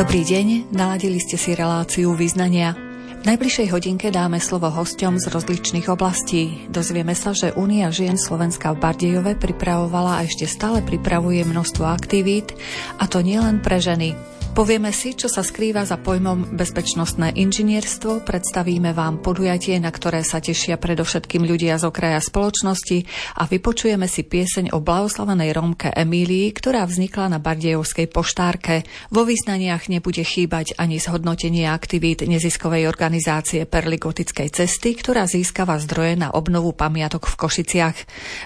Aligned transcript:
Dobrý 0.00 0.24
deň, 0.24 0.72
naladili 0.72 1.20
ste 1.20 1.36
si 1.36 1.52
reláciu 1.52 2.16
význania. 2.16 2.72
V 3.20 3.24
najbližšej 3.28 3.68
hodinke 3.68 4.08
dáme 4.08 4.40
slovo 4.40 4.72
hosťom 4.72 5.20
z 5.20 5.28
rozličných 5.28 5.92
oblastí. 5.92 6.64
Dozvieme 6.72 7.12
sa, 7.12 7.36
že 7.36 7.52
Únia 7.52 7.92
žien 7.92 8.16
Slovenska 8.16 8.72
v 8.72 8.80
Bardejove 8.80 9.36
pripravovala 9.36 10.16
a 10.16 10.24
ešte 10.24 10.48
stále 10.48 10.80
pripravuje 10.80 11.44
množstvo 11.44 11.84
aktivít, 11.84 12.56
a 12.96 13.04
to 13.12 13.20
nielen 13.20 13.60
pre 13.60 13.76
ženy. 13.76 14.16
Povieme 14.50 14.90
si, 14.90 15.14
čo 15.14 15.30
sa 15.30 15.46
skrýva 15.46 15.86
za 15.86 15.94
pojmom 15.94 16.58
bezpečnostné 16.58 17.38
inžinierstvo, 17.38 18.26
predstavíme 18.26 18.90
vám 18.90 19.22
podujatie, 19.22 19.78
na 19.78 19.94
ktoré 19.94 20.26
sa 20.26 20.42
tešia 20.42 20.74
predovšetkým 20.74 21.46
ľudia 21.46 21.78
z 21.78 21.86
okraja 21.86 22.18
spoločnosti 22.18 23.06
a 23.38 23.46
vypočujeme 23.46 24.10
si 24.10 24.26
pieseň 24.26 24.74
o 24.74 24.82
blahoslavenej 24.82 25.54
Rómke 25.54 25.94
Emílii, 25.94 26.50
ktorá 26.50 26.82
vznikla 26.82 27.30
na 27.30 27.38
Bardejovskej 27.38 28.10
poštárke. 28.10 28.82
Vo 29.14 29.22
význaniach 29.22 29.86
nebude 29.86 30.26
chýbať 30.26 30.74
ani 30.82 30.98
zhodnotenie 30.98 31.70
aktivít 31.70 32.26
neziskovej 32.26 32.90
organizácie 32.90 33.70
Perligotickej 33.70 34.50
cesty, 34.50 34.98
ktorá 34.98 35.30
získava 35.30 35.78
zdroje 35.78 36.18
na 36.18 36.34
obnovu 36.34 36.74
pamiatok 36.74 37.30
v 37.30 37.38
Košiciach. 37.38 37.96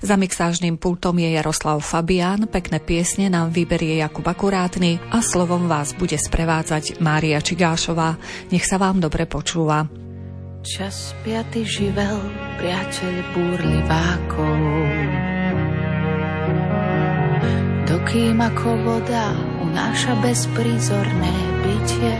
Za 0.04 0.20
mixážnym 0.20 0.76
pultom 0.76 1.16
je 1.16 1.32
Jaroslav 1.32 1.80
Fabián, 1.80 2.44
pekné 2.44 2.76
piesne 2.76 3.32
nám 3.32 3.56
vyberie 3.56 4.04
Jakub 4.04 4.28
Akurátny 4.28 5.00
a 5.08 5.24
slovom 5.24 5.64
vás 5.64 5.93
bude 5.96 6.18
sprevádzať 6.18 6.98
Mária 7.00 7.38
Čigášová. 7.38 8.18
Nech 8.50 8.66
sa 8.66 8.80
vám 8.80 8.98
dobre 8.98 9.28
počúva. 9.28 9.86
Čas 10.64 11.12
piaty 11.20 11.60
živel, 11.68 12.18
priateľ 12.56 13.14
búrlivákov. 13.36 14.58
Dokým 17.84 18.40
ako 18.40 18.68
voda 18.80 19.36
unáša 19.60 20.16
bezprízorné 20.24 21.34
bytie, 21.60 22.16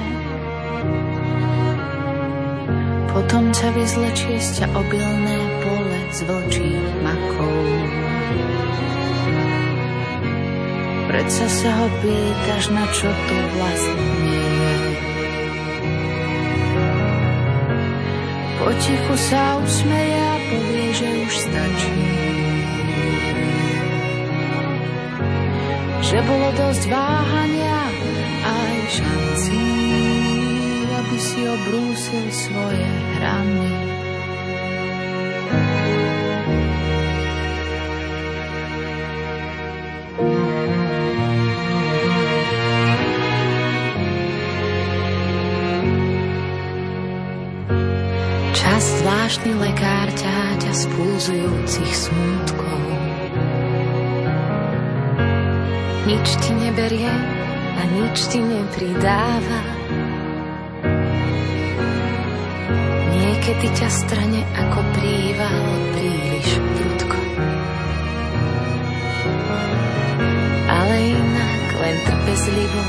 potom 3.16 3.48
ťa 3.48 3.68
vyzlečie 3.72 4.36
z 4.36 4.48
ťa 4.60 4.66
obilné 4.76 5.38
pole 5.64 5.98
z 6.12 6.18
vlčích 6.28 6.86
makou. 7.00 8.03
Predsa 11.14 11.46
sa 11.46 11.70
ho 11.78 11.86
pýtaš, 12.02 12.74
na 12.74 12.90
čo 12.90 13.06
tu 13.06 13.36
vlastne 13.54 14.06
je. 14.50 14.76
Potichu 18.58 19.14
sa 19.30 19.62
usmeje 19.62 20.18
a 20.18 20.36
povie, 20.50 20.86
že 20.90 21.06
už 21.22 21.32
stačí. 21.38 22.02
Že 26.02 26.18
bolo 26.26 26.48
dosť 26.58 26.82
váhania 26.90 27.80
aj 28.42 28.76
šancí, 28.98 29.70
aby 30.98 31.16
si 31.22 31.40
obrúsil 31.46 32.26
svoje 32.34 32.90
hrany. 33.22 33.70
Zvláštny 49.14 49.54
lekár 49.62 50.10
ťaťa 50.10 50.72
z 50.74 50.82
pulzujúcich 50.90 51.92
smútkov. 51.94 52.82
Nič 56.02 56.26
ti 56.42 56.50
neberie 56.50 57.14
a 57.78 57.82
nič 57.94 58.26
ti 58.26 58.42
nepridáva. 58.42 59.60
Niekedy 63.14 63.66
ťa 63.70 63.88
strane 63.94 64.42
ako 64.50 64.82
príval 64.98 65.62
príliš 65.94 66.48
prudko. 66.74 67.18
Ale 70.66 70.94
inak 71.14 71.66
len 71.70 71.96
trpezlivo 72.02 72.82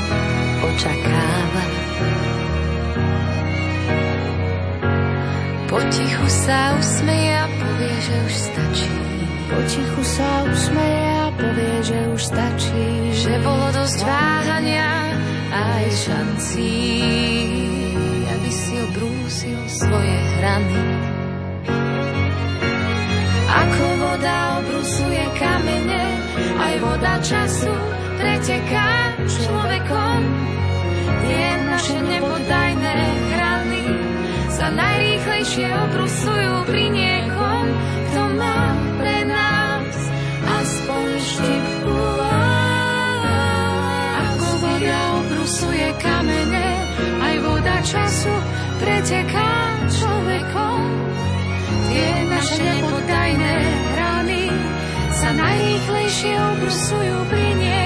očakáva. 0.74 1.64
Potichu 5.76 6.24
sa 6.32 6.72
usmeje 6.80 7.36
a 7.36 7.44
povie, 7.52 7.96
že 8.00 8.16
už 8.24 8.34
stačí. 8.48 8.96
Potichu 9.52 10.02
sa 10.08 10.30
usmeje 10.48 11.04
a 11.20 11.28
povie, 11.36 11.76
že 11.84 11.98
už 12.16 12.22
stačí. 12.32 12.88
Že 13.12 13.32
bolo 13.44 13.66
dosť 13.76 13.98
váhania 14.08 14.88
aj 15.52 15.84
šancí, 16.00 16.80
aby 18.24 18.48
si 18.48 18.72
obrúsil 18.88 19.60
svoje 19.68 20.16
hrany. 20.40 20.80
Ako 23.52 23.84
voda 24.00 24.36
obrusuje 24.64 25.24
kamene, 25.36 26.04
aj 26.56 26.74
voda 26.80 27.14
času 27.20 27.76
preteká 28.16 29.12
človekom. 29.28 30.20
Tie 31.04 31.48
naše 31.68 32.00
nepodajné 32.00 32.96
hrany 33.28 33.45
sa 34.56 34.72
najrýchlejšie 34.72 35.68
obrusujú 35.68 36.54
pri 36.64 36.84
niekom, 36.88 37.64
kto 38.08 38.22
má 38.40 38.72
pre 38.96 39.18
nás 39.28 39.92
aspoň 40.48 41.06
štipku. 41.20 42.00
Ako 44.16 44.48
voda 44.64 45.00
obrusuje 45.20 45.88
kamene, 46.00 46.68
aj 47.20 47.34
voda 47.44 47.76
času 47.84 48.32
preteká 48.80 49.52
človekom. 49.92 50.80
Tie 51.92 52.08
naše 52.32 52.56
nepoddajné 52.64 53.56
rany 53.92 54.44
sa 55.12 55.36
najrýchlejšie 55.36 56.32
obrusujú 56.32 57.16
pri 57.28 57.48
niekom, 57.60 57.85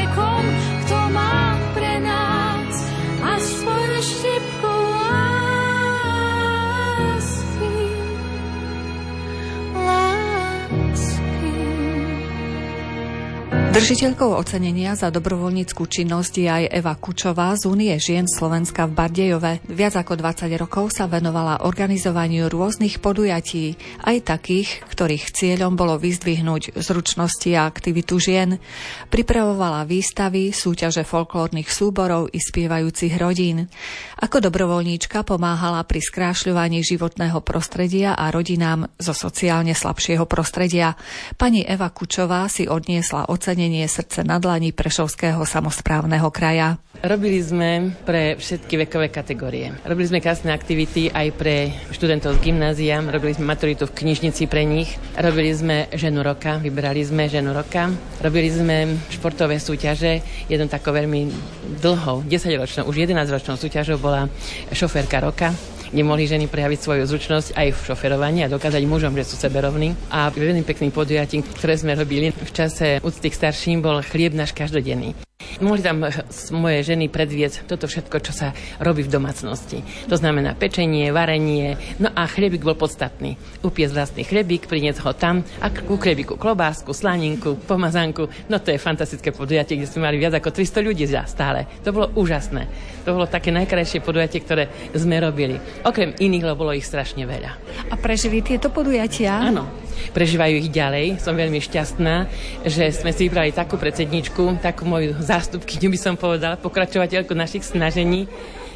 Držiteľkou 13.70 14.34
ocenenia 14.34 14.98
za 14.98 15.14
dobrovoľníckú 15.14 15.86
činnosť 15.86 16.42
je 16.42 16.48
aj 16.50 16.64
Eva 16.74 16.98
Kučová 16.98 17.54
z 17.54 17.70
Únie 17.70 17.94
žien 18.02 18.26
Slovenska 18.26 18.90
v 18.90 18.98
Bardejove. 18.98 19.62
Viac 19.70 19.94
ako 19.94 20.18
20 20.18 20.50
rokov 20.58 20.90
sa 20.90 21.06
venovala 21.06 21.62
organizovaniu 21.62 22.50
rôznych 22.50 22.98
podujatí, 22.98 23.78
aj 24.02 24.26
takých, 24.26 24.82
ktorých 24.90 25.30
cieľom 25.30 25.78
bolo 25.78 26.02
vyzdvihnúť 26.02 26.82
zručnosti 26.82 27.46
a 27.54 27.70
aktivitu 27.70 28.18
žien. 28.18 28.58
Pripravovala 29.06 29.86
výstavy, 29.86 30.50
súťaže 30.50 31.06
folklórnych 31.06 31.70
súborov 31.70 32.26
i 32.34 32.42
spievajúcich 32.42 33.14
rodín. 33.22 33.70
Ako 34.18 34.50
dobrovoľníčka 34.50 35.22
pomáhala 35.22 35.86
pri 35.86 36.02
skrášľovaní 36.02 36.82
životného 36.82 37.38
prostredia 37.46 38.18
a 38.18 38.34
rodinám 38.34 38.90
zo 38.98 39.14
sociálne 39.14 39.78
slabšieho 39.78 40.26
prostredia. 40.26 40.98
Pani 41.38 41.62
Eva 41.62 41.94
Kučová 41.94 42.50
si 42.50 42.66
odniesla 42.66 43.30
ocenenie 43.30 43.59
ocenenie 43.60 43.92
srdce 43.92 44.24
na 44.24 44.40
dlani 44.40 44.72
Prešovského 44.72 45.44
samozprávneho 45.44 46.32
kraja. 46.32 46.80
Robili 47.04 47.44
sme 47.44 47.92
pre 48.08 48.40
všetky 48.40 48.88
vekové 48.88 49.12
kategórie. 49.12 49.76
Robili 49.84 50.08
sme 50.08 50.24
krásne 50.24 50.56
aktivity 50.56 51.12
aj 51.12 51.28
pre 51.36 51.68
študentov 51.92 52.40
z 52.40 52.48
gymnázia, 52.48 53.04
robili 53.04 53.36
sme 53.36 53.52
maturitu 53.52 53.84
v 53.84 53.92
knižnici 54.00 54.48
pre 54.48 54.64
nich, 54.64 54.96
robili 55.12 55.52
sme 55.52 55.92
ženu 55.92 56.24
roka, 56.24 56.56
vybrali 56.56 57.04
sme 57.04 57.28
ženu 57.28 57.52
roka, 57.52 57.92
robili 58.24 58.48
sme 58.48 58.96
športové 59.12 59.60
súťaže, 59.60 60.24
jednu 60.48 60.64
takou 60.64 60.96
veľmi 60.96 61.28
dlhou, 61.84 62.24
10-ročnou, 62.24 62.88
už 62.88 62.96
11-ročnou 62.96 63.60
súťažou 63.60 64.00
bola 64.00 64.24
šoférka 64.72 65.20
roka 65.20 65.52
kde 65.90 66.02
ženy 66.26 66.46
prejaviť 66.46 66.78
svoju 66.78 67.02
zručnosť 67.06 67.54
aj 67.54 67.68
v 67.74 67.84
šoferovaní 67.90 68.46
a 68.46 68.52
dokázať 68.52 68.82
mužom, 68.86 69.14
že 69.14 69.26
sú 69.26 69.36
seberovní. 69.38 69.94
A 70.10 70.30
veľmi 70.30 70.62
pekným 70.66 70.94
podujatím, 70.94 71.42
ktoré 71.42 71.78
sme 71.78 71.98
robili 71.98 72.30
v 72.30 72.50
čase 72.50 73.02
úcty 73.02 73.30
k 73.30 73.38
starším, 73.38 73.82
bol 73.82 74.02
chlieb 74.02 74.34
náš 74.34 74.54
každodenný. 74.54 75.29
Mohli 75.60 75.80
tam 75.82 76.04
moje 76.56 76.78
ženy 76.84 77.08
predviesť 77.12 77.68
toto 77.68 77.88
všetko, 77.90 78.16
čo 78.22 78.32
sa 78.32 78.52
robí 78.80 79.04
v 79.04 79.12
domácnosti. 79.12 79.82
To 80.08 80.16
znamená 80.16 80.56
pečenie, 80.56 81.12
varenie, 81.12 81.76
no 82.00 82.08
a 82.12 82.24
chliebik 82.28 82.64
bol 82.64 82.76
podstatný. 82.76 83.36
Upiec 83.64 83.92
vlastný 83.92 84.24
chliebik, 84.24 84.68
priniesť 84.70 85.00
ho 85.04 85.12
tam 85.12 85.44
a 85.60 85.68
ku 85.72 86.00
chliebiku 86.00 86.36
klobásku, 86.36 86.92
slaninku, 86.92 87.60
pomazanku. 87.64 88.28
No 88.48 88.60
to 88.60 88.72
je 88.72 88.80
fantastické 88.80 89.32
podujatie, 89.32 89.76
kde 89.76 89.88
sme 89.88 90.08
mali 90.08 90.16
viac 90.20 90.36
ako 90.36 90.52
300 90.52 90.86
ľudí 90.86 91.04
stále. 91.26 91.66
To 91.84 91.92
bolo 91.92 92.12
úžasné. 92.16 92.68
To 93.04 93.16
bolo 93.16 93.26
také 93.26 93.50
najkrajšie 93.50 94.04
podujatie, 94.04 94.44
ktoré 94.44 94.68
sme 94.92 95.18
robili. 95.18 95.56
Okrem 95.84 96.14
iných, 96.16 96.44
lebo 96.44 96.64
bolo 96.64 96.76
ich 96.76 96.86
strašne 96.86 97.24
veľa. 97.24 97.52
A 97.90 97.94
prežili 97.96 98.44
tieto 98.44 98.68
podujatia? 98.68 99.40
Áno. 99.40 99.89
Prežívajú 100.12 100.54
ich 100.60 100.70
ďalej. 100.72 101.22
Som 101.22 101.36
veľmi 101.36 101.60
šťastná, 101.60 102.28
že 102.64 102.92
sme 102.92 103.12
si 103.12 103.26
vybrali 103.26 103.52
takú 103.52 103.76
predsedničku, 103.76 104.60
takú 104.60 104.84
moju 104.88 105.16
zástupkyňu 105.18 105.88
by 105.92 105.98
som 105.98 106.14
povedala, 106.16 106.60
pokračovateľku 106.60 107.32
našich 107.32 107.64
snažení 107.66 108.30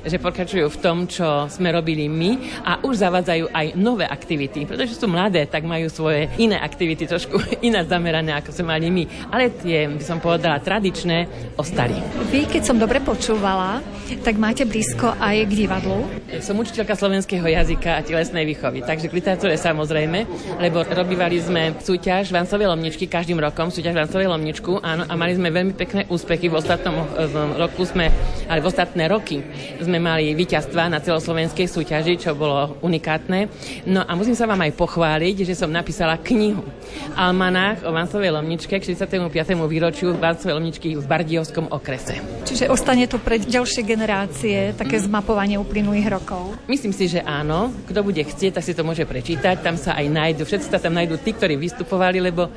že 0.05 0.21
pokračujú 0.21 0.67
v 0.69 0.81
tom, 0.81 1.09
čo 1.09 1.49
sme 1.49 1.73
robili 1.73 2.07
my 2.07 2.61
a 2.65 2.81
už 2.85 3.01
zavádzajú 3.01 3.45
aj 3.51 3.67
nové 3.77 4.05
aktivity. 4.05 4.69
Pretože 4.69 4.97
sú 4.97 5.09
mladé, 5.09 5.49
tak 5.49 5.65
majú 5.65 5.89
svoje 5.89 6.29
iné 6.37 6.61
aktivity, 6.61 7.09
trošku 7.09 7.41
iné 7.69 7.83
zamerané, 7.85 8.37
ako 8.37 8.53
sme 8.53 8.77
mali 8.77 8.89
my. 8.93 9.05
Ale 9.33 9.51
tie, 9.53 9.89
by 9.89 10.05
som 10.05 10.21
povedala, 10.21 10.61
tradičné 10.61 11.29
ostali. 11.57 11.97
Vy, 12.29 12.47
keď 12.49 12.63
som 12.63 12.77
dobre 12.77 13.01
počúvala, 13.01 13.81
tak 14.21 14.37
máte 14.37 14.69
blízko 14.69 15.17
aj 15.17 15.49
k 15.49 15.53
divadlu? 15.65 16.05
Som 16.45 16.61
učiteľka 16.61 16.93
slovenského 16.93 17.45
jazyka 17.45 17.97
a 17.97 18.05
telesnej 18.05 18.45
výchovy, 18.45 18.85
takže 18.85 19.09
k 19.09 19.17
literatúre 19.17 19.57
samozrejme, 19.57 20.29
lebo 20.61 20.85
robívali 20.85 21.41
sme 21.41 21.73
súťaž 21.81 22.29
Vancovej 22.29 22.69
Lomničky 22.69 23.09
každým 23.09 23.41
rokom, 23.41 23.73
súťaž 23.73 23.97
Vancovej 24.05 24.29
Lomničku, 24.29 24.85
áno, 24.85 25.09
a 25.09 25.13
mali 25.17 25.33
sme 25.33 25.49
veľmi 25.49 25.73
pekné 25.73 26.05
úspechy. 26.13 26.53
V 26.53 26.61
ostatnom 26.61 27.09
roku 27.57 27.89
sme, 27.89 28.13
ale 28.47 28.61
v 28.61 28.67
ostatné 28.69 29.09
roky 29.09 29.41
sme 29.81 29.94
sme 29.95 30.11
mali 30.11 30.35
víťazstva 30.35 30.91
na 30.91 30.99
celoslovenskej 30.99 31.71
súťaži, 31.71 32.19
čo 32.19 32.35
bolo 32.35 32.83
unikátne. 32.83 33.47
No 33.87 34.03
a 34.03 34.19
musím 34.19 34.35
sa 34.35 34.43
vám 34.43 34.59
aj 34.67 34.75
pochváliť, 34.75 35.47
že 35.47 35.55
som 35.55 35.71
napísala 35.71 36.19
knihu. 36.19 36.67
Almanách 37.15 37.87
o 37.87 37.95
Vancovej 37.95 38.35
Lomničke 38.35 38.75
k 38.75 38.83
65. 38.83 39.55
výročiu 39.71 40.19
Vancovej 40.19 40.59
Lomničky 40.59 40.99
v 40.99 41.05
Bardiovskom 41.07 41.71
okrese. 41.71 42.19
Čiže 42.43 42.75
ostane 42.75 43.07
to 43.07 43.23
pre 43.23 43.39
ďalšie 43.39 43.87
generácie, 43.87 44.75
také 44.75 44.99
mm. 44.99 45.07
zmapovanie 45.07 45.63
uplynulých 45.63 46.11
rokov? 46.11 46.59
Myslím 46.67 46.91
si, 46.91 47.07
že 47.07 47.23
áno. 47.23 47.71
Kto 47.87 48.03
bude 48.03 48.27
chcieť, 48.27 48.59
tak 48.59 48.67
si 48.67 48.75
to 48.75 48.83
môže 48.83 49.07
prečítať. 49.07 49.63
Tam 49.63 49.79
sa 49.79 49.95
aj 49.95 50.11
nájdu, 50.11 50.43
všetci 50.43 50.75
sa 50.75 50.83
tam 50.83 50.99
nájdú 50.99 51.23
tí, 51.23 51.39
ktorí 51.39 51.55
vystupovali, 51.55 52.19
lebo 52.19 52.51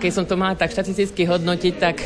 keď 0.00 0.10
som 0.14 0.24
to 0.24 0.40
mala 0.40 0.56
tak 0.56 0.72
štatisticky 0.72 1.28
hodnotiť, 1.28 1.74
tak 1.76 2.00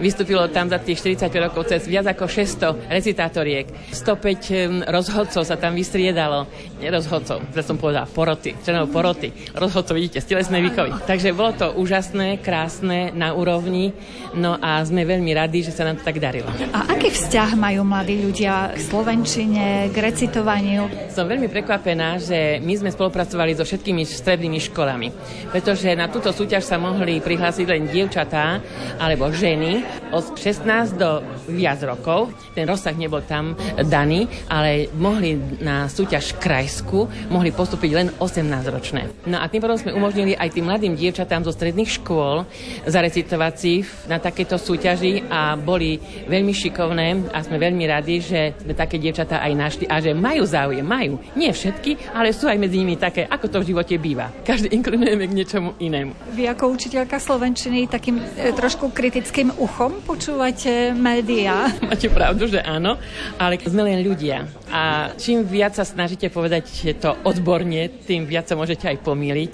vystúpilo 0.00 0.48
tam 0.48 0.66
za 0.72 0.80
tých 0.80 1.04
45 1.20 1.44
rokov 1.44 1.68
cez 1.68 1.84
viac 1.84 2.08
ako 2.08 2.26
600 2.26 2.88
recitátoriek. 2.88 3.68
105 3.92 4.88
rozhodcov 4.88 5.44
sa 5.44 5.56
tam 5.60 5.76
vystriedalo. 5.76 6.48
Nerozhodcov, 6.80 7.52
že 7.52 7.62
som 7.62 7.76
povedala 7.76 8.08
poroty, 8.08 8.56
členov 8.64 8.88
poroty. 8.88 9.30
Rozhodcov 9.52 9.94
vidíte, 9.94 10.24
z 10.24 10.32
telesnej 10.32 10.64
výchovy. 10.64 10.96
Takže 11.04 11.36
bolo 11.36 11.52
to 11.52 11.76
úžasné, 11.76 12.40
krásne, 12.40 13.12
na 13.12 13.36
úrovni. 13.36 13.92
No 14.32 14.56
a 14.56 14.80
sme 14.80 15.04
veľmi 15.04 15.36
radi, 15.36 15.60
že 15.60 15.76
sa 15.76 15.84
nám 15.84 16.00
to 16.00 16.08
tak 16.08 16.16
darilo. 16.16 16.48
A 16.72 16.96
aký 16.96 17.12
vzťah 17.12 17.60
majú 17.60 17.84
mladí 17.84 18.24
ľudia 18.24 18.72
k 18.72 18.80
slovenčine, 18.80 19.92
k 19.92 19.96
recitovaniu? 20.00 21.12
Som 21.12 21.28
veľmi 21.28 21.52
prekvapená, 21.52 22.16
že 22.16 22.58
my 22.64 22.74
sme 22.80 22.90
spolupracovali 22.90 23.52
so 23.52 23.68
všetkými 23.68 24.08
strednými 24.08 24.56
školami, 24.72 25.12
pretože 25.52 25.92
na 25.92 26.08
túto 26.08 26.32
súťaž 26.32 26.64
sa 26.64 26.80
mohli 26.80 27.20
prihlásiť 27.20 27.66
len 27.68 27.90
dievčatá 27.90 28.62
alebo 28.96 29.28
ženy 29.28 29.89
od 30.10 30.36
16 30.36 30.96
do 30.98 31.22
viac 31.50 31.80
rokov. 31.82 32.32
Ten 32.52 32.66
rozsah 32.68 32.94
nebol 32.94 33.22
tam 33.24 33.56
daný, 33.86 34.26
ale 34.50 34.92
mohli 34.96 35.38
na 35.62 35.88
súťaž 35.88 36.36
krajsku 36.36 37.30
mohli 37.30 37.54
postúpiť 37.54 37.90
len 37.94 38.08
18-ročné. 38.18 39.26
No 39.30 39.40
a 39.40 39.46
tým 39.48 39.62
potom 39.62 39.78
sme 39.78 39.96
umožnili 39.96 40.34
aj 40.36 40.52
tým 40.52 40.66
mladým 40.68 40.94
dievčatám 40.98 41.46
zo 41.46 41.54
stredných 41.54 42.00
škôl 42.02 42.44
zarecitovať 42.84 43.54
si 43.56 43.82
na 44.06 44.20
takéto 44.20 44.60
súťaži 44.60 45.30
a 45.30 45.56
boli 45.56 45.96
veľmi 46.28 46.52
šikovné 46.52 47.32
a 47.32 47.38
sme 47.40 47.56
veľmi 47.56 47.84
radi, 47.88 48.20
že 48.20 48.40
také 48.76 49.00
dievčatá 49.00 49.40
aj 49.40 49.52
našli 49.56 49.84
a 49.88 49.98
že 49.98 50.12
majú 50.12 50.44
záujem, 50.44 50.84
majú. 50.84 51.16
Nie 51.34 51.56
všetky, 51.56 52.12
ale 52.12 52.36
sú 52.36 52.46
aj 52.46 52.60
medzi 52.60 52.76
nimi 52.84 53.00
také, 53.00 53.24
ako 53.24 53.46
to 53.48 53.58
v 53.64 53.68
živote 53.72 53.94
býva. 53.96 54.28
Každý 54.44 54.68
inklinujeme 54.76 55.24
k 55.24 55.32
niečomu 55.32 55.74
inému. 55.80 56.12
Vy 56.36 56.44
ako 56.52 56.76
učiteľka 56.76 57.16
slovenčiny 57.16 57.88
takým 57.88 58.20
e, 58.20 58.52
trošku 58.52 58.92
kritickým 58.92 59.56
uchom 59.56 59.79
počúvate 60.04 60.92
médiá? 60.92 61.72
Máte 61.88 62.12
pravdu, 62.12 62.44
že 62.44 62.60
áno, 62.60 63.00
ale 63.40 63.56
sme 63.56 63.88
len 63.88 64.04
ľudia. 64.04 64.44
A 64.68 65.08
čím 65.16 65.48
viac 65.48 65.72
sa 65.72 65.88
snažíte 65.88 66.28
povedať 66.28 66.68
to 67.00 67.16
odborne, 67.24 67.88
tým 68.04 68.28
viac 68.28 68.44
sa 68.44 68.60
môžete 68.60 68.92
aj 68.92 69.00
pomýliť. 69.00 69.52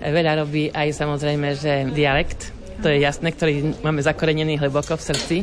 Veľa 0.00 0.40
robí 0.40 0.72
aj 0.72 0.96
samozrejme, 0.96 1.52
že 1.60 1.92
dialekt, 1.92 2.55
to 2.82 2.86
je 2.92 2.98
jasné, 3.00 3.32
ktorý 3.32 3.76
máme 3.80 4.00
zakorenený 4.04 4.60
hlboko 4.60 4.96
v 4.96 5.06
srdci 5.06 5.36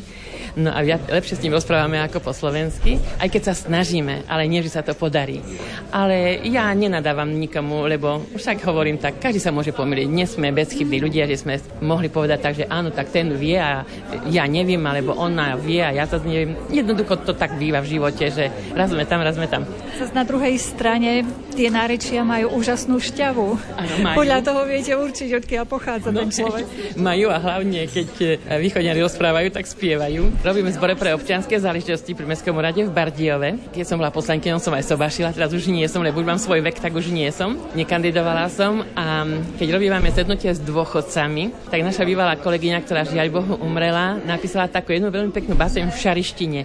No 0.53 0.69
a 0.69 0.85
viac, 0.85 1.09
lepšie 1.09 1.41
s 1.41 1.41
ním 1.41 1.57
rozprávame 1.57 1.97
ako 1.97 2.21
po 2.21 2.29
slovensky, 2.29 3.01
aj 3.17 3.25
keď 3.25 3.41
sa 3.49 3.53
snažíme, 3.57 4.21
ale 4.29 4.45
nie, 4.45 4.61
že 4.61 4.77
sa 4.77 4.85
to 4.85 4.93
podarí. 4.93 5.41
Ale 5.89 6.45
ja 6.45 6.69
nenadávam 6.77 7.25
nikomu, 7.25 7.89
lebo 7.89 8.21
tak 8.37 8.61
hovorím 8.61 9.01
tak, 9.01 9.17
každý 9.17 9.41
sa 9.41 9.49
môže 9.49 9.73
pomýliť. 9.73 10.07
Nie 10.13 10.29
sme 10.29 10.53
bezchybní 10.53 11.01
ľudia, 11.01 11.25
že 11.25 11.41
sme 11.41 11.57
mohli 11.81 12.13
povedať 12.13 12.37
tak, 12.37 12.53
že 12.53 12.69
áno, 12.69 12.93
tak 12.93 13.09
ten 13.09 13.33
vie 13.33 13.57
a 13.57 13.81
ja 14.29 14.45
neviem, 14.45 14.81
alebo 14.85 15.17
ona 15.17 15.57
vie 15.57 15.81
a 15.81 15.89
ja 15.89 16.05
to 16.05 16.21
neviem. 16.21 16.53
Jednoducho 16.69 17.17
to 17.25 17.33
tak 17.33 17.57
býva 17.57 17.81
v 17.81 17.97
živote, 17.97 18.29
že 18.29 18.53
raz 18.77 18.93
sme 18.93 19.09
tam, 19.09 19.25
raz 19.25 19.33
sme 19.33 19.49
tam. 19.49 19.65
Zas 19.97 20.13
na 20.13 20.21
druhej 20.21 20.53
strane 20.61 21.25
tie 21.57 21.73
nárečia 21.73 22.21
majú 22.21 22.53
úžasnú 22.61 23.01
šťavu. 23.01 23.47
Ano, 23.73 23.93
majú. 24.05 24.15
Podľa 24.21 24.39
toho 24.45 24.61
viete 24.69 24.93
určiť, 24.93 25.29
odkiaľ 25.33 25.65
pochádza 25.65 26.13
no, 26.13 26.21
ten 26.21 26.29
človek. 26.29 26.65
Majú 27.13 27.22
a 27.29 27.37
hlavne, 27.37 27.85
keď 27.87 28.39
východňari 28.59 28.99
rozprávajú, 29.03 29.47
tak 29.53 29.67
spievajú. 29.69 30.43
Robíme 30.43 30.71
zbore 30.73 30.97
pre 30.97 31.15
občianske 31.15 31.55
záležitosti 31.55 32.17
pri 32.17 32.27
Mestskom 32.27 32.57
rade 32.59 32.83
v 32.83 32.91
Bardiove. 32.91 33.59
Keď 33.71 33.85
som 33.87 33.99
bola 34.01 34.11
poslankyňou, 34.11 34.59
som 34.59 34.75
aj 34.75 34.87
sobašila, 34.87 35.35
teraz 35.35 35.53
už 35.55 35.69
nie 35.71 35.85
som, 35.87 36.03
lebo 36.03 36.19
už 36.19 36.27
mám 36.27 36.41
svoj 36.41 36.59
vek, 36.65 36.81
tak 36.81 36.95
už 36.95 37.13
nie 37.13 37.29
som. 37.29 37.55
Nekandidovala 37.77 38.49
som 38.51 38.83
a 38.97 39.23
keď 39.55 39.67
robíme 39.77 40.09
stretnutie 40.11 40.51
s 40.51 40.59
dôchodcami, 40.63 41.69
tak 41.69 41.79
naša 41.83 42.03
bývalá 42.03 42.35
kolegyňa, 42.39 42.83
ktorá 42.83 43.03
žiaľ 43.07 43.29
Bohu 43.29 43.53
umrela, 43.61 44.19
napísala 44.23 44.71
takú 44.71 44.91
jednu 44.95 45.11
veľmi 45.11 45.31
peknú 45.31 45.53
baseň 45.55 45.91
v 45.91 45.97
šarištine. 45.99 46.59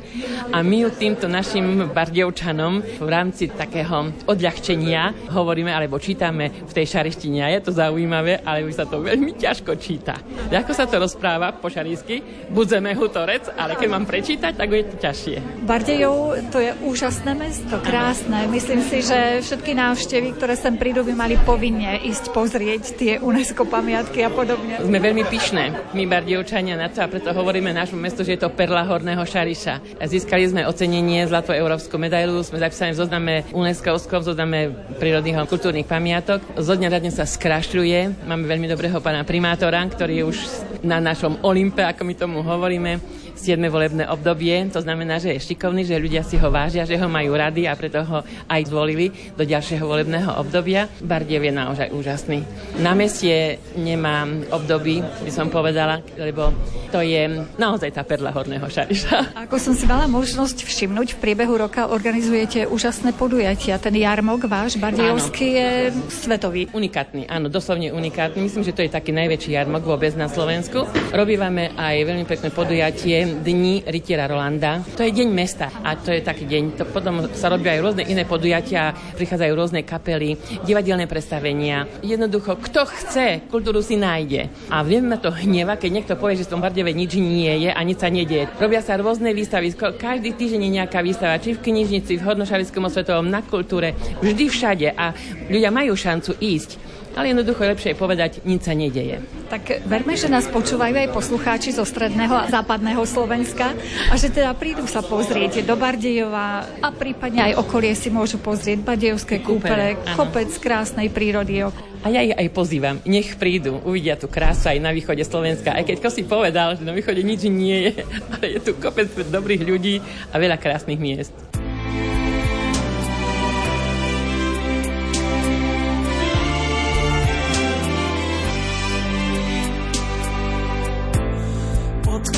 A 0.54 0.62
my 0.62 0.88
týmto 0.94 1.26
našim 1.26 1.90
bardiovčanom 1.92 3.02
v 3.02 3.08
rámci 3.08 3.50
takého 3.50 4.10
odľahčenia 4.24 5.30
hovoríme 5.34 5.70
alebo 5.70 5.98
čítame 5.98 6.50
v 6.50 6.72
tej 6.72 6.86
šarištine. 6.98 7.44
A 7.44 7.52
je 7.52 7.60
to 7.66 7.72
zaujímavé, 7.74 8.40
ale 8.46 8.64
už 8.64 8.78
sa 8.78 8.84
to 8.86 9.02
veľmi 9.02 9.34
ťažko 9.36 9.74
číta. 9.78 10.18
Ako 10.48 10.72
sa 10.72 10.88
to 10.88 10.96
rozpráva 10.96 11.52
po 11.52 11.68
šarísky? 11.68 12.48
Budzeme 12.48 12.96
hutorec, 12.96 13.52
ale 13.52 13.76
keď 13.76 13.88
mám 13.88 14.04
prečítať, 14.08 14.52
tak 14.56 14.68
je 14.72 14.84
to 14.88 14.96
ťažšie. 14.96 15.36
Bardejov 15.68 16.48
to 16.48 16.58
je 16.58 16.72
úžasné 16.84 17.32
mesto, 17.36 17.76
krásne. 17.84 18.48
Myslím 18.48 18.80
si, 18.80 19.04
že 19.04 19.44
všetky 19.44 19.76
návštevy, 19.76 20.34
ktoré 20.40 20.56
sem 20.56 20.80
prídu, 20.80 21.04
by 21.04 21.14
mali 21.14 21.36
povinne 21.44 22.00
ísť 22.00 22.32
pozrieť 22.32 22.82
tie 22.96 23.12
UNESCO 23.20 23.68
pamiatky 23.68 24.24
a 24.24 24.30
podobne. 24.32 24.80
Sme 24.80 24.98
veľmi 24.98 25.28
pyšné, 25.28 25.92
my 25.92 26.04
Bardejovčania 26.08 26.80
na 26.80 26.88
to 26.88 27.04
a 27.04 27.10
preto 27.12 27.30
hovoríme 27.30 27.70
nášmu 27.74 28.00
mestu, 28.00 28.24
že 28.24 28.40
je 28.40 28.44
to 28.46 28.52
perla 28.52 28.88
horného 28.88 29.20
Šariša. 29.20 30.00
Získali 30.00 30.48
sme 30.48 30.64
ocenenie 30.64 31.28
Zlatou 31.28 31.52
európsku 31.52 32.00
medailu, 32.00 32.40
sme 32.40 32.62
zapísali 32.62 32.96
v 32.96 33.00
zozname 33.04 33.34
UNESCO, 33.52 34.00
v 34.00 34.26
zozname 34.32 34.58
prírodných 34.96 35.36
a 35.38 35.44
kultúrnych 35.44 35.84
pamiatok. 35.84 36.40
Zo 36.56 36.74
dňa 36.74 36.88
na 36.88 36.98
sa 37.12 37.28
skrašľuje. 37.28 38.26
Máme 38.26 38.44
veľmi 38.48 38.66
dobrého 38.68 38.98
pána 39.04 39.22
primátora, 39.22 39.84
ktorý 39.86 40.22
je 40.22 40.24
už 40.38 40.46
na 40.86 41.02
našom 41.02 41.42
Olympe, 41.42 41.82
ako 41.82 42.06
my 42.06 42.14
tomu 42.14 42.38
hovoríme 42.46 43.02
7. 43.38 43.62
volebné 43.70 44.04
obdobie. 44.10 44.66
To 44.74 44.82
znamená, 44.82 45.22
že 45.22 45.38
je 45.38 45.54
šikovný, 45.54 45.86
že 45.86 45.96
ľudia 45.96 46.26
si 46.26 46.34
ho 46.34 46.50
vážia, 46.50 46.82
že 46.82 46.98
ho 46.98 47.06
majú 47.06 47.38
rady 47.38 47.70
a 47.70 47.78
preto 47.78 48.02
ho 48.02 48.26
aj 48.50 48.60
zvolili 48.66 49.14
do 49.38 49.46
ďalšieho 49.46 49.86
volebného 49.86 50.34
obdobia. 50.34 50.90
Bardiev 50.98 51.46
je 51.46 51.52
naozaj 51.54 51.88
úžasný. 51.94 52.42
Na 52.82 52.98
meste 52.98 53.62
nemám 53.78 54.42
období, 54.50 55.00
by 55.22 55.30
som 55.30 55.46
povedala, 55.48 56.02
lebo 56.18 56.50
to 56.90 56.98
je 56.98 57.46
naozaj 57.54 57.94
tá 57.94 58.02
perla 58.02 58.34
horného 58.34 58.66
šariša. 58.66 59.32
Ako 59.46 59.60
som 59.62 59.76
si 59.78 59.86
mala 59.86 60.10
možnosť 60.10 60.66
všimnúť, 60.66 61.14
v 61.14 61.18
priebehu 61.22 61.54
roka 61.54 61.86
organizujete 61.86 62.66
úžasné 62.66 63.14
podujatia. 63.14 63.78
Ten 63.78 63.94
jarmok 63.94 64.50
váš 64.50 64.80
bardievský 64.80 65.46
je 65.54 65.68
svetový. 66.10 66.66
Unikátny, 66.74 67.30
áno, 67.30 67.46
doslovne 67.46 67.94
unikátny. 67.94 68.40
Myslím, 68.42 68.64
že 68.66 68.74
to 68.74 68.82
je 68.82 68.90
taký 68.90 69.14
najväčší 69.14 69.54
jarmok 69.54 69.84
vôbec 69.84 70.16
na 70.16 70.26
Slovensku. 70.26 70.88
Robívame 71.12 71.70
aj 71.76 71.96
veľmi 72.02 72.24
pekné 72.24 72.48
podujatie 72.48 73.27
Dni 73.44 73.84
rytiera 73.84 74.24
Rolanda. 74.24 74.80
To 74.96 75.04
je 75.04 75.12
deň 75.12 75.28
mesta 75.28 75.68
a 75.84 75.94
to 75.94 76.10
je 76.10 76.24
taký 76.24 76.48
deň. 76.48 76.62
To 76.80 76.84
potom 76.88 77.28
sa 77.36 77.52
robia 77.52 77.76
aj 77.76 77.80
rôzne 77.84 78.04
iné 78.08 78.24
podujatia, 78.24 78.96
prichádzajú 79.14 79.52
rôzne 79.52 79.84
kapely, 79.84 80.40
divadelné 80.64 81.04
predstavenia. 81.04 81.84
Jednoducho, 82.00 82.56
kto 82.56 82.88
chce, 82.88 83.44
kultúru 83.52 83.84
si 83.84 84.00
nájde. 84.00 84.48
A 84.72 84.80
viem 84.80 85.04
ma 85.04 85.20
to 85.20 85.28
hneva, 85.28 85.76
keď 85.76 85.90
niekto 85.92 86.14
povie, 86.16 86.40
že 86.40 86.48
v 86.48 86.52
tom 86.56 86.64
Bardeve 86.64 86.96
nič 86.96 87.20
nie 87.20 87.68
je 87.68 87.70
a 87.70 87.80
nič 87.84 88.00
sa 88.00 88.08
nedieje. 88.08 88.48
Robia 88.56 88.80
sa 88.80 88.96
rôzne 88.96 89.36
výstavy, 89.36 89.70
každý 89.76 90.32
týždeň 90.32 90.60
je 90.64 90.76
nejaká 90.80 91.04
výstava, 91.04 91.36
či 91.36 91.52
v 91.52 91.62
knižnici, 91.62 92.16
v 92.18 92.26
Hodnošalickom 92.26 92.88
osvetovom, 92.88 93.28
na 93.28 93.44
kultúre, 93.44 93.92
vždy 94.24 94.44
všade 94.48 94.88
a 94.96 95.12
ľudia 95.52 95.68
majú 95.68 95.92
šancu 95.92 96.38
ísť 96.40 96.88
ale 97.18 97.34
jednoducho 97.34 97.66
je 97.66 97.72
lepšie 97.74 97.98
povedať, 97.98 98.46
nič 98.46 98.62
sa 98.62 98.78
nedeje. 98.78 99.18
Tak 99.50 99.82
verme, 99.90 100.14
že 100.14 100.30
nás 100.30 100.46
počúvajú 100.46 100.94
aj 100.94 101.10
poslucháči 101.10 101.74
zo 101.74 101.82
stredného 101.82 102.30
a 102.30 102.46
západného 102.46 103.02
Slovenska 103.02 103.74
a 104.06 104.14
že 104.14 104.30
teda 104.30 104.54
prídu 104.54 104.86
sa 104.86 105.02
pozrieť 105.02 105.66
do 105.66 105.74
Bardejova 105.74 106.78
a 106.78 106.88
prípadne 106.94 107.50
aj 107.50 107.58
okolie 107.58 107.98
si 107.98 108.14
môžu 108.14 108.38
pozrieť 108.38 108.86
Bardejovské 108.86 109.42
kúpele, 109.42 109.98
kopec 110.14 110.46
krásnej 110.62 111.10
prírody. 111.10 111.66
A 112.06 112.14
ja 112.14 112.22
ich 112.22 112.38
aj 112.38 112.54
pozývam, 112.54 113.02
nech 113.02 113.34
prídu, 113.34 113.82
uvidia 113.82 114.14
tú 114.14 114.30
krásu 114.30 114.70
aj 114.70 114.78
na 114.78 114.94
východe 114.94 115.26
Slovenska. 115.26 115.74
Aj 115.74 115.82
keď 115.82 115.98
si 116.14 116.22
povedal, 116.22 116.78
že 116.78 116.86
na 116.86 116.94
východe 116.94 117.26
nič 117.26 117.50
nie 117.50 117.90
je, 117.90 118.06
ale 118.38 118.46
je 118.54 118.60
tu 118.62 118.78
kopec 118.78 119.10
dobrých 119.10 119.66
ľudí 119.66 119.98
a 120.30 120.38
veľa 120.38 120.62
krásnych 120.62 121.02
miest. 121.02 121.34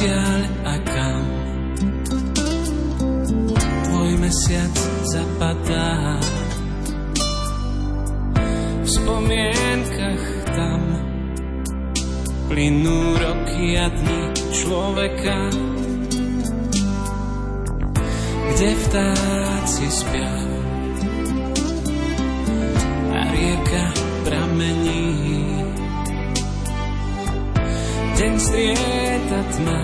Odkiaľ 0.01 0.41
a 0.65 0.77
kam. 0.81 1.25
Tvoj 3.85 4.11
mesiac 4.17 4.75
zapadá. 5.13 6.17
V 8.81 8.89
spomienkach 8.89 10.25
tam 10.57 10.81
plynú 12.49 13.01
roky 13.21 13.77
a 13.77 13.93
dni 13.93 14.23
človeka, 14.57 15.39
kde 18.57 18.71
vtáci 18.81 19.87
spia 19.93 20.37
a 23.13 23.21
rieka 23.37 23.85
pramení 24.25 25.40
deň 28.21 28.37
strieta 28.37 29.41
tma. 29.57 29.81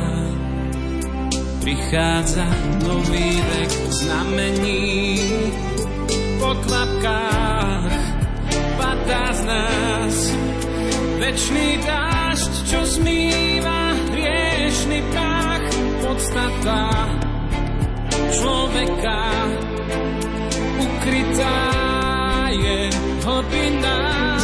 Prichádza 1.65 2.45
nový 2.85 3.33
vek 3.41 3.73
znamení. 3.97 4.85
Po 6.37 6.53
kvapkách 6.69 7.97
padá 8.77 9.27
z 9.33 9.41
nás 9.41 10.17
večný 11.17 11.81
dážď, 11.81 12.53
čo 12.69 12.81
zmýva 13.01 13.97
hriešný 14.13 15.01
prach. 15.17 15.67
Podstata 16.05 16.93
človeka 18.37 19.25
ukrytá 20.77 21.61
je 22.53 22.79
hlbina 23.25 24.36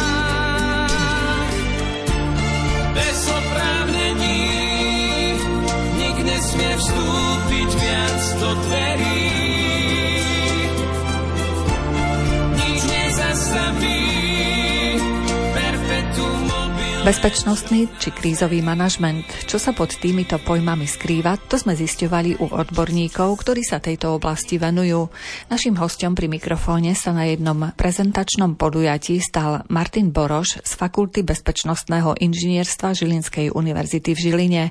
Bezpečnostný 17.03 17.91
či 17.99 18.15
krízový 18.15 18.63
manažment, 18.63 19.27
čo 19.43 19.59
sa 19.59 19.75
pod 19.75 19.91
týmito 19.91 20.39
pojmami 20.39 20.87
skrýva, 20.87 21.35
to 21.35 21.59
sme 21.59 21.75
zisťovali 21.75 22.39
u 22.39 22.47
odborníkov, 22.47 23.27
ktorí 23.43 23.59
sa 23.59 23.83
tejto 23.83 24.15
oblasti 24.15 24.55
venujú. 24.55 25.11
Našim 25.51 25.75
hostom 25.83 26.15
pri 26.15 26.31
mikrofóne 26.31 26.95
sa 26.95 27.11
na 27.11 27.27
jednom 27.27 27.75
prezentačnom 27.75 28.55
podujatí 28.55 29.19
stal 29.19 29.67
Martin 29.67 30.15
Boroš 30.15 30.63
z 30.63 30.71
Fakulty 30.79 31.27
bezpečnostného 31.27 32.23
inžinierstva 32.23 32.95
Žilinskej 32.95 33.51
univerzity 33.51 34.15
v 34.15 34.19
Žiline. 34.23 34.63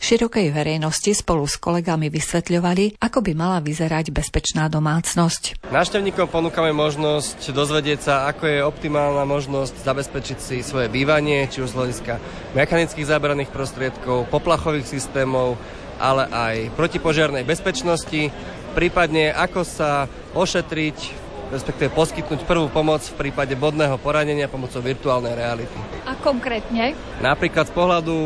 Širokej 0.00 0.56
verejnosti 0.56 1.12
spolu 1.12 1.44
s 1.44 1.60
kolegami 1.60 2.08
vysvetľovali, 2.08 2.96
ako 2.96 3.20
by 3.20 3.32
mala 3.36 3.60
vyzerať 3.60 4.08
bezpečná 4.08 4.72
domácnosť. 4.72 5.68
Návštevníkom 5.68 6.32
ponúkame 6.32 6.72
možnosť 6.72 7.52
dozvedieť 7.52 8.00
sa, 8.00 8.14
ako 8.32 8.48
je 8.48 8.64
optimálna 8.64 9.28
možnosť 9.28 9.84
zabezpečiť 9.84 10.38
si 10.40 10.56
svoje 10.64 10.88
bývanie, 10.88 11.44
či 11.52 11.60
už 11.60 11.73
z 11.74 11.78
hľadiska 11.82 12.14
mechanických 12.54 13.10
zábranných 13.10 13.50
prostriedkov, 13.50 14.30
poplachových 14.30 14.86
systémov, 14.86 15.58
ale 15.98 16.30
aj 16.30 16.70
protipožiarnej 16.78 17.42
bezpečnosti, 17.42 18.30
prípadne 18.78 19.34
ako 19.34 19.66
sa 19.66 20.06
ošetriť 20.38 21.26
respektíve 21.44 21.94
poskytnúť 21.94 22.48
prvú 22.50 22.66
pomoc 22.66 23.04
v 23.04 23.28
prípade 23.28 23.54
bodného 23.54 23.94
poranenia 24.02 24.50
pomocou 24.50 24.82
virtuálnej 24.82 25.38
reality. 25.38 25.76
A 26.02 26.18
konkrétne? 26.18 26.98
Napríklad 27.22 27.70
z 27.70 27.74
pohľadu 27.78 28.16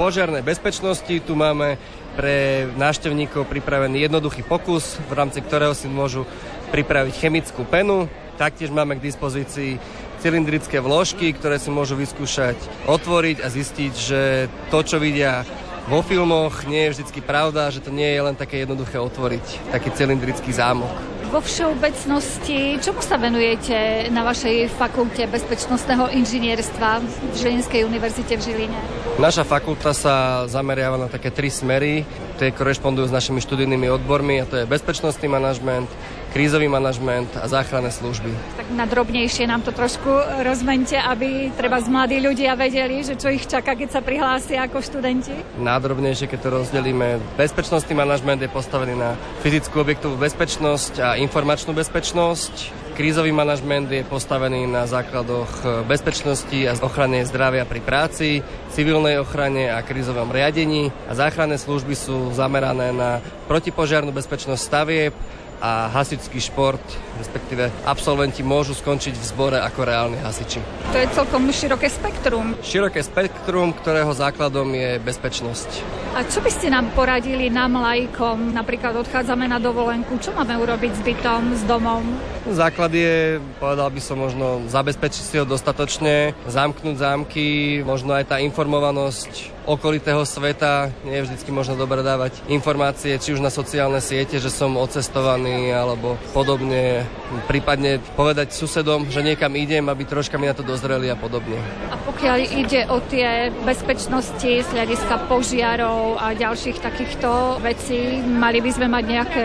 požiarnej 0.00 0.40
bezpečnosti 0.40 1.12
tu 1.20 1.32
máme 1.36 1.76
pre 2.16 2.66
návštevníkov 2.80 3.52
pripravený 3.52 4.08
jednoduchý 4.08 4.46
pokus, 4.48 4.96
v 5.08 5.12
rámci 5.12 5.44
ktorého 5.44 5.76
si 5.76 5.92
môžu 5.92 6.24
pripraviť 6.72 7.14
chemickú 7.20 7.68
penu. 7.68 8.08
Taktiež 8.40 8.72
máme 8.72 8.96
k 8.96 9.04
dispozícii 9.04 9.76
cylindrické 10.20 10.78
vložky, 10.78 11.32
ktoré 11.32 11.56
si 11.56 11.72
môžu 11.72 11.96
vyskúšať 11.96 12.60
otvoriť 12.84 13.40
a 13.40 13.48
zistiť, 13.48 13.92
že 13.96 14.20
to, 14.68 14.84
čo 14.84 15.00
vidia 15.00 15.48
vo 15.88 16.04
filmoch, 16.06 16.68
nie 16.70 16.86
je 16.86 17.00
vždy 17.00 17.20
pravda, 17.24 17.72
že 17.72 17.82
to 17.82 17.90
nie 17.90 18.06
je 18.06 18.20
len 18.22 18.36
také 18.38 18.62
jednoduché 18.62 19.00
otvoriť 19.00 19.74
taký 19.74 19.90
cylindrický 19.90 20.52
zámok. 20.54 20.92
Vo 21.30 21.38
všeobecnosti, 21.38 22.82
čomu 22.82 23.02
sa 23.02 23.14
venujete 23.14 24.10
na 24.10 24.26
vašej 24.26 24.66
fakulte 24.74 25.30
bezpečnostného 25.30 26.10
inžinierstva 26.10 26.98
v 26.98 27.34
Žilinskej 27.38 27.86
univerzite 27.86 28.34
v 28.34 28.42
Žiline? 28.42 28.78
Naša 29.22 29.46
fakulta 29.46 29.94
sa 29.94 30.46
zameriava 30.50 30.98
na 30.98 31.06
také 31.06 31.30
tri 31.30 31.46
smery, 31.46 32.02
tie 32.38 32.50
korešpondujú 32.50 33.10
s 33.10 33.14
našimi 33.14 33.38
študijnými 33.42 33.86
odbormi 33.94 34.42
a 34.42 34.48
to 34.48 34.58
je 34.58 34.66
bezpečnostný 34.66 35.30
manažment, 35.30 35.86
krízový 36.30 36.70
manažment 36.70 37.28
a 37.36 37.50
záchranné 37.50 37.90
služby. 37.90 38.30
Tak 38.56 38.70
na 38.72 38.86
drobnejšie 38.86 39.50
nám 39.50 39.66
to 39.66 39.74
trošku 39.74 40.10
rozmente, 40.46 40.94
aby 40.94 41.50
treba 41.58 41.82
z 41.82 41.90
mladí 41.90 42.18
ľudia 42.22 42.54
vedeli, 42.54 43.02
že 43.02 43.18
čo 43.18 43.28
ich 43.28 43.44
čaká, 43.44 43.74
keď 43.74 43.98
sa 43.98 44.00
prihlásia 44.00 44.62
ako 44.64 44.78
študenti? 44.78 45.34
Nádrobnejšie, 45.58 46.30
keď 46.30 46.38
to 46.38 46.50
rozdelíme. 46.62 47.18
Bezpečnostný 47.34 47.98
manažment 47.98 48.38
je 48.38 48.50
postavený 48.50 48.94
na 48.94 49.18
fyzickú 49.42 49.82
objektovú 49.82 50.14
bezpečnosť 50.16 50.92
a 51.02 51.08
informačnú 51.18 51.74
bezpečnosť. 51.74 52.78
Krízový 52.90 53.32
manažment 53.32 53.88
je 53.88 54.04
postavený 54.04 54.68
na 54.68 54.84
základoch 54.84 55.84
bezpečnosti 55.88 56.58
a 56.68 56.76
ochrane 56.84 57.24
zdravia 57.24 57.64
pri 57.64 57.80
práci, 57.80 58.44
civilnej 58.76 59.16
ochrane 59.16 59.72
a 59.72 59.80
krízovom 59.80 60.28
riadení 60.28 60.92
a 61.08 61.16
záchranné 61.16 61.56
služby 61.56 61.96
sú 61.96 62.28
zamerané 62.36 62.92
na 62.92 63.24
protipožiarnú 63.48 64.12
bezpečnosť 64.12 64.60
stavieb, 64.60 65.16
a 65.60 65.86
hasičský 65.86 66.40
šport, 66.40 66.80
respektíve 67.20 67.68
absolventi 67.84 68.40
môžu 68.40 68.72
skončiť 68.72 69.14
v 69.14 69.24
zbore 69.24 69.58
ako 69.60 69.80
reálni 69.84 70.18
hasiči. 70.24 70.58
To 70.90 70.96
je 70.96 71.06
celkom 71.12 71.44
široké 71.52 71.92
spektrum. 71.92 72.56
Široké 72.64 73.04
spektrum, 73.04 73.76
ktorého 73.76 74.10
základom 74.16 74.72
je 74.72 74.96
bezpečnosť. 75.04 75.68
A 76.10 76.26
čo 76.26 76.42
by 76.42 76.50
ste 76.50 76.74
nám 76.74 76.90
poradili 76.90 77.46
nám 77.52 77.78
lajkom? 77.78 78.50
Napríklad 78.50 78.98
odchádzame 78.98 79.46
na 79.46 79.62
dovolenku. 79.62 80.18
Čo 80.18 80.34
máme 80.34 80.58
urobiť 80.58 80.92
s 80.98 81.02
bytom, 81.06 81.42
s 81.54 81.62
domom? 81.68 82.02
Základ 82.50 82.90
je, 82.90 83.38
povedal 83.62 83.92
by 83.94 84.00
som 84.02 84.18
možno, 84.18 84.64
zabezpečiť 84.66 85.22
si 85.22 85.36
ho 85.38 85.46
dostatočne, 85.46 86.34
zamknúť 86.50 86.96
zámky, 86.98 87.46
možno 87.86 88.16
aj 88.16 88.26
tá 88.26 88.36
informovanosť 88.42 89.60
okolitého 89.70 90.26
sveta. 90.26 90.90
Nie 91.06 91.22
je 91.22 91.30
vždy 91.30 91.50
možno 91.54 91.78
dobre 91.78 92.02
dávať 92.02 92.42
informácie, 92.50 93.14
či 93.20 93.36
už 93.36 93.44
na 93.44 93.52
sociálne 93.52 94.02
siete, 94.02 94.42
že 94.42 94.50
som 94.50 94.74
odcestovaný 94.74 95.70
alebo 95.70 96.18
podobne. 96.34 97.06
Prípadne 97.46 98.02
povedať 98.18 98.50
susedom, 98.50 99.06
že 99.06 99.22
niekam 99.22 99.54
idem, 99.54 99.86
aby 99.86 100.02
troška 100.02 100.34
mi 100.34 100.50
na 100.50 100.54
to 100.54 100.66
dozreli 100.66 101.06
a 101.06 101.14
podobne. 101.14 101.54
A 101.86 101.94
pokiaľ 102.02 102.36
ide 102.42 102.90
o 102.90 102.98
tie 103.06 103.54
bezpečnosti 103.62 104.66
z 104.66 104.66
hľadiska 104.66 105.30
požiarov 105.30 106.18
a 106.18 106.34
ďalších 106.34 106.82
takýchto 106.82 107.62
vecí, 107.62 108.18
mali 108.26 108.58
by 108.58 108.70
sme 108.74 108.90
mať 108.90 109.04
nejaké 109.06 109.44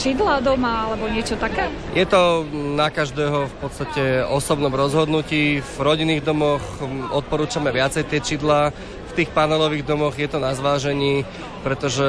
čidla 0.00 0.40
doma 0.40 0.88
alebo 0.88 1.04
niečo 1.12 1.36
také? 1.36 1.68
Je 1.92 2.08
to 2.08 2.48
na 2.72 2.88
každého 2.88 3.44
v 3.44 3.54
podstate 3.60 4.24
osobnom 4.24 4.72
rozhodnutí. 4.72 5.60
V 5.60 5.76
rodinných 5.84 6.24
domoch 6.24 6.64
odporúčame 7.12 7.68
viacej 7.76 8.08
tie 8.08 8.24
čidla, 8.24 8.72
tých 9.18 9.34
panelových 9.34 9.82
domoch 9.82 10.14
je 10.14 10.30
to 10.30 10.38
na 10.38 10.54
zvážení, 10.54 11.26
pretože 11.66 12.06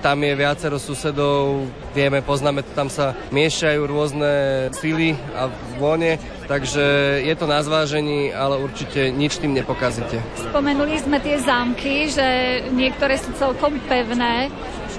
tam 0.00 0.24
je 0.24 0.32
viacero 0.32 0.80
susedov, 0.80 1.68
vieme, 1.92 2.24
poznáme, 2.24 2.64
tam 2.72 2.88
sa 2.88 3.12
miešajú 3.28 3.80
rôzne 3.84 4.32
síly 4.72 5.20
a 5.36 5.52
vône, 5.76 6.16
takže 6.48 7.20
je 7.20 7.34
to 7.36 7.44
na 7.44 7.60
zvážení, 7.60 8.32
ale 8.32 8.56
určite 8.56 9.12
nič 9.12 9.36
tým 9.36 9.52
nepokazíte. 9.52 10.16
Spomenuli 10.48 10.96
sme 10.96 11.20
tie 11.20 11.36
zámky, 11.36 12.08
že 12.08 12.26
niektoré 12.72 13.20
sú 13.20 13.36
celkom 13.36 13.76
pevné. 13.84 14.48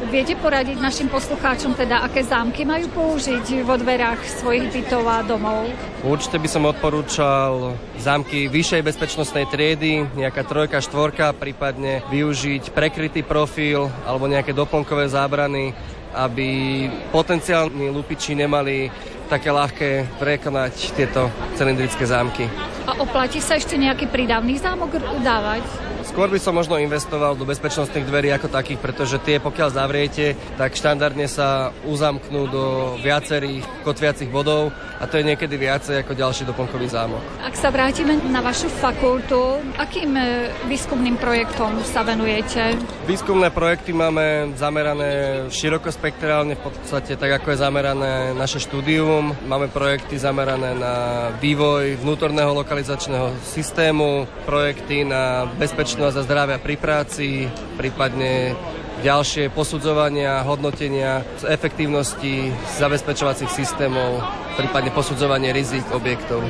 Viete 0.09 0.33
poradiť 0.33 0.81
našim 0.81 1.05
poslucháčom 1.13 1.77
teda, 1.77 2.01
aké 2.01 2.25
zámky 2.25 2.65
majú 2.65 2.89
použiť 2.89 3.61
vo 3.61 3.77
dverách 3.77 4.17
svojich 4.41 4.73
bytov 4.73 5.05
a 5.05 5.21
domov? 5.21 5.69
Určite 6.01 6.41
by 6.41 6.49
som 6.49 6.65
odporúčal 6.65 7.77
zámky 8.01 8.49
vyššej 8.49 8.81
bezpečnostnej 8.81 9.45
triedy, 9.45 10.01
nejaká 10.17 10.41
trojka, 10.41 10.81
štvorka, 10.81 11.37
prípadne 11.37 12.01
využiť 12.09 12.73
prekrytý 12.73 13.21
profil 13.21 13.93
alebo 14.01 14.25
nejaké 14.25 14.57
doplnkové 14.57 15.05
zábrany, 15.05 15.69
aby 16.17 16.89
potenciálni 17.13 17.93
lupiči 17.93 18.33
nemali 18.33 18.89
také 19.29 19.53
ľahké 19.53 20.17
prekonať 20.17 20.97
tieto 20.97 21.29
cylindrické 21.53 22.09
zámky. 22.09 22.49
A 22.89 22.97
oplatí 22.97 23.37
sa 23.37 23.53
ešte 23.53 23.77
nejaký 23.77 24.09
prídavný 24.09 24.57
zámok 24.57 24.97
dávať? 25.21 25.90
Skôr 26.11 26.27
by 26.27 26.43
som 26.43 26.51
možno 26.51 26.75
investoval 26.75 27.39
do 27.39 27.47
bezpečnostných 27.47 28.03
dverí 28.03 28.35
ako 28.35 28.51
takých, 28.51 28.83
pretože 28.83 29.15
tie 29.23 29.39
pokiaľ 29.39 29.71
zavriete, 29.71 30.35
tak 30.59 30.75
štandardne 30.75 31.23
sa 31.23 31.71
uzamknú 31.87 32.51
do 32.51 32.63
viacerých 32.99 33.63
kotviacich 33.87 34.27
bodov 34.27 34.75
a 35.01 35.09
to 35.09 35.17
je 35.17 35.25
niekedy 35.25 35.57
viacej 35.57 36.05
ako 36.05 36.13
ďalší 36.13 36.45
doplnkový 36.45 36.87
zámok. 36.87 37.21
Ak 37.41 37.57
sa 37.57 37.73
vrátime 37.73 38.21
na 38.29 38.39
vašu 38.45 38.69
fakultu, 38.69 39.57
akým 39.75 40.13
e, 40.13 40.53
výskumným 40.69 41.17
projektom 41.17 41.81
sa 41.81 42.05
venujete? 42.05 42.77
Výskumné 43.09 43.49
projekty 43.49 43.97
máme 43.97 44.53
zamerané 44.55 45.43
širokospektrálne, 45.49 46.53
v 46.55 46.61
podstate 46.61 47.17
tak 47.17 47.41
ako 47.41 47.51
je 47.51 47.57
zamerané 47.65 48.13
naše 48.37 48.61
štúdium. 48.61 49.33
Máme 49.49 49.73
projekty 49.73 50.21
zamerané 50.21 50.77
na 50.77 50.95
vývoj 51.41 51.97
vnútorného 51.99 52.53
lokalizačného 52.53 53.33
systému, 53.41 54.29
projekty 54.45 55.01
na 55.01 55.49
bezpečnosť 55.57 55.81
bezpečnosť 55.81 56.13
a 56.13 56.27
zdravia 56.29 56.57
pri 56.61 56.75
práci, 56.77 57.49
prípadne 57.73 58.53
ďalšie 59.01 59.49
posudzovania, 59.51 60.45
hodnotenia 60.45 61.25
efektívnosti 61.45 62.53
zabezpečovacích 62.77 63.49
systémov, 63.49 64.21
prípadne 64.55 64.93
posudzovanie 64.93 65.49
rizik 65.49 65.83
objektov. 65.89 66.45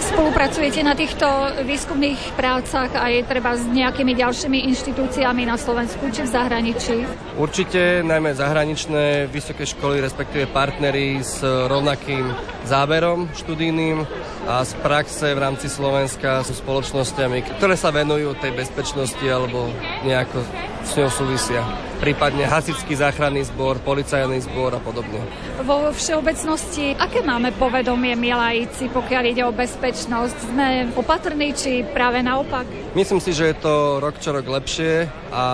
Spolupracujete 0.00 0.80
na 0.80 0.96
týchto 0.96 1.28
výskumných 1.60 2.32
prácach 2.32 2.88
aj 2.96 3.28
treba 3.28 3.52
s 3.52 3.68
nejakými 3.68 4.16
ďalšími 4.16 4.64
inštitúciami 4.72 5.44
na 5.44 5.60
Slovensku 5.60 6.08
či 6.08 6.24
v 6.24 6.32
zahraničí? 6.32 6.96
Určite, 7.36 8.00
najmä 8.00 8.32
zahraničné 8.32 9.28
vysoké 9.28 9.68
školy, 9.68 10.00
respektíve 10.00 10.48
partnery 10.48 11.20
s 11.20 11.44
rovnakým 11.44 12.32
záberom 12.64 13.28
študijným 13.36 14.08
a 14.48 14.64
z 14.64 14.72
praxe 14.80 15.36
v 15.36 15.38
rámci 15.38 15.68
Slovenska 15.68 16.40
sú 16.48 16.56
spoločnosťami, 16.56 17.60
ktoré 17.60 17.76
sa 17.76 17.92
venujú 17.92 18.40
tej 18.40 18.56
bezpečnosti 18.56 19.22
alebo 19.28 19.68
nejako 20.08 20.40
s 20.84 20.96
ňou 20.96 21.10
súvisia. 21.12 21.62
Prípadne 22.00 22.48
hasičský 22.48 22.96
záchranný 22.96 23.44
zbor, 23.52 23.76
policajný 23.84 24.40
zbor 24.48 24.72
a 24.72 24.80
podobne. 24.80 25.20
Vo 25.60 25.92
všeobecnosti, 25.92 26.96
aké 26.96 27.20
máme 27.20 27.52
povedomie 27.52 28.16
my 28.16 28.30
laici, 28.32 28.88
pokiaľ 28.88 29.22
ide 29.28 29.42
o 29.44 29.52
bezpečnosť? 29.52 30.36
Sme 30.48 30.88
opatrní, 30.96 31.52
či 31.52 31.84
práve 31.84 32.24
naopak? 32.24 32.64
Myslím 32.96 33.20
si, 33.20 33.36
že 33.36 33.52
je 33.52 33.56
to 33.60 34.00
rok 34.00 34.16
čo 34.16 34.32
rok 34.32 34.48
lepšie 34.48 35.12
a 35.28 35.44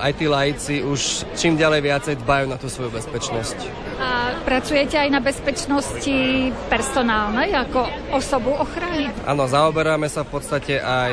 aj 0.00 0.12
tí 0.16 0.26
laici 0.26 0.74
už 0.80 1.28
čím 1.36 1.60
ďalej 1.60 1.80
viacej 1.84 2.14
dbajú 2.24 2.44
na 2.48 2.56
tú 2.56 2.72
svoju 2.72 2.88
bezpečnosť. 2.96 3.56
A 4.00 4.34
pracujete 4.48 4.96
aj 4.96 5.08
na 5.12 5.20
bezpečnosti 5.20 6.50
personálnej, 6.72 7.52
ako 7.52 7.86
osobu 8.16 8.56
ochrany? 8.56 9.12
Áno, 9.28 9.44
zaoberáme 9.44 10.08
sa 10.08 10.24
v 10.24 10.40
podstate 10.40 10.80
aj 10.80 11.12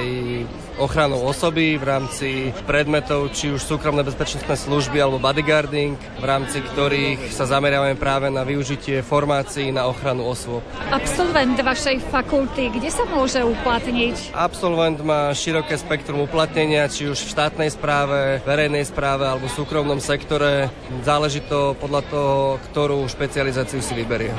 ochranou 0.79 1.27
osoby 1.27 1.75
v 1.75 1.83
rámci 1.83 2.29
predmetov, 2.63 3.35
či 3.35 3.51
už 3.51 3.61
súkromné 3.61 4.01
bezpečnostné 4.07 4.55
služby 4.55 4.97
alebo 4.97 5.19
bodyguarding, 5.19 5.99
v 6.17 6.25
rámci 6.25 6.63
ktorých 6.63 7.29
sa 7.29 7.45
zameriavame 7.45 7.99
práve 7.99 8.31
na 8.31 8.47
využitie 8.47 9.03
formácií 9.03 9.69
na 9.75 9.85
ochranu 9.91 10.25
osôb. 10.25 10.63
Absolvent 10.89 11.59
vašej 11.59 11.99
fakulty, 12.07 12.71
kde 12.71 12.89
sa 12.89 13.03
môže 13.05 13.43
uplatniť? 13.43 14.31
Absolvent 14.31 15.03
má 15.03 15.35
široké 15.35 15.75
spektrum 15.75 16.23
uplatnenia, 16.23 16.87
či 16.87 17.11
už 17.11 17.19
v 17.27 17.31
štátnej 17.35 17.69
správe, 17.75 18.39
verejnej 18.47 18.87
správe 18.87 19.27
alebo 19.27 19.51
súkromnom 19.51 19.99
sektore. 19.99 20.71
Záleží 21.03 21.43
to 21.45 21.75
podľa 21.75 22.01
toho, 22.07 22.35
ktorú 22.71 23.03
špecializáciu 23.11 23.83
si 23.83 23.91
vyberie. 23.91 24.31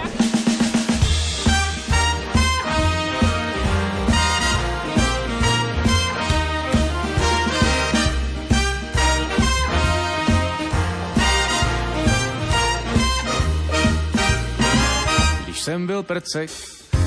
Jsem 15.71 15.87
byl 15.87 16.02
prcek, 16.02 16.50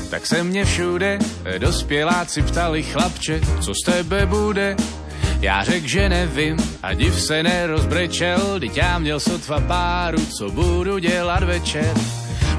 tak 0.09 0.25
se 0.25 0.43
mě 0.43 0.65
všude 0.65 1.19
dospěláci 1.57 2.41
ptali 2.41 2.83
chlapče, 2.83 3.41
co 3.61 3.73
z 3.73 3.85
tebe 3.85 4.25
bude. 4.25 4.75
Já 5.39 5.63
řekl, 5.63 5.87
že 5.87 6.09
nevím 6.09 6.57
a 6.83 6.93
div 6.93 7.21
se 7.21 7.43
nerozbrečel, 7.43 8.59
teď 8.59 8.77
já 8.77 8.99
měl 8.99 9.19
sotva 9.19 9.59
páru, 9.59 10.25
co 10.37 10.49
budu 10.49 10.97
dělat 10.97 11.43
večer. 11.43 11.93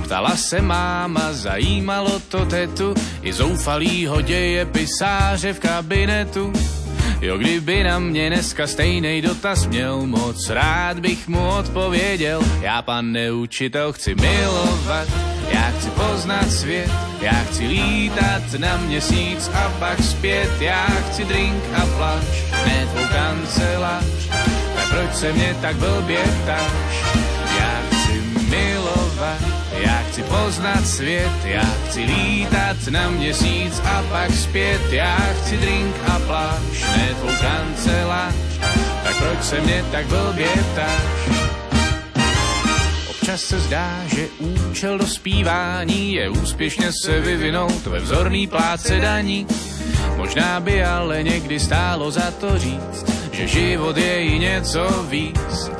Ptala 0.05 0.37
se 0.37 0.61
máma, 0.61 1.33
zajímalo 1.33 2.21
to 2.21 2.45
tetu, 2.47 2.95
i 3.23 3.33
zoufalýho 3.33 4.21
děje 4.21 4.67
pisáře 4.67 5.53
v 5.53 5.61
kabinetu. 5.61 6.53
Jo, 7.21 7.38
kdyby 7.38 7.85
na 7.85 7.99
mě 7.99 8.31
dneska 8.31 8.67
stejný 8.67 9.23
dotaz 9.23 9.67
měl, 9.67 10.07
moc 10.07 10.51
rád 10.51 11.01
bych 11.01 11.29
mu 11.29 11.49
odpověděl. 11.49 12.43
Já, 12.61 12.83
pan 12.83 13.12
neučitel, 13.12 13.93
chci 13.93 14.14
milovat, 14.14 15.34
já 15.48 15.72
chci 15.78 15.90
poznat 15.90 16.50
svět, 16.50 16.90
já 17.20 17.33
chci 17.33 17.66
lítat 17.66 18.42
na 18.59 18.76
měsíc 18.76 19.50
a 19.54 19.72
pak 19.78 20.02
zpět. 20.02 20.50
Já 20.61 20.87
chci 20.87 21.24
drink 21.24 21.64
a 21.74 21.87
plač, 21.96 22.24
ne 22.66 22.87
tvou 22.92 23.02
kancelář, 23.12 24.04
tak 24.74 24.88
proč 24.90 25.14
se 25.14 25.33
mě 25.33 25.57
tak 25.61 25.76
blbě 25.76 26.22
ptáš? 26.42 27.14
Já 27.59 27.80
chci 27.90 28.22
milovat, 28.48 29.40
já 29.72 30.02
chci 30.11 30.22
poznat 30.22 30.87
svět, 30.87 31.44
já 31.44 31.64
chci 31.88 32.00
lítat 32.00 32.76
na 32.90 33.11
měsíc 33.11 33.83
a 33.85 34.02
pak 34.11 34.30
zpět. 34.30 34.92
Já 34.92 35.16
chci 35.16 35.57
drink 35.57 35.96
a 36.14 36.18
pláž, 36.18 36.80
ne 36.96 37.14
tvou 37.20 37.30
kancelář, 37.40 38.35
tak 39.04 39.16
proč 39.16 39.42
se 39.42 39.61
mě 39.61 39.85
tak 39.92 40.07
blbě 40.07 40.48
ptáš? 40.72 41.43
Občas 43.35 43.49
se 43.49 43.61
zdá, 43.61 44.01
že 44.07 44.29
účel 44.38 44.99
dospívání 44.99 46.12
je 46.12 46.29
úspěšně 46.29 46.90
se 47.05 47.20
vyvinout 47.20 47.87
ve 47.87 48.01
vzorný 48.01 48.47
pláce 48.47 49.01
daní. 49.01 49.47
Možná 50.16 50.61
by 50.61 50.85
ale 50.85 51.23
někdy 51.23 51.61
stálo 51.61 52.11
za 52.11 52.31
to 52.31 52.59
říct, 52.59 53.05
že 53.33 53.47
život 53.47 53.97
je 53.97 54.25
i 54.25 54.38
něco 54.38 55.07
víc, 55.09 55.70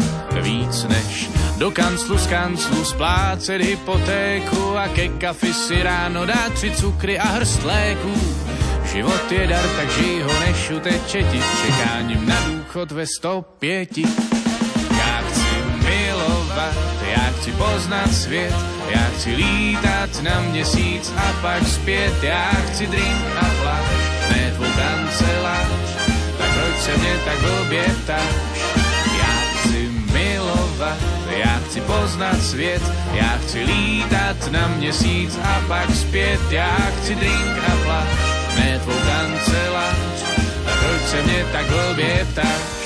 víc 0.43 0.85
než 0.85 1.31
do 1.59 1.71
kanclu 1.71 2.19
z 2.19 2.27
kanclu 2.27 2.85
splácet 2.85 3.62
hypotéku 3.62 4.77
a 4.77 4.88
ke 4.88 5.09
kafi 5.09 5.55
si 5.55 5.83
ráno 5.83 6.27
dát 6.27 6.53
tři 6.53 6.71
cukry 6.71 7.19
a 7.19 7.27
hrst 7.27 7.64
léků. 7.64 8.14
Život 8.93 9.33
je 9.33 9.47
dar, 9.47 9.64
tak 9.77 9.90
žij 9.90 10.21
ho, 10.21 10.33
než 10.47 10.71
uteče 10.71 11.23
ti 11.23 11.40
čekáním 11.62 12.29
na 12.29 12.37
důchod 12.49 12.93
ve 12.93 13.07
105. 13.07 13.88
chci 17.45 17.53
poznat 17.53 18.15
svět, 18.15 18.55
já 18.89 19.05
chci 19.17 19.37
lítat 19.37 20.23
na 20.23 20.41
měsíc 20.41 21.13
a 21.17 21.33
pak 21.43 21.69
zpět. 21.69 22.23
Já 22.23 22.51
chci 22.67 22.87
drink 22.87 23.25
a 23.37 23.45
pláž, 23.63 23.85
ne 24.31 24.53
tvou 24.57 24.67
kancelář, 24.77 25.69
tak 26.39 26.51
proč 26.55 26.81
se 26.81 26.97
mě 26.97 27.17
tak 27.25 27.39
ptáš? 28.05 28.25
Já 29.19 29.61
chci 29.61 29.91
milovat, 30.13 30.97
já 31.37 31.61
chci 31.67 31.81
poznat 31.81 32.43
svět, 32.43 32.83
já 33.13 33.39
chci 33.43 33.65
lítat 33.65 34.53
na 34.53 34.69
měsíc 34.69 35.39
a 35.43 35.61
pak 35.69 35.95
zpět. 35.95 36.41
Já 36.51 36.77
chci 37.01 37.15
drink 37.15 37.59
a 37.73 37.85
pláž, 37.85 38.09
ne 38.57 38.81
tvou 38.85 38.99
kancelář, 38.99 39.97
tak 40.65 40.79
proč 40.79 41.03
se 41.11 41.23
mě 41.23 41.45
tak 41.53 41.67
blbě 41.67 42.27
ptáš? 42.33 42.84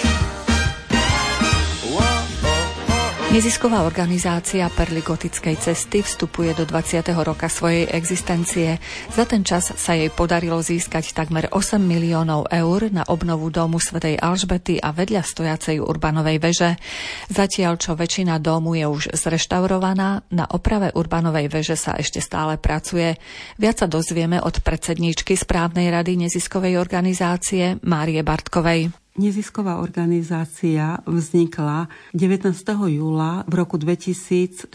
Nezisková 3.29 3.85
organizácia 3.85 4.65
Perly 4.73 5.05
gotickej 5.05 5.61
cesty 5.61 6.01
vstupuje 6.01 6.57
do 6.57 6.65
20. 6.65 7.13
roka 7.13 7.53
svojej 7.53 7.85
existencie. 7.93 8.81
Za 9.13 9.29
ten 9.29 9.45
čas 9.45 9.69
sa 9.69 9.93
jej 9.93 10.09
podarilo 10.09 10.57
získať 10.65 11.13
takmer 11.13 11.45
8 11.53 11.77
miliónov 11.77 12.49
eur 12.49 12.89
na 12.89 13.05
obnovu 13.05 13.53
domu 13.53 13.85
svätej 13.85 14.17
Alžbety 14.17 14.81
a 14.81 14.97
vedľa 14.97 15.29
stojacej 15.29 15.77
urbanovej 15.77 16.41
veže. 16.41 16.81
Zatiaľ, 17.29 17.77
čo 17.77 18.01
väčšina 18.01 18.41
domu 18.41 18.81
je 18.81 18.89
už 18.89 19.13
zreštaurovaná, 19.13 20.25
na 20.33 20.49
oprave 20.49 20.89
urbanovej 20.97 21.53
veže 21.53 21.77
sa 21.77 22.01
ešte 22.01 22.25
stále 22.25 22.57
pracuje. 22.57 23.21
Viac 23.61 23.85
sa 23.85 23.89
dozvieme 23.93 24.41
od 24.41 24.65
predsedníčky 24.65 25.37
správnej 25.37 25.93
rady 25.93 26.17
neziskovej 26.17 26.81
organizácie 26.81 27.77
Márie 27.85 28.25
Bartkovej. 28.25 29.08
Nezisková 29.19 29.83
organizácia 29.83 31.03
vznikla 31.03 31.91
19. 32.15 32.55
júla 32.87 33.43
v 33.51 33.53
roku 33.59 33.75
2004 33.75 34.71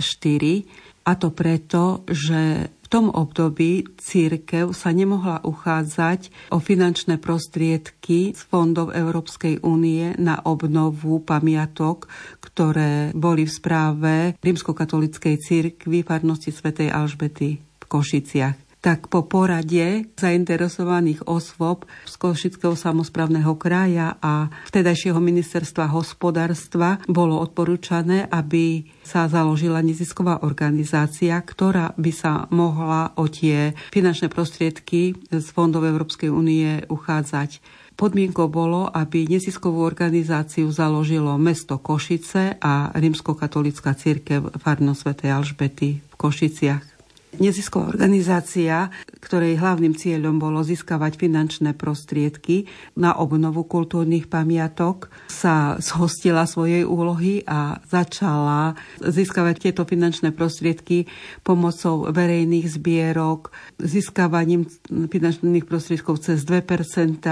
a 1.08 1.12
to 1.16 1.32
preto, 1.32 2.04
že 2.12 2.68
v 2.68 2.88
tom 2.92 3.08
období 3.08 3.88
církev 3.96 4.76
sa 4.76 4.92
nemohla 4.92 5.48
uchádzať 5.48 6.52
o 6.52 6.60
finančné 6.60 7.24
prostriedky 7.24 8.36
z 8.36 8.42
fondov 8.52 8.92
Európskej 8.92 9.64
únie 9.64 10.12
na 10.20 10.44
obnovu 10.44 11.24
pamiatok, 11.24 12.12
ktoré 12.44 13.16
boli 13.16 13.48
v 13.48 13.56
správe 13.56 14.14
rímskokatolickej 14.44 15.36
církvy 15.40 16.04
farnosti 16.04 16.52
svätej 16.52 16.92
Alžbety 16.92 17.64
v 17.64 17.86
Košiciach 17.88 18.63
tak 18.84 19.08
po 19.08 19.24
porade 19.24 20.12
zainteresovaných 20.20 21.24
osôb 21.24 21.88
z 22.04 22.14
Košického 22.20 22.76
samozprávneho 22.76 23.56
kraja 23.56 24.20
a 24.20 24.52
vtedajšieho 24.68 25.24
ministerstva 25.24 25.88
hospodárstva 25.88 27.00
bolo 27.08 27.40
odporúčané, 27.40 28.28
aby 28.28 28.84
sa 29.08 29.32
založila 29.32 29.80
nezisková 29.80 30.44
organizácia, 30.44 31.40
ktorá 31.40 31.96
by 31.96 32.12
sa 32.12 32.44
mohla 32.52 33.16
o 33.16 33.32
tie 33.32 33.72
finančné 33.96 34.28
prostriedky 34.28 35.16
z 35.32 35.48
fondov 35.56 35.88
Európskej 35.88 36.28
únie 36.28 36.84
uchádzať. 36.92 37.64
Podmienkou 37.96 38.52
bolo, 38.52 38.92
aby 38.92 39.30
neziskovú 39.32 39.86
organizáciu 39.86 40.68
založilo 40.74 41.40
mesto 41.40 41.80
Košice 41.80 42.60
a 42.60 42.92
rímskokatolická 42.92 43.96
církev 43.96 44.60
Farno 44.60 44.92
Sv. 44.92 45.16
Alžbety 45.24 46.02
v 46.04 46.16
Košiciach. 46.20 46.93
Nezisková 47.42 47.90
organizácia, 47.90 48.94
ktorej 49.18 49.58
hlavným 49.58 49.98
cieľom 49.98 50.38
bolo 50.38 50.62
získavať 50.62 51.18
finančné 51.18 51.74
prostriedky 51.74 52.70
na 52.94 53.18
obnovu 53.18 53.66
kultúrnych 53.66 54.30
pamiatok, 54.30 55.10
sa 55.26 55.82
zhostila 55.82 56.46
svojej 56.46 56.86
úlohy 56.86 57.42
a 57.50 57.82
začala 57.90 58.78
získavať 59.02 59.56
tieto 59.70 59.82
finančné 59.82 60.30
prostriedky 60.30 61.10
pomocou 61.42 62.14
verejných 62.14 62.70
zbierok, 62.70 63.50
získavaním 63.82 64.70
finančných 64.90 65.66
prostriedkov 65.66 66.22
cez 66.22 66.46
2% 66.46 67.26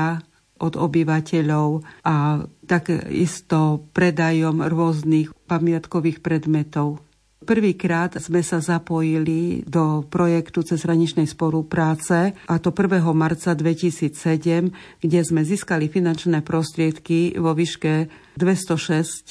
od 0.62 0.74
obyvateľov 0.78 1.70
a 2.06 2.46
takisto 2.70 3.90
predajom 3.94 4.66
rôznych 4.66 5.34
pamiatkových 5.50 6.22
predmetov. 6.22 7.02
Prvýkrát 7.41 8.13
sme 8.21 8.45
sa 8.45 8.62
zapojili 8.62 9.65
do 9.65 10.06
projektu 10.06 10.62
cezhraničnej 10.62 11.25
spolupráce 11.25 12.38
a 12.45 12.56
to 12.62 12.69
1. 12.69 13.01
marca 13.17 13.58
2007, 13.58 14.69
kde 15.01 15.19
sme 15.25 15.41
získali 15.41 15.89
finančné 15.89 16.45
prostriedky 16.45 17.34
vo 17.41 17.58
výške 17.58 18.13
206 18.38 19.25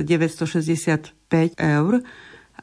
eur 1.60 1.92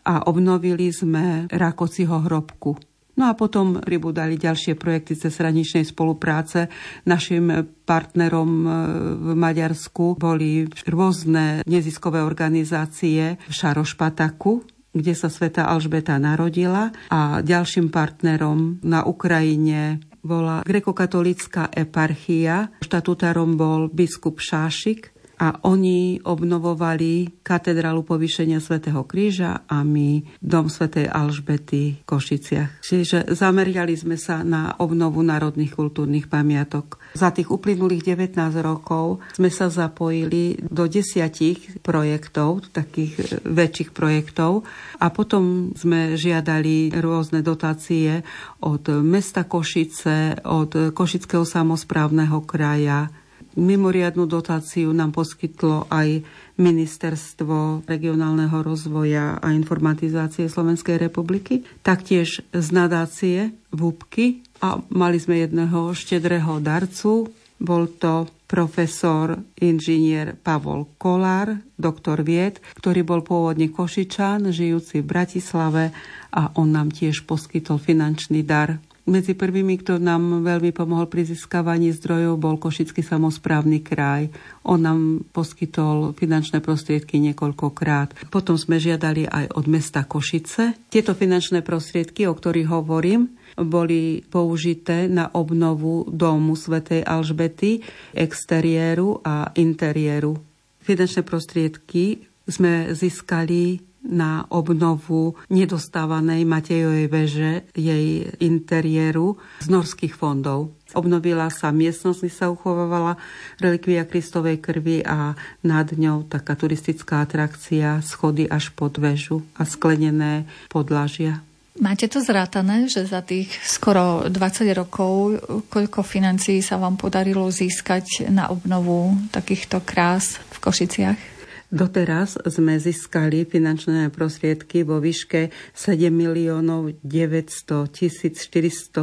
a 0.01 0.13
obnovili 0.25 0.89
sme 0.89 1.45
Rákociho 1.53 2.25
hrobku. 2.25 2.86
No 3.17 3.27
a 3.29 3.33
potom 3.33 3.81
pribúdali 3.81 4.37
ďalšie 4.37 4.77
projekty 4.77 5.17
cez 5.17 5.33
hraničnej 5.41 5.89
spolupráce. 5.89 6.69
Našim 7.09 7.73
partnerom 7.81 8.51
e, 8.61 8.69
v 9.17 9.29
Maďarsku 9.33 10.21
boli 10.21 10.69
rôzne 10.85 11.65
neziskové 11.65 12.21
organizácie 12.21 13.41
v 13.41 13.53
Šarošpataku, 13.53 14.61
kde 14.93 15.13
sa 15.17 15.33
sveta 15.33 15.65
Alžbeta 15.65 16.21
narodila 16.21 16.93
a 17.09 17.41
ďalším 17.41 17.89
partnerom 17.89 18.85
na 18.85 19.01
Ukrajine 19.01 19.97
bola 20.21 20.61
grekokatolická 20.61 21.73
eparchia. 21.73 22.69
Štatutárom 22.83 23.55
bol 23.55 23.87
biskup 23.89 24.43
Šášik 24.43 25.16
a 25.37 25.61
oni 25.69 26.17
obnovovali 26.25 27.45
katedrálu 27.45 28.01
povýšenia 28.01 28.57
svätého 28.57 29.05
Kríža 29.05 29.69
a 29.69 29.85
my 29.85 30.25
dom 30.41 30.65
svätej 30.65 31.05
Alžbety 31.05 32.01
v 32.01 32.03
Košiciach. 32.09 32.81
Čiže 32.81 33.37
zameriali 33.37 33.93
sme 33.93 34.17
sa 34.17 34.41
na 34.41 34.73
obnovu 34.81 35.21
národných 35.21 35.77
kultúrnych 35.77 36.25
pamiatok. 36.25 36.97
Za 37.13 37.29
tých 37.29 37.53
uplynulých 37.53 38.17
19 38.17 38.33
rokov 38.65 39.21
sme 39.37 39.53
sa 39.53 39.69
zapojili 39.69 40.57
do 40.65 40.89
desiatich 40.89 41.81
projektov, 41.85 42.73
takých 42.73 43.45
väčších 43.45 43.93
projektov 43.93 44.65
a 44.97 45.13
potom 45.13 45.71
sme 45.77 46.17
žiadali 46.17 46.97
rôzne 46.97 47.45
dotácie 47.45 48.25
od 48.65 48.89
mesta 49.05 49.45
Košice, 49.45 50.41
od 50.49 50.97
Košického 50.97 51.45
samozprávneho 51.45 52.41
kraja, 52.41 53.13
Mimoriadnú 53.57 54.29
dotáciu 54.29 54.93
nám 54.93 55.17
poskytlo 55.17 55.89
aj 55.89 56.21
Ministerstvo 56.61 57.89
regionálneho 57.89 58.61
rozvoja 58.61 59.41
a 59.41 59.49
informatizácie 59.49 60.45
Slovenskej 60.45 61.01
republiky, 61.01 61.65
taktiež 61.81 62.45
z 62.53 62.67
nadácie 62.69 63.57
VUPky 63.73 64.45
a 64.61 64.77
mali 64.93 65.17
sme 65.17 65.41
jedného 65.41 65.89
štedrého 65.97 66.61
darcu, 66.61 67.33
bol 67.57 67.89
to 67.89 68.29
profesor 68.45 69.41
inžinier 69.57 70.37
Pavol 70.37 70.87
Kolár, 71.01 71.57
doktor 71.75 72.21
vied, 72.21 72.61
ktorý 72.77 73.03
bol 73.03 73.21
pôvodne 73.25 73.73
Košičan, 73.73 74.53
žijúci 74.53 75.01
v 75.01 75.09
Bratislave 75.09 75.83
a 76.31 76.53
on 76.55 76.71
nám 76.71 76.93
tiež 76.93 77.25
poskytol 77.25 77.81
finančný 77.81 78.45
dar 78.45 78.79
medzi 79.07 79.33
prvými, 79.33 79.79
kto 79.79 80.03
nám 80.03 80.43
veľmi 80.43 80.75
pomohol 80.75 81.07
pri 81.07 81.23
získavaní 81.23 81.95
zdrojov, 81.95 82.35
bol 82.35 82.59
Košický 82.59 82.99
samozprávny 82.99 83.79
kraj. 83.79 84.27
On 84.67 84.77
nám 84.77 85.23
poskytol 85.31 86.11
finančné 86.11 86.59
prostriedky 86.59 87.17
niekoľkokrát. 87.23 88.27
Potom 88.27 88.59
sme 88.59 88.77
žiadali 88.77 89.23
aj 89.25 89.55
od 89.55 89.65
mesta 89.71 90.03
Košice. 90.03 90.91
Tieto 90.91 91.15
finančné 91.15 91.63
prostriedky, 91.63 92.27
o 92.27 92.35
ktorých 92.35 92.67
hovorím, 92.67 93.31
boli 93.55 94.21
použité 94.27 95.07
na 95.07 95.31
obnovu 95.33 96.05
domu 96.11 96.53
svätej 96.53 97.01
Alžbety, 97.07 97.81
exteriéru 98.11 99.23
a 99.23 99.55
interiéru. 99.55 100.37
Finančné 100.83 101.23
prostriedky 101.23 102.27
sme 102.43 102.91
získali 102.91 103.86
na 104.07 104.47
obnovu 104.47 105.35
nedostávanej 105.51 106.47
Matejovej 106.47 107.07
veže, 107.11 107.51
jej 107.75 108.31
interiéru 108.39 109.35
z 109.59 109.67
norských 109.67 110.15
fondov. 110.15 110.71
Obnovila 110.95 111.51
sa 111.51 111.75
miestnosť, 111.75 112.19
kde 112.23 112.31
sa 112.31 112.47
uchovávala 112.47 113.19
relikvia 113.59 114.07
Kristovej 114.07 114.63
krvi 114.63 115.03
a 115.03 115.35
nad 115.67 115.87
ňou 115.91 116.23
taká 116.23 116.55
turistická 116.55 117.27
atrakcia, 117.27 117.99
schody 117.99 118.47
až 118.47 118.71
pod 118.71 118.95
väžu 118.95 119.43
a 119.59 119.67
sklenené 119.67 120.47
podlažia. 120.71 121.43
Máte 121.77 122.09
to 122.09 122.25
zrátané, 122.25 122.89
že 122.89 123.05
za 123.05 123.21
tých 123.21 123.53
skoro 123.61 124.25
20 124.25 124.33
rokov, 124.73 125.37
koľko 125.69 126.01
financií 126.01 126.65
sa 126.65 126.81
vám 126.81 126.97
podarilo 126.97 127.45
získať 127.53 128.33
na 128.33 128.49
obnovu 128.49 129.13
takýchto 129.29 129.85
krás 129.85 130.41
v 130.41 130.57
Košiciach? 130.57 131.36
Doteraz 131.67 132.39
sme 132.47 132.79
získali 132.79 133.43
finančné 133.43 134.07
prostriedky 134.07 134.87
vo 134.87 135.03
výške 135.03 135.51
7 135.75 136.07
miliónov 136.15 136.95
900 137.03 137.91
417 137.91 138.95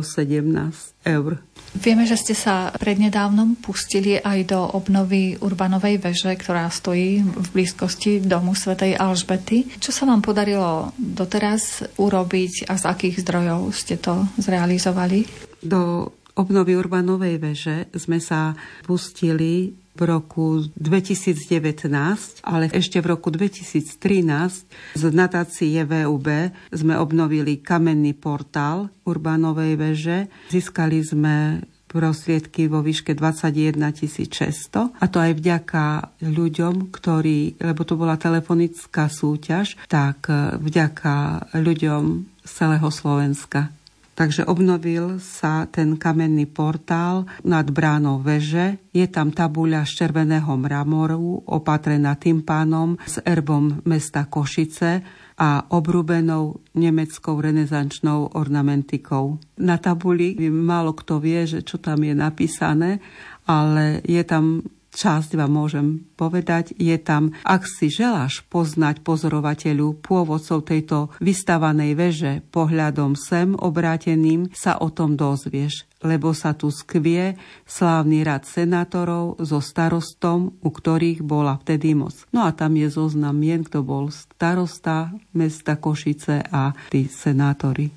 eur. 1.05 1.44
Vieme, 1.77 2.09
že 2.09 2.16
ste 2.16 2.33
sa 2.33 2.72
prednedávnom 2.72 3.61
pustili 3.61 4.16
aj 4.16 4.48
do 4.48 4.61
obnovy 4.64 5.37
Urbanovej 5.44 6.00
veže, 6.00 6.33
ktorá 6.33 6.72
stojí 6.72 7.20
v 7.20 7.46
blízkosti 7.53 8.24
domu 8.24 8.57
svätej 8.57 8.96
Alžbety. 8.96 9.68
Čo 9.77 9.92
sa 9.92 10.09
vám 10.09 10.24
podarilo 10.24 10.96
doteraz 10.96 11.85
urobiť 12.00 12.72
a 12.72 12.81
z 12.81 12.85
akých 12.88 13.29
zdrojov 13.29 13.77
ste 13.77 14.00
to 14.00 14.24
zrealizovali? 14.40 15.29
Do 15.61 16.09
obnovy 16.33 16.81
Urbanovej 16.81 17.37
veže 17.37 17.77
sme 17.92 18.24
sa 18.24 18.57
pustili 18.88 19.83
v 19.94 20.00
roku 20.02 20.66
2019, 20.74 22.42
ale 22.42 22.66
ešte 22.74 22.98
v 22.98 23.07
roku 23.14 23.30
2013 23.30 24.98
z 24.98 25.02
nadácie 25.14 25.78
VUB 25.87 26.28
sme 26.74 26.94
obnovili 26.98 27.62
kamenný 27.62 28.18
portál 28.18 28.90
Urbanovej 29.07 29.72
veže. 29.78 30.18
Získali 30.50 30.98
sme 31.07 31.62
prostriedky 31.87 32.66
vo 32.66 32.83
výške 32.83 33.14
21 33.14 33.78
600 33.78 34.98
a 34.98 35.04
to 35.07 35.22
aj 35.22 35.38
vďaka 35.38 35.85
ľuďom, 36.26 36.90
ktorí, 36.90 37.62
lebo 37.62 37.87
to 37.87 37.94
bola 37.94 38.18
telefonická 38.18 39.07
súťaž, 39.07 39.78
tak 39.87 40.26
vďaka 40.59 41.46
ľuďom 41.54 42.02
z 42.42 42.50
celého 42.50 42.88
Slovenska. 42.90 43.70
Takže 44.14 44.46
obnovil 44.46 45.18
sa 45.18 45.66
ten 45.66 45.98
kamenný 45.98 46.46
portál 46.46 47.27
nad 47.42 47.66
bránou 47.66 48.22
veže. 48.22 48.79
Je 48.94 49.11
tam 49.11 49.35
tabuľa 49.35 49.83
z 49.83 50.07
červeného 50.07 50.55
mramoru, 50.55 51.42
opatrená 51.50 52.14
tympánom 52.14 52.94
s 53.03 53.18
erbom 53.27 53.83
mesta 53.83 54.31
Košice 54.31 55.03
a 55.35 55.66
obrúbenou 55.74 56.62
nemeckou 56.79 57.42
renesančnou 57.42 58.38
ornamentikou. 58.38 59.42
Na 59.59 59.83
tabuli 59.83 60.38
málo 60.46 60.94
kto 60.94 61.18
vie, 61.18 61.42
že 61.42 61.66
čo 61.66 61.83
tam 61.83 62.07
je 62.07 62.14
napísané, 62.14 63.03
ale 63.50 63.98
je 64.07 64.22
tam 64.22 64.62
časť 64.94 65.35
vám 65.35 65.52
môžem 65.52 65.87
povedať. 66.14 66.72
Je 66.78 66.94
tam, 66.96 67.35
ak 67.42 67.66
si 67.66 67.90
želáš 67.90 68.46
poznať 68.46 69.02
pozorovateľu 69.02 69.98
pôvodcov 70.00 70.62
tejto 70.64 71.11
vystavanej 71.18 71.92
veže 71.98 72.33
pohľadom 72.54 73.18
sem 73.18 73.59
obráteným, 73.59 74.54
sa 74.54 74.78
o 74.78 74.88
tom 74.88 75.18
dozvieš 75.18 75.85
lebo 76.04 76.37
sa 76.37 76.52
tu 76.52 76.68
skvie 76.68 77.35
slávny 77.64 78.28
rad 78.28 78.44
senátorov 78.44 79.40
so 79.40 79.64
starostom, 79.64 80.52
u 80.61 80.68
ktorých 80.68 81.24
bola 81.24 81.57
vtedy 81.57 81.96
moc. 81.96 82.12
No 82.30 82.44
a 82.44 82.52
tam 82.52 82.76
je 82.76 82.92
zoznam 82.92 83.40
mien, 83.40 83.64
kto 83.64 83.80
bol 83.80 84.12
starosta 84.12 85.16
mesta 85.33 85.80
Košice 85.80 86.44
a 86.52 86.76
tí 86.92 87.09
senátori. 87.09 87.88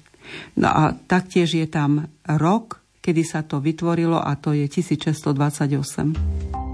No 0.55 0.71
a 0.71 0.95
taktiež 0.95 1.51
je 1.55 1.67
tam 1.67 2.07
rok, 2.23 2.79
kedy 3.03 3.23
sa 3.27 3.43
to 3.43 3.59
vytvorilo 3.59 4.19
a 4.19 4.35
to 4.39 4.55
je 4.55 4.67
1628. 4.71 6.66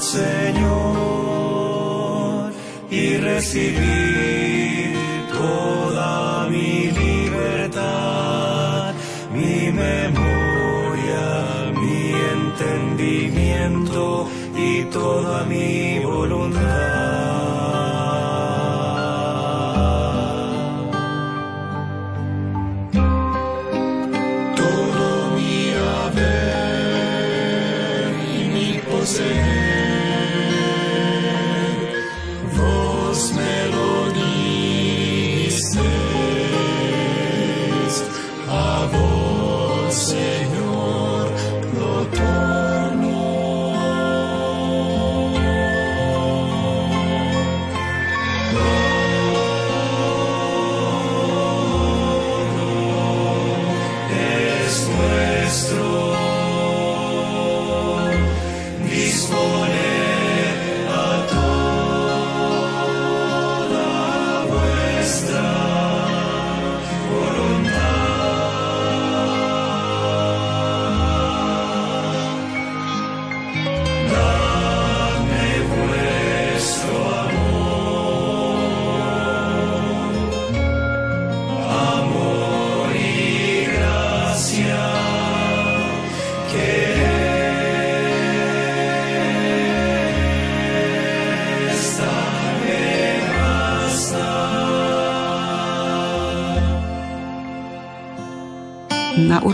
Señor, 0.00 1.60
y 2.90 3.18
recibir 3.18 4.96
toda 5.30 6.48
mi 6.48 6.90
libertad, 6.90 8.94
mi 9.30 9.70
memoria, 9.70 11.70
mi 11.74 12.14
entendimiento 12.32 14.26
y 14.56 14.84
toda 14.84 15.44
mi 15.44 15.98
voluntad. 15.98 16.59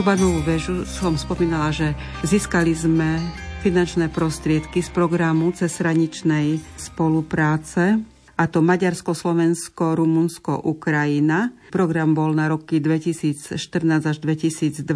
Urbanovú 0.07 0.39
väžu 0.47 0.87
som 0.87 1.19
spomínala, 1.19 1.75
že 1.75 1.91
získali 2.23 2.71
sme 2.79 3.19
finančné 3.67 4.07
prostriedky 4.07 4.79
z 4.79 4.87
programu 4.95 5.51
cezhraničnej 5.51 6.63
spolupráce 6.79 7.99
a 8.39 8.47
to 8.47 8.63
Maďarsko, 8.63 9.19
Slovensko, 9.19 9.99
Rumunsko, 9.99 10.63
Ukrajina. 10.63 11.51
Program 11.75 12.15
bol 12.15 12.39
na 12.39 12.47
roky 12.47 12.79
2014 12.79 13.59
až 14.07 14.23
2020 14.23 14.87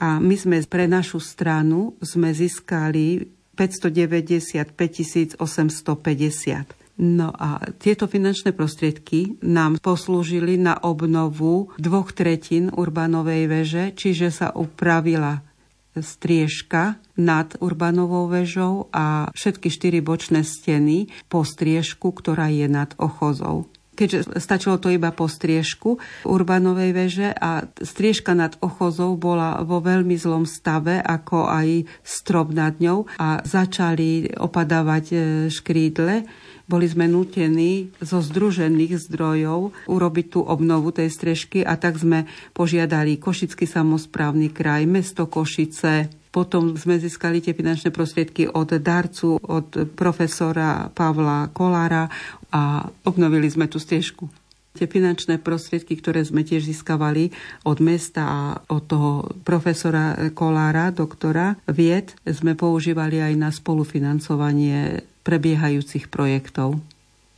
a 0.00 0.16
my 0.16 0.36
sme 0.40 0.64
pre 0.64 0.88
našu 0.88 1.20
stranu 1.20 1.92
sme 2.00 2.32
získali 2.32 3.28
595 3.52 5.36
850. 5.36 6.83
No 6.94 7.34
a 7.34 7.58
tieto 7.74 8.06
finančné 8.06 8.54
prostriedky 8.54 9.42
nám 9.42 9.82
poslúžili 9.82 10.54
na 10.54 10.78
obnovu 10.78 11.74
dvoch 11.74 12.14
tretín 12.14 12.70
Urbanovej 12.70 13.50
veže, 13.50 13.84
čiže 13.98 14.30
sa 14.30 14.54
upravila 14.54 15.42
striežka 15.98 16.98
nad 17.18 17.54
Urbanovou 17.58 18.30
vežou 18.30 18.90
a 18.94 19.30
všetky 19.34 19.70
štyri 19.70 19.98
bočné 20.02 20.42
steny 20.42 21.10
po 21.30 21.46
striežku, 21.46 22.14
ktorá 22.14 22.50
je 22.50 22.66
nad 22.66 22.94
ochozou. 22.98 23.70
Keďže 23.94 24.42
stačilo 24.42 24.82
to 24.82 24.90
iba 24.90 25.14
po 25.14 25.30
striežku 25.30 26.02
Urbanovej 26.26 26.90
veže 26.90 27.30
a 27.30 27.62
striežka 27.78 28.34
nad 28.34 28.58
ochozou 28.58 29.14
bola 29.14 29.62
vo 29.62 29.78
veľmi 29.78 30.18
zlom 30.18 30.42
stave, 30.50 30.98
ako 30.98 31.46
aj 31.46 31.86
strop 32.02 32.50
nad 32.50 32.74
ňou 32.82 33.06
a 33.22 33.38
začali 33.46 34.34
opadávať 34.34 35.04
e, 35.14 35.16
škrídle 35.46 36.26
boli 36.64 36.88
sme 36.88 37.04
nutení 37.04 37.92
zo 38.00 38.24
združených 38.24 38.96
zdrojov 38.96 39.74
urobiť 39.88 40.26
tú 40.32 40.40
obnovu 40.40 40.90
tej 40.90 41.12
strežky 41.12 41.60
a 41.60 41.76
tak 41.76 42.00
sme 42.00 42.24
požiadali 42.56 43.20
Košický 43.20 43.68
samozprávny 43.68 44.52
kraj, 44.52 44.88
mesto 44.88 45.28
Košice, 45.28 46.24
potom 46.34 46.74
sme 46.74 46.98
získali 46.98 47.38
tie 47.38 47.54
finančné 47.54 47.94
prostriedky 47.94 48.50
od 48.50 48.74
darcu, 48.82 49.38
od 49.38 49.94
profesora 49.94 50.90
Pavla 50.90 51.46
Kolára 51.54 52.10
a 52.50 52.82
obnovili 53.06 53.46
sme 53.46 53.70
tú 53.70 53.78
stiežku. 53.78 54.26
Tie 54.74 54.90
finančné 54.90 55.38
prostriedky, 55.38 55.94
ktoré 55.94 56.26
sme 56.26 56.42
tiež 56.42 56.66
získavali 56.66 57.30
od 57.62 57.78
mesta 57.78 58.26
a 58.26 58.40
od 58.66 58.82
toho 58.90 59.10
profesora 59.46 60.34
Kolára, 60.34 60.90
doktora 60.90 61.54
vied, 61.70 62.18
sme 62.26 62.58
používali 62.58 63.22
aj 63.22 63.34
na 63.38 63.54
spolufinancovanie 63.54 65.06
prebiehajúcich 65.24 66.12
projektov. 66.12 66.78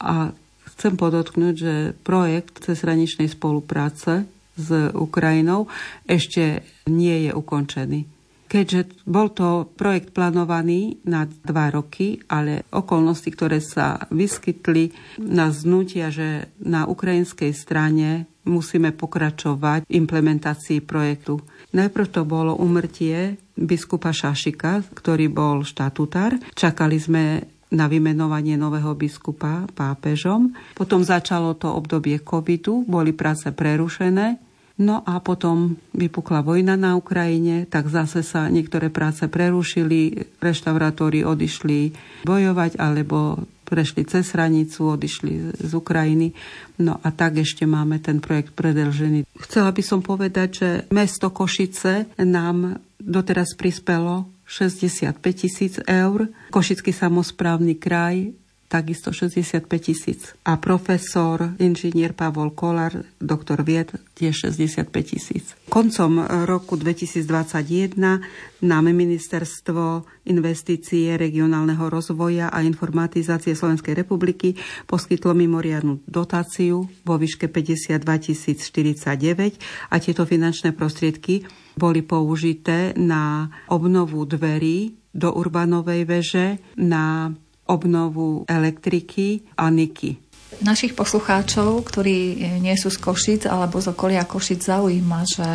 A 0.02 0.34
chcem 0.76 0.98
podotknúť, 0.98 1.54
že 1.54 1.74
projekt 2.04 2.60
cezhraničnej 2.66 3.30
spolupráce 3.32 4.28
s 4.58 4.68
Ukrajinou 4.92 5.70
ešte 6.04 6.66
nie 6.90 7.28
je 7.28 7.32
ukončený. 7.32 8.16
Keďže 8.46 9.02
bol 9.10 9.34
to 9.34 9.66
projekt 9.74 10.14
plánovaný 10.14 11.02
na 11.02 11.26
dva 11.26 11.66
roky, 11.74 12.22
ale 12.30 12.62
okolnosti, 12.70 13.26
ktoré 13.26 13.58
sa 13.58 14.06
vyskytli, 14.14 14.94
nás 15.18 15.66
znutia, 15.66 16.14
že 16.14 16.46
na 16.62 16.86
ukrajinskej 16.86 17.50
strane 17.50 18.30
musíme 18.46 18.94
pokračovať 18.94 19.90
v 19.90 19.94
implementácii 19.98 20.78
projektu. 20.86 21.42
Najprv 21.74 22.06
to 22.06 22.22
bolo 22.22 22.54
umrtie 22.54 23.34
biskupa 23.58 24.14
Šašika, 24.14 24.94
ktorý 24.94 25.26
bol 25.26 25.66
štatutár. 25.66 26.38
Čakali 26.54 26.96
sme 27.02 27.55
na 27.70 27.90
vymenovanie 27.90 28.54
nového 28.54 28.94
biskupa 28.94 29.66
pápežom. 29.74 30.54
Potom 30.78 31.02
začalo 31.02 31.58
to 31.58 31.70
obdobie 31.70 32.22
covidu, 32.22 32.86
boli 32.86 33.10
práce 33.10 33.50
prerušené. 33.50 34.38
No 34.76 35.00
a 35.08 35.24
potom 35.24 35.80
vypukla 35.96 36.44
vojna 36.44 36.76
na 36.76 37.00
Ukrajine, 37.00 37.64
tak 37.64 37.88
zase 37.88 38.20
sa 38.20 38.52
niektoré 38.52 38.92
práce 38.92 39.24
prerušili, 39.24 40.28
reštaurátori 40.36 41.24
odišli 41.24 41.96
bojovať 42.28 42.76
alebo 42.76 43.40
prešli 43.66 44.04
cez 44.04 44.36
hranicu, 44.36 44.94
odišli 44.94 45.58
z 45.58 45.72
Ukrajiny. 45.72 46.36
No 46.84 47.00
a 47.00 47.08
tak 47.08 47.40
ešte 47.40 47.64
máme 47.64 47.98
ten 48.04 48.20
projekt 48.20 48.52
predlžený. 48.52 49.24
Chcela 49.48 49.72
by 49.72 49.82
som 49.82 50.04
povedať, 50.04 50.48
že 50.52 50.68
mesto 50.92 51.32
Košice 51.32 52.12
nám 52.20 52.76
doteraz 53.00 53.56
prispelo 53.56 54.35
65 54.46 55.20
tisíc 55.34 55.82
eur. 55.84 56.30
Košický 56.54 56.94
samozprávny 56.94 57.76
kraj 57.76 58.32
takisto 58.68 59.14
65 59.14 59.66
tisíc. 59.78 60.34
A 60.44 60.58
profesor, 60.58 61.54
inžinier 61.58 62.12
Pavol 62.12 62.50
Kolár, 62.50 63.06
doktor 63.22 63.62
vied, 63.62 63.94
tiež 64.18 64.50
65 64.50 64.90
tisíc. 65.06 65.54
Koncom 65.70 66.26
roku 66.44 66.74
2021 66.74 68.20
nám 68.62 68.84
ministerstvo 68.90 70.02
investície 70.26 71.14
regionálneho 71.14 71.86
rozvoja 71.86 72.50
a 72.50 72.62
informatizácie 72.66 73.54
Slovenskej 73.54 73.94
republiky 73.94 74.58
poskytlo 74.90 75.34
mimoriadnu 75.34 76.02
dotáciu 76.06 76.90
vo 77.06 77.14
výške 77.18 77.46
52 77.46 78.02
049 78.02 79.62
a 79.90 79.96
tieto 80.02 80.22
finančné 80.26 80.74
prostriedky 80.74 81.46
boli 81.76 82.00
použité 82.00 82.96
na 82.96 83.52
obnovu 83.68 84.24
dverí 84.24 84.96
do 85.12 85.32
Urbanovej 85.32 86.02
veže, 86.08 86.46
na 86.80 87.32
obnovu 87.68 88.48
elektriky 88.48 89.44
a 89.60 89.68
Niky. 89.68 90.16
Našich 90.64 90.96
poslucháčov, 90.96 91.84
ktorí 91.84 92.40
nie 92.64 92.76
sú 92.80 92.88
z 92.88 92.96
Košic 92.96 93.42
alebo 93.44 93.76
z 93.76 93.92
okolia 93.92 94.24
Košic, 94.24 94.64
zaujíma, 94.64 95.20
že 95.28 95.48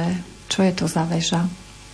čo 0.45 0.61
je 0.61 0.73
to 0.77 0.85
za 0.85 1.09
väža 1.09 1.41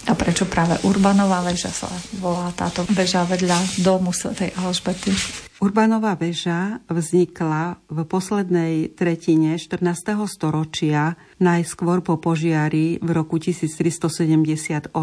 a 0.08 0.16
prečo 0.16 0.48
práve 0.48 0.80
Urbanová 0.88 1.44
väža 1.44 1.68
sa 1.68 1.92
volá 2.24 2.48
táto 2.56 2.88
väža 2.96 3.28
vedľa 3.28 3.84
domu 3.84 4.16
svätej 4.16 4.56
Alžbety. 4.56 5.47
Urbanová 5.58 6.14
väža 6.14 6.86
vznikla 6.86 7.82
v 7.90 8.06
poslednej 8.06 8.94
tretine 8.94 9.58
14. 9.58 9.82
storočia, 10.30 11.18
najskôr 11.42 12.06
po 12.06 12.22
požiari 12.22 13.02
v 13.02 13.10
roku 13.10 13.42
1378. 13.42 14.94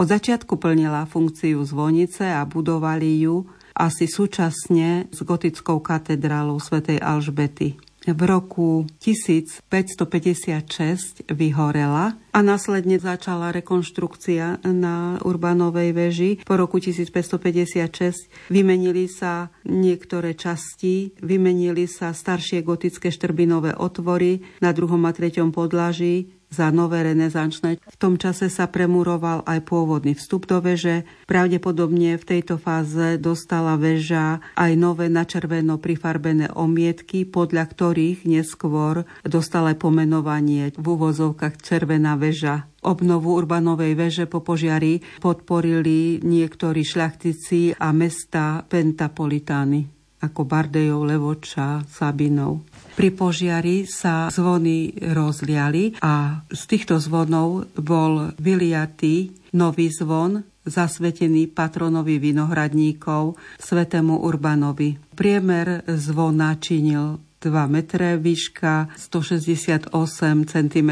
Od 0.00 0.06
začiatku 0.08 0.56
plnila 0.56 1.04
funkciu 1.04 1.60
zvonice 1.68 2.32
a 2.32 2.48
budovali 2.48 3.28
ju 3.28 3.44
asi 3.76 4.08
súčasne 4.08 5.12
s 5.12 5.20
gotickou 5.20 5.84
katedrálou 5.84 6.56
svätej 6.56 7.04
Alžbety. 7.04 7.76
V 8.04 8.20
roku 8.28 8.84
1556 9.00 9.64
vyhorela 11.32 12.20
a 12.36 12.38
následne 12.44 13.00
začala 13.00 13.48
rekonštrukcia 13.48 14.60
na 14.68 15.16
Urbanovej 15.24 15.96
veži. 15.96 16.30
Po 16.44 16.60
roku 16.60 16.84
1556 16.84 18.52
vymenili 18.52 19.08
sa 19.08 19.48
niektoré 19.64 20.36
časti, 20.36 21.16
vymenili 21.24 21.88
sa 21.88 22.12
staršie 22.12 22.60
gotické 22.60 23.08
štrbinové 23.08 23.72
otvory 23.72 24.44
na 24.60 24.76
druhom 24.76 25.00
a 25.08 25.12
treťom 25.16 25.48
podlaží, 25.56 26.43
za 26.54 26.70
nové 26.70 27.02
renesančné. 27.02 27.82
V 27.82 27.96
tom 27.98 28.14
čase 28.14 28.46
sa 28.46 28.70
premuroval 28.70 29.42
aj 29.42 29.66
pôvodný 29.66 30.14
vstup 30.14 30.46
do 30.46 30.62
veže. 30.62 31.02
Pravdepodobne 31.26 32.14
v 32.14 32.24
tejto 32.24 32.62
fáze 32.62 33.18
dostala 33.18 33.74
väža 33.74 34.38
aj 34.54 34.72
nové 34.78 35.10
načerveno 35.10 35.82
prifarbené 35.82 36.54
omietky, 36.54 37.26
podľa 37.26 37.66
ktorých 37.66 38.22
neskôr 38.30 39.02
dostala 39.26 39.74
pomenovanie 39.74 40.70
v 40.78 40.86
úvozovkách 40.86 41.58
Červená 41.58 42.14
väža. 42.14 42.70
Obnovu 42.84 43.34
Urbanovej 43.34 43.96
veže 43.96 44.24
po 44.30 44.44
požiari 44.44 45.00
podporili 45.18 46.20
niektorí 46.20 46.84
šľachtici 46.84 47.80
a 47.80 47.90
mesta 47.96 48.62
Pentapolitány 48.68 49.94
ako 50.24 50.48
Bardejov, 50.48 51.04
Levoča, 51.04 51.84
Sabinov. 51.84 52.64
Pri 52.94 53.10
požiari 53.10 53.90
sa 53.90 54.30
zvony 54.30 54.94
rozliali 54.94 55.98
a 55.98 56.46
z 56.46 56.62
týchto 56.70 57.02
zvonov 57.02 57.66
bol 57.74 58.30
vyliatý 58.38 59.34
nový 59.58 59.90
zvon 59.90 60.46
zasvetený 60.62 61.50
patronovi 61.50 62.22
vinohradníkov, 62.22 63.36
svetému 63.58 64.24
Urbanovi. 64.24 64.96
Priemer 65.12 65.82
zvona 65.90 66.56
činil 66.56 67.20
2 67.44 67.52
metre, 67.68 68.16
výška 68.16 68.96
168 68.96 69.92
cm. 70.48 70.90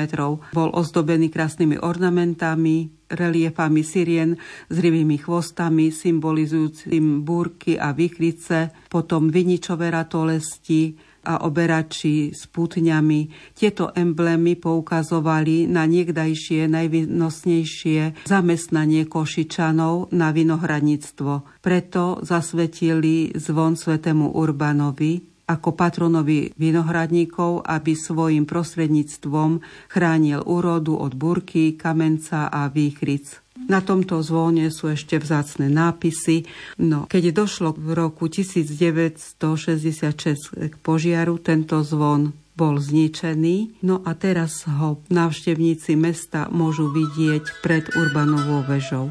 Bol 0.53 0.69
ozdobený 0.75 1.33
krásnymi 1.33 1.81
ornamentami, 1.81 3.09
reliefami 3.09 3.81
sirien 3.81 4.37
s 4.69 4.77
rybými 4.77 5.17
chvostami, 5.17 5.88
symbolizujúcim 5.88 7.25
búrky 7.25 7.81
a 7.81 7.97
vychrice, 7.97 8.69
potom 8.93 9.33
viničové 9.33 9.88
ratolesti, 9.88 11.12
a 11.23 11.47
oberači 11.47 12.35
s 12.35 12.51
putňami. 12.51 13.31
Tieto 13.55 13.95
emblémy 13.95 14.59
poukazovali 14.59 15.71
na 15.71 15.87
niekdajšie 15.87 16.67
najvýnosnejšie 16.67 18.27
zamestnanie 18.27 19.07
Košičanov 19.07 20.11
na 20.15 20.35
vinohradníctvo. 20.35 21.63
Preto 21.63 22.19
zasvetili 22.23 23.35
zvon 23.39 23.79
svetému 23.79 24.35
Urbanovi, 24.35 25.33
ako 25.47 25.75
patronovi 25.75 26.55
vinohradníkov, 26.55 27.67
aby 27.67 27.93
svojim 27.93 28.47
prostredníctvom 28.49 29.61
chránil 29.91 30.41
úrodu 30.47 30.97
od 30.97 31.13
burky, 31.19 31.75
kamenca 31.77 32.49
a 32.49 32.71
výchric. 32.71 33.43
Na 33.57 33.81
tomto 33.85 34.25
zvone 34.25 34.73
sú 34.73 34.88
ešte 34.93 35.21
vzácne 35.21 35.69
nápisy. 35.69 36.49
No, 36.81 37.05
keď 37.05 37.37
došlo 37.37 37.77
v 37.77 37.93
roku 37.93 38.33
1966 38.33 40.73
k 40.73 40.75
požiaru, 40.81 41.37
tento 41.37 41.85
zvon 41.85 42.33
bol 42.53 42.77
zničený, 42.77 43.81
no 43.85 44.05
a 44.05 44.12
teraz 44.12 44.69
ho 44.69 45.01
návštevníci 45.09 45.97
mesta 45.97 46.53
môžu 46.53 46.93
vidieť 46.93 47.65
pred 47.65 47.88
Urbanovou 47.97 48.65
vežou. 48.69 49.09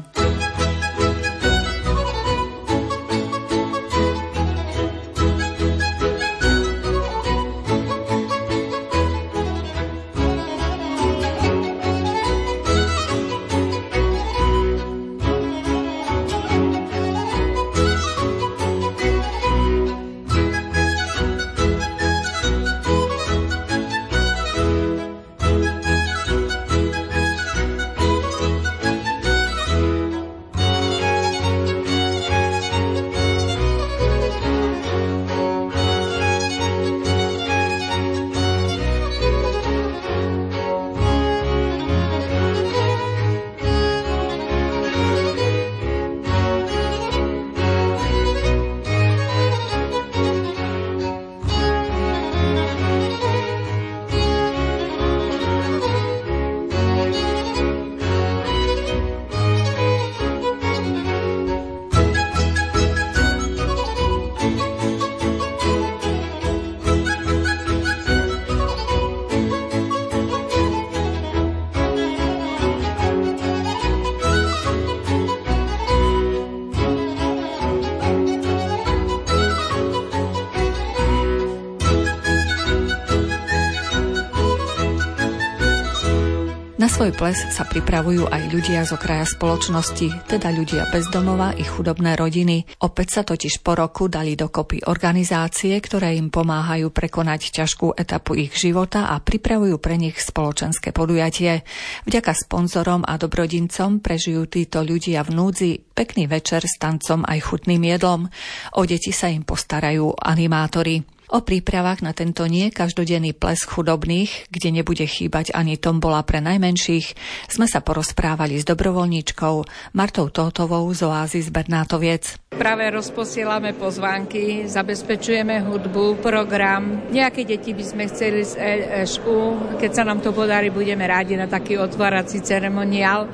Svoj 87.02 87.18
ples 87.18 87.34
sa 87.50 87.66
pripravujú 87.66 88.30
aj 88.30 88.42
ľudia 88.54 88.86
z 88.86 88.94
okraja 88.94 89.26
spoločnosti, 89.26 90.22
teda 90.30 90.54
ľudia 90.54 90.86
bezdomova 90.86 91.50
i 91.50 91.66
chudobné 91.66 92.14
rodiny. 92.14 92.78
Opäť 92.78 93.08
sa 93.18 93.22
totiž 93.26 93.58
po 93.58 93.74
roku 93.74 94.06
dali 94.06 94.38
dokopy 94.38 94.86
organizácie, 94.86 95.74
ktoré 95.82 96.14
im 96.14 96.30
pomáhajú 96.30 96.94
prekonať 96.94 97.58
ťažkú 97.58 97.98
etapu 97.98 98.38
ich 98.38 98.54
života 98.54 99.10
a 99.10 99.18
pripravujú 99.18 99.82
pre 99.82 99.98
nich 99.98 100.14
spoločenské 100.14 100.94
podujatie. 100.94 101.66
Vďaka 102.06 102.38
sponzorom 102.38 103.02
a 103.02 103.18
dobrodincom 103.18 103.98
prežijú 103.98 104.46
títo 104.46 104.86
ľudia 104.86 105.26
v 105.26 105.34
núdzi 105.34 105.70
pekný 105.82 106.30
večer 106.30 106.62
s 106.62 106.78
tancom 106.78 107.26
aj 107.26 107.50
chutným 107.50 107.82
jedlom. 107.82 108.30
O 108.78 108.86
deti 108.86 109.10
sa 109.10 109.26
im 109.26 109.42
postarajú 109.42 110.14
animátori. 110.22 111.02
O 111.32 111.40
prípravách 111.40 112.04
na 112.04 112.12
tento 112.12 112.44
nie 112.44 112.68
každodenný 112.68 113.32
ples 113.32 113.64
chudobných, 113.64 114.52
kde 114.52 114.68
nebude 114.68 115.08
chýbať 115.08 115.56
ani 115.56 115.80
tombola 115.80 116.20
pre 116.28 116.44
najmenších, 116.44 117.16
sme 117.48 117.64
sa 117.64 117.80
porozprávali 117.80 118.60
s 118.60 118.68
dobrovoľníčkou 118.68 119.54
Martou 119.96 120.28
Tótovou 120.28 120.84
z 120.92 121.08
Oázy 121.08 121.40
z 121.40 121.48
Bernátoviec. 121.48 122.41
Práve 122.52 122.84
rozposielame 122.92 123.72
pozvánky, 123.72 124.68
zabezpečujeme 124.68 125.64
hudbu, 125.64 126.20
program. 126.20 127.08
Nejaké 127.08 127.48
deti 127.48 127.72
by 127.72 127.80
sme 127.80 128.04
chceli 128.12 128.44
z 128.44 128.60
LŠU, 128.60 129.72
keď 129.80 129.90
sa 129.96 130.04
nám 130.04 130.20
to 130.20 130.36
podarí, 130.36 130.68
budeme 130.68 131.08
rádi 131.08 131.32
na 131.32 131.48
taký 131.48 131.80
otvárací 131.80 132.44
ceremoniál. 132.44 133.24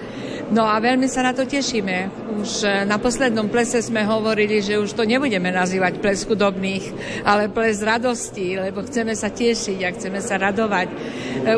No 0.48 0.64
a 0.64 0.80
veľmi 0.80 1.04
sa 1.12 1.20
na 1.20 1.36
to 1.36 1.44
tešíme. 1.44 2.08
Už 2.40 2.64
e, 2.64 2.88
na 2.88 2.96
poslednom 2.96 3.52
plese 3.52 3.84
sme 3.84 4.00
hovorili, 4.08 4.64
že 4.64 4.80
už 4.80 4.96
to 4.96 5.04
nebudeme 5.04 5.52
nazývať 5.52 6.00
ples 6.00 6.24
chudobných, 6.24 6.84
ale 7.28 7.52
ples 7.52 7.84
radosti, 7.84 8.56
lebo 8.56 8.80
chceme 8.80 9.12
sa 9.12 9.28
tešiť 9.28 9.78
a 9.84 9.92
chceme 9.92 10.24
sa 10.24 10.40
radovať. 10.40 10.88
E, 10.88 10.96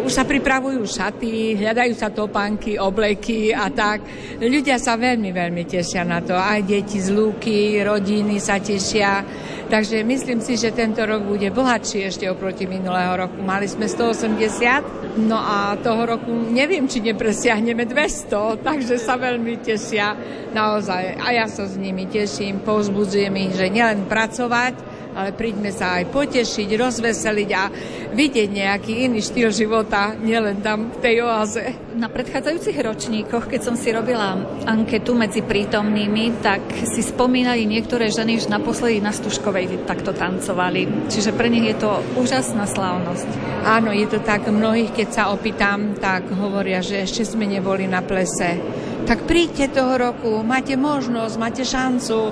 už 0.02 0.11
sa 0.11 0.26
pripravujú 0.26 0.82
šaty, 0.82 1.54
hľadajú 1.62 1.92
sa 1.94 2.11
topánky, 2.11 2.82
obleky 2.82 3.54
a 3.54 3.70
tak. 3.70 4.02
Ľudia 4.42 4.82
sa 4.82 4.98
veľmi, 4.98 5.30
veľmi 5.30 5.62
tešia 5.70 6.02
na 6.02 6.18
to. 6.18 6.34
Aj 6.34 6.58
deti 6.58 6.98
z 6.98 7.14
lúky, 7.14 7.49
rodiny 7.82 8.36
sa 8.38 8.59
tešia. 8.61 9.24
Takže 9.70 10.03
myslím 10.03 10.42
si, 10.42 10.59
že 10.59 10.74
tento 10.74 10.98
rok 11.07 11.22
bude 11.22 11.46
bohatší 11.55 12.11
ešte 12.11 12.26
oproti 12.26 12.66
minulého 12.66 13.14
roku. 13.14 13.38
Mali 13.38 13.70
sme 13.70 13.86
180, 13.86 15.22
no 15.22 15.38
a 15.38 15.78
toho 15.78 16.18
roku 16.18 16.30
neviem, 16.51 16.90
či 16.90 16.98
nepresiahneme 16.98 17.86
200, 17.86 18.66
takže 18.66 18.98
sa 18.98 19.14
veľmi 19.14 19.62
tešia 19.62 20.18
naozaj. 20.51 21.22
A 21.22 21.26
ja 21.30 21.46
sa 21.46 21.70
s 21.70 21.78
nimi 21.78 22.11
teším, 22.11 22.66
povzbudzujem 22.66 23.30
ich, 23.46 23.55
že 23.55 23.70
nielen 23.70 24.11
pracovať, 24.11 24.99
ale 25.20 25.36
príďme 25.36 25.68
sa 25.68 26.00
aj 26.00 26.08
potešiť, 26.08 26.68
rozveseliť 26.80 27.50
a 27.52 27.64
vidieť 28.16 28.48
nejaký 28.48 28.92
iný 29.04 29.20
štýl 29.20 29.52
života, 29.52 30.16
nielen 30.16 30.64
tam 30.64 30.88
v 30.88 30.98
tej 30.98 31.16
oáze. 31.28 31.62
Na 31.94 32.08
predchádzajúcich 32.08 32.80
ročníkoch, 32.80 33.46
keď 33.52 33.60
som 33.60 33.76
si 33.76 33.92
robila 33.92 34.40
anketu 34.64 35.12
medzi 35.12 35.44
prítomnými, 35.44 36.40
tak 36.40 36.64
si 36.88 37.04
spomínali 37.04 37.68
niektoré 37.68 38.08
ženy, 38.08 38.40
že 38.40 38.48
naposledy 38.48 39.04
na 39.04 39.12
Stužkovej 39.12 39.84
takto 39.84 40.16
tancovali. 40.16 41.12
Čiže 41.12 41.36
pre 41.36 41.52
nich 41.52 41.68
je 41.68 41.76
to 41.76 42.00
úžasná 42.16 42.64
slávnosť. 42.64 43.28
Áno, 43.68 43.92
je 43.92 44.08
to 44.08 44.18
tak. 44.24 44.48
Mnohých, 44.48 44.96
keď 44.96 45.08
sa 45.12 45.24
opýtam, 45.30 45.94
tak 46.00 46.32
hovoria, 46.32 46.80
že 46.80 47.04
ešte 47.04 47.28
sme 47.28 47.44
neboli 47.44 47.84
na 47.84 48.00
plese 48.00 48.56
tak 49.11 49.26
príďte 49.26 49.74
toho 49.74 49.98
roku, 49.98 50.38
máte 50.46 50.78
možnosť, 50.78 51.34
máte 51.34 51.66
šancu, 51.66 52.30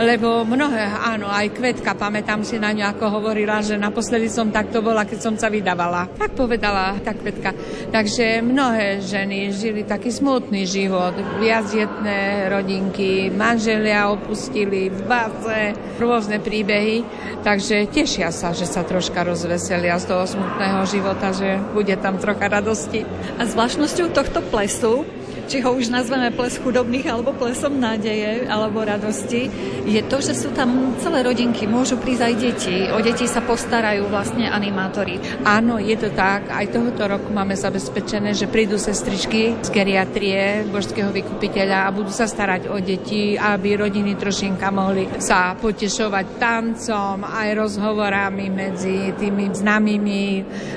lebo 0.00 0.48
mnohé, 0.48 0.88
áno, 1.04 1.28
aj 1.28 1.52
Kvetka, 1.52 1.92
pamätám 1.92 2.40
si 2.40 2.56
na 2.56 2.72
ňu, 2.72 2.80
ako 2.96 3.20
hovorila, 3.20 3.60
že 3.60 3.76
naposledy 3.76 4.32
som 4.32 4.48
takto 4.48 4.80
bola, 4.80 5.04
keď 5.04 5.20
som 5.20 5.34
sa 5.36 5.52
vydávala. 5.52 6.08
Tak 6.16 6.32
povedala 6.32 6.96
tá 7.04 7.12
Kvetka. 7.12 7.52
Takže 7.92 8.40
mnohé 8.40 9.04
ženy 9.04 9.52
žili 9.52 9.84
taký 9.84 10.08
smutný 10.08 10.64
život, 10.64 11.12
viacjetné 11.44 12.48
rodinky, 12.48 13.28
manželia 13.28 14.08
opustili 14.08 14.88
v 14.88 15.04
base, 15.04 15.76
rôzne 16.00 16.40
príbehy, 16.40 17.04
takže 17.44 17.84
tešia 17.92 18.32
sa, 18.32 18.56
že 18.56 18.64
sa 18.64 18.80
troška 18.80 19.28
rozveselia 19.28 20.00
z 20.00 20.08
toho 20.08 20.24
smutného 20.24 20.88
života, 20.88 21.36
že 21.36 21.60
bude 21.76 21.92
tam 22.00 22.16
trocha 22.16 22.48
radosti. 22.48 23.04
A 23.36 23.44
zvláštnosťou 23.44 24.08
tohto 24.08 24.40
plesu 24.48 25.04
či 25.48 25.60
ho 25.60 25.76
už 25.76 25.92
nazveme 25.92 26.32
ples 26.32 26.56
chudobných 26.60 27.06
alebo 27.08 27.36
plesom 27.36 27.76
nádeje 27.76 28.48
alebo 28.48 28.84
radosti, 28.84 29.48
je 29.84 30.00
to, 30.08 30.18
že 30.20 30.32
sú 30.32 30.48
tam 30.56 30.96
celé 31.00 31.20
rodinky, 31.20 31.68
môžu 31.68 32.00
prísť 32.00 32.22
aj 32.24 32.34
deti, 32.40 32.76
o 32.88 32.98
deti 33.04 33.28
sa 33.28 33.44
postarajú 33.44 34.08
vlastne 34.08 34.48
animátori. 34.48 35.20
Áno, 35.44 35.76
je 35.76 35.96
to 35.98 36.08
tak, 36.16 36.48
aj 36.48 36.72
tohoto 36.72 37.04
roku 37.04 37.28
máme 37.28 37.52
zabezpečené, 37.58 38.32
že 38.32 38.48
prídu 38.48 38.80
sestričky 38.80 39.60
z 39.60 39.68
geriatrie 39.68 40.64
Božského 40.68 41.12
vykupiteľa 41.12 41.88
a 41.88 41.94
budú 41.94 42.12
sa 42.14 42.24
starať 42.24 42.70
o 42.70 42.80
deti, 42.80 43.36
aby 43.36 43.76
rodiny 43.76 44.16
trošinka 44.16 44.72
mohli 44.72 45.04
sa 45.20 45.52
potešovať 45.58 46.26
tancom, 46.40 47.26
aj 47.26 47.48
rozhovorami 47.58 48.46
medzi 48.48 49.12
tými 49.18 49.52
známymi 49.52 50.24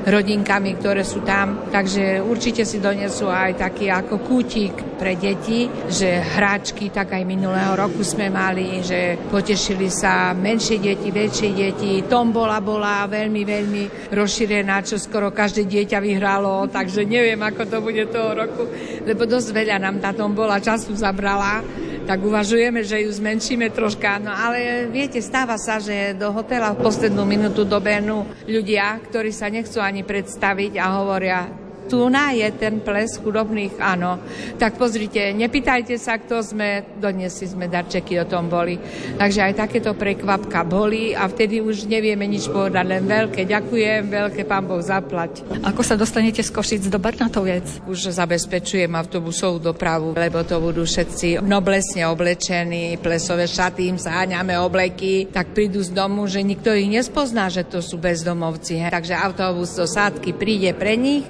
rodinkami, 0.08 0.72
ktoré 0.80 1.06
sú 1.06 1.24
tam. 1.24 1.70
Takže 1.70 2.20
určite 2.24 2.66
si 2.68 2.82
donesú 2.84 3.30
aj 3.32 3.62
taký 3.62 3.88
ako 3.94 4.20
kúti 4.26 4.57
košík 4.58 4.98
pre 4.98 5.14
deti, 5.14 5.70
že 5.86 6.18
hráčky, 6.18 6.90
tak 6.90 7.14
aj 7.14 7.30
minulého 7.30 7.78
roku 7.78 8.02
sme 8.02 8.34
mali, 8.34 8.82
že 8.82 9.14
potešili 9.30 9.86
sa 9.86 10.34
menšie 10.34 10.82
deti, 10.82 11.14
väčšie 11.14 11.50
deti. 11.54 12.02
Tombola 12.10 12.58
bola 12.58 13.06
veľmi, 13.06 13.46
veľmi 13.46 13.84
rozšírená, 14.10 14.82
čo 14.82 14.98
skoro 14.98 15.30
každé 15.30 15.70
dieťa 15.70 16.02
vyhralo, 16.02 16.66
takže 16.74 17.06
neviem, 17.06 17.38
ako 17.38 17.70
to 17.70 17.78
bude 17.86 18.10
toho 18.10 18.34
roku, 18.34 18.66
lebo 19.06 19.30
dosť 19.30 19.54
veľa 19.54 19.78
nám 19.78 20.02
tá 20.02 20.10
tombola 20.18 20.58
času 20.58 20.98
zabrala 20.98 21.62
tak 22.08 22.24
uvažujeme, 22.24 22.88
že 22.88 23.04
ju 23.04 23.12
zmenšíme 23.12 23.68
troška. 23.76 24.16
No 24.24 24.32
ale 24.32 24.88
viete, 24.88 25.20
stáva 25.20 25.60
sa, 25.60 25.76
že 25.76 26.16
do 26.16 26.32
hotela 26.32 26.72
v 26.72 26.80
poslednú 26.80 27.28
minútu 27.28 27.68
dobenú 27.68 28.24
ľudia, 28.48 28.96
ktorí 29.12 29.36
sa 29.36 29.52
nechcú 29.52 29.84
ani 29.84 30.08
predstaviť 30.08 30.80
a 30.80 30.86
hovoria, 31.04 31.67
tu 31.88 32.06
na 32.12 32.36
je 32.36 32.46
ten 32.54 32.84
ples 32.84 33.16
chudobných, 33.18 33.80
áno. 33.80 34.20
Tak 34.60 34.76
pozrite, 34.76 35.32
nepýtajte 35.34 35.96
sa, 35.96 36.20
kto 36.20 36.44
sme, 36.44 36.84
doniesli 37.00 37.48
sme 37.48 37.72
darčeky, 37.72 38.20
o 38.22 38.30
tom 38.30 38.52
boli. 38.52 38.76
Takže 39.18 39.40
aj 39.48 39.54
takéto 39.56 39.96
prekvapka 39.96 40.68
boli 40.68 41.16
a 41.16 41.26
vtedy 41.26 41.64
už 41.64 41.88
nevieme 41.88 42.28
nič 42.28 42.52
povedať, 42.52 42.86
len 42.86 43.04
veľké 43.08 43.48
ďakujem, 43.48 44.12
veľké 44.12 44.44
pán 44.44 44.68
Boh 44.68 44.84
zaplať. 44.84 45.48
Ako 45.64 45.82
sa 45.82 45.96
dostanete 45.96 46.44
z 46.44 46.52
Košic 46.52 46.92
do 46.92 47.00
Barnatoviec? 47.00 47.88
Už 47.88 48.12
zabezpečujem 48.12 48.92
autobusovú 48.92 49.64
dopravu, 49.64 50.14
lebo 50.14 50.44
to 50.44 50.60
budú 50.60 50.84
všetci 50.84 51.40
noblesne 51.40 52.04
oblečení, 52.06 53.00
plesové 53.00 53.48
šaty, 53.48 53.88
im 53.88 53.98
zaháňame 53.98 54.60
obleky, 54.60 55.32
tak 55.32 55.56
prídu 55.56 55.80
z 55.80 55.96
domu, 55.96 56.28
že 56.28 56.44
nikto 56.44 56.76
ich 56.76 56.92
nespozná, 56.92 57.48
že 57.48 57.64
to 57.64 57.80
sú 57.80 57.96
bezdomovci. 57.96 58.82
He. 58.82 58.88
Takže 58.92 59.16
autobus 59.16 59.74
do 59.78 59.88
sádky 59.88 60.36
príde 60.36 60.76
pre 60.76 61.00
nich, 61.00 61.24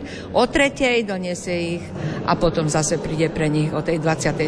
o 0.47 0.53
tretej, 0.55 1.03
doniesie 1.03 1.75
ich 1.75 1.83
a 2.23 2.39
potom 2.39 2.71
zase 2.71 2.95
príde 3.03 3.27
pre 3.27 3.51
nich 3.51 3.67
o 3.75 3.83
tej 3.83 3.99
22. 3.99 4.47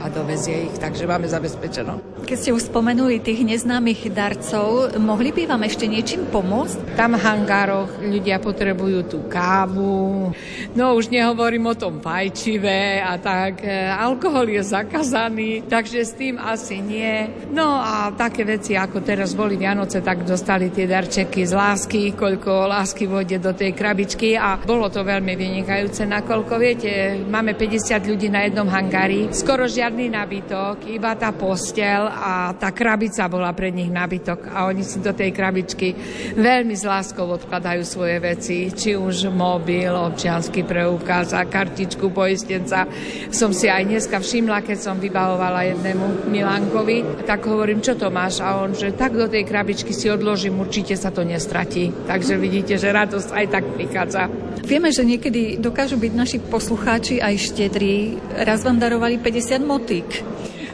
a 0.00 0.08
dovezie 0.08 0.72
ich, 0.72 0.76
takže 0.80 1.04
máme 1.04 1.28
zabezpečeno. 1.28 2.16
Keď 2.24 2.36
ste 2.40 2.56
už 2.56 2.72
spomenuli 2.72 3.20
tých 3.20 3.44
neznámych 3.44 4.08
darcov, 4.08 4.96
mohli 4.96 5.28
by 5.36 5.44
vám 5.44 5.68
ešte 5.68 5.84
niečím 5.84 6.24
pomôcť? 6.32 6.96
Tam 6.96 7.12
v 7.12 7.20
hangároch 7.20 8.00
ľudia 8.00 8.40
potrebujú 8.40 9.04
tú 9.04 9.18
kávu, 9.28 10.32
no 10.72 10.84
už 10.96 11.12
nehovorím 11.12 11.68
o 11.68 11.76
tom 11.76 12.00
fajčive 12.00 13.04
a 13.04 13.20
tak, 13.20 13.60
e, 13.60 13.68
alkohol 13.92 14.48
je 14.48 14.64
zakázaný, 14.64 15.68
takže 15.68 16.00
s 16.00 16.16
tým 16.16 16.40
asi 16.40 16.80
nie. 16.80 17.28
No 17.52 17.76
a 17.76 18.16
také 18.16 18.48
veci, 18.48 18.72
ako 18.72 19.04
teraz 19.04 19.36
boli 19.36 19.60
Vianoce, 19.60 20.00
tak 20.00 20.24
dostali 20.24 20.72
tie 20.72 20.88
darčeky 20.88 21.44
z 21.44 21.52
lásky, 21.52 22.02
koľko 22.16 22.72
lásky 22.72 23.04
vode 23.04 23.36
do 23.36 23.52
tej 23.52 23.76
krabičky 23.76 24.32
a 24.40 24.56
bolo 24.64 24.88
to 24.88 25.04
veľmi 25.04 25.33
vynikajúce, 25.34 26.06
nakoľko 26.06 26.54
viete, 26.58 27.20
máme 27.28 27.54
50 27.54 28.10
ľudí 28.10 28.30
na 28.30 28.46
jednom 28.46 28.66
hangári, 28.66 29.30
skoro 29.34 29.68
žiadny 29.68 30.10
nabytok, 30.10 30.86
iba 30.90 31.14
tá 31.14 31.30
postel 31.34 32.06
a 32.08 32.54
tá 32.54 32.74
krabica 32.74 33.26
bola 33.30 33.50
pre 33.54 33.70
nich 33.70 33.90
nabytok 33.90 34.50
a 34.50 34.66
oni 34.70 34.82
si 34.82 34.98
do 35.02 35.14
tej 35.14 35.30
krabičky 35.34 35.94
veľmi 36.38 36.74
s 36.74 36.86
láskou 36.86 37.26
odkladajú 37.30 37.82
svoje 37.86 38.16
veci, 38.18 38.70
či 38.72 38.98
už 38.98 39.30
mobil, 39.30 39.90
občiansky 39.90 40.62
preukaz 40.62 41.34
a 41.34 41.46
kartičku 41.46 42.10
poistenca. 42.10 42.86
Som 43.30 43.50
si 43.50 43.66
aj 43.66 43.86
dneska 43.86 44.18
všimla, 44.18 44.64
keď 44.64 44.78
som 44.78 44.96
vybavovala 44.98 45.70
jednému 45.74 46.30
Milankovi, 46.30 47.26
tak 47.26 47.46
hovorím, 47.46 47.82
čo 47.82 47.98
to 47.98 48.08
máš? 48.08 48.40
A 48.40 48.62
on, 48.62 48.72
že 48.72 48.94
tak 48.94 49.14
do 49.14 49.26
tej 49.26 49.46
krabičky 49.46 49.90
si 49.90 50.08
odložím, 50.10 50.62
určite 50.62 50.94
sa 50.94 51.10
to 51.10 51.26
nestratí. 51.26 51.90
Takže 52.06 52.34
vidíte, 52.38 52.74
že 52.78 52.94
radosť 52.94 53.28
aj 53.34 53.46
tak 53.50 53.64
prichádza. 53.74 54.22
Vieme, 54.64 54.88
že 54.88 55.04
niekedy 55.24 55.56
dokážu 55.56 55.96
byť 55.96 56.12
naši 56.12 56.36
poslucháči 56.36 57.16
aj 57.16 57.48
štedrí. 57.48 58.20
Raz 58.44 58.60
vám 58.60 58.76
darovali 58.76 59.16
50 59.16 59.56
motík. 59.64 60.20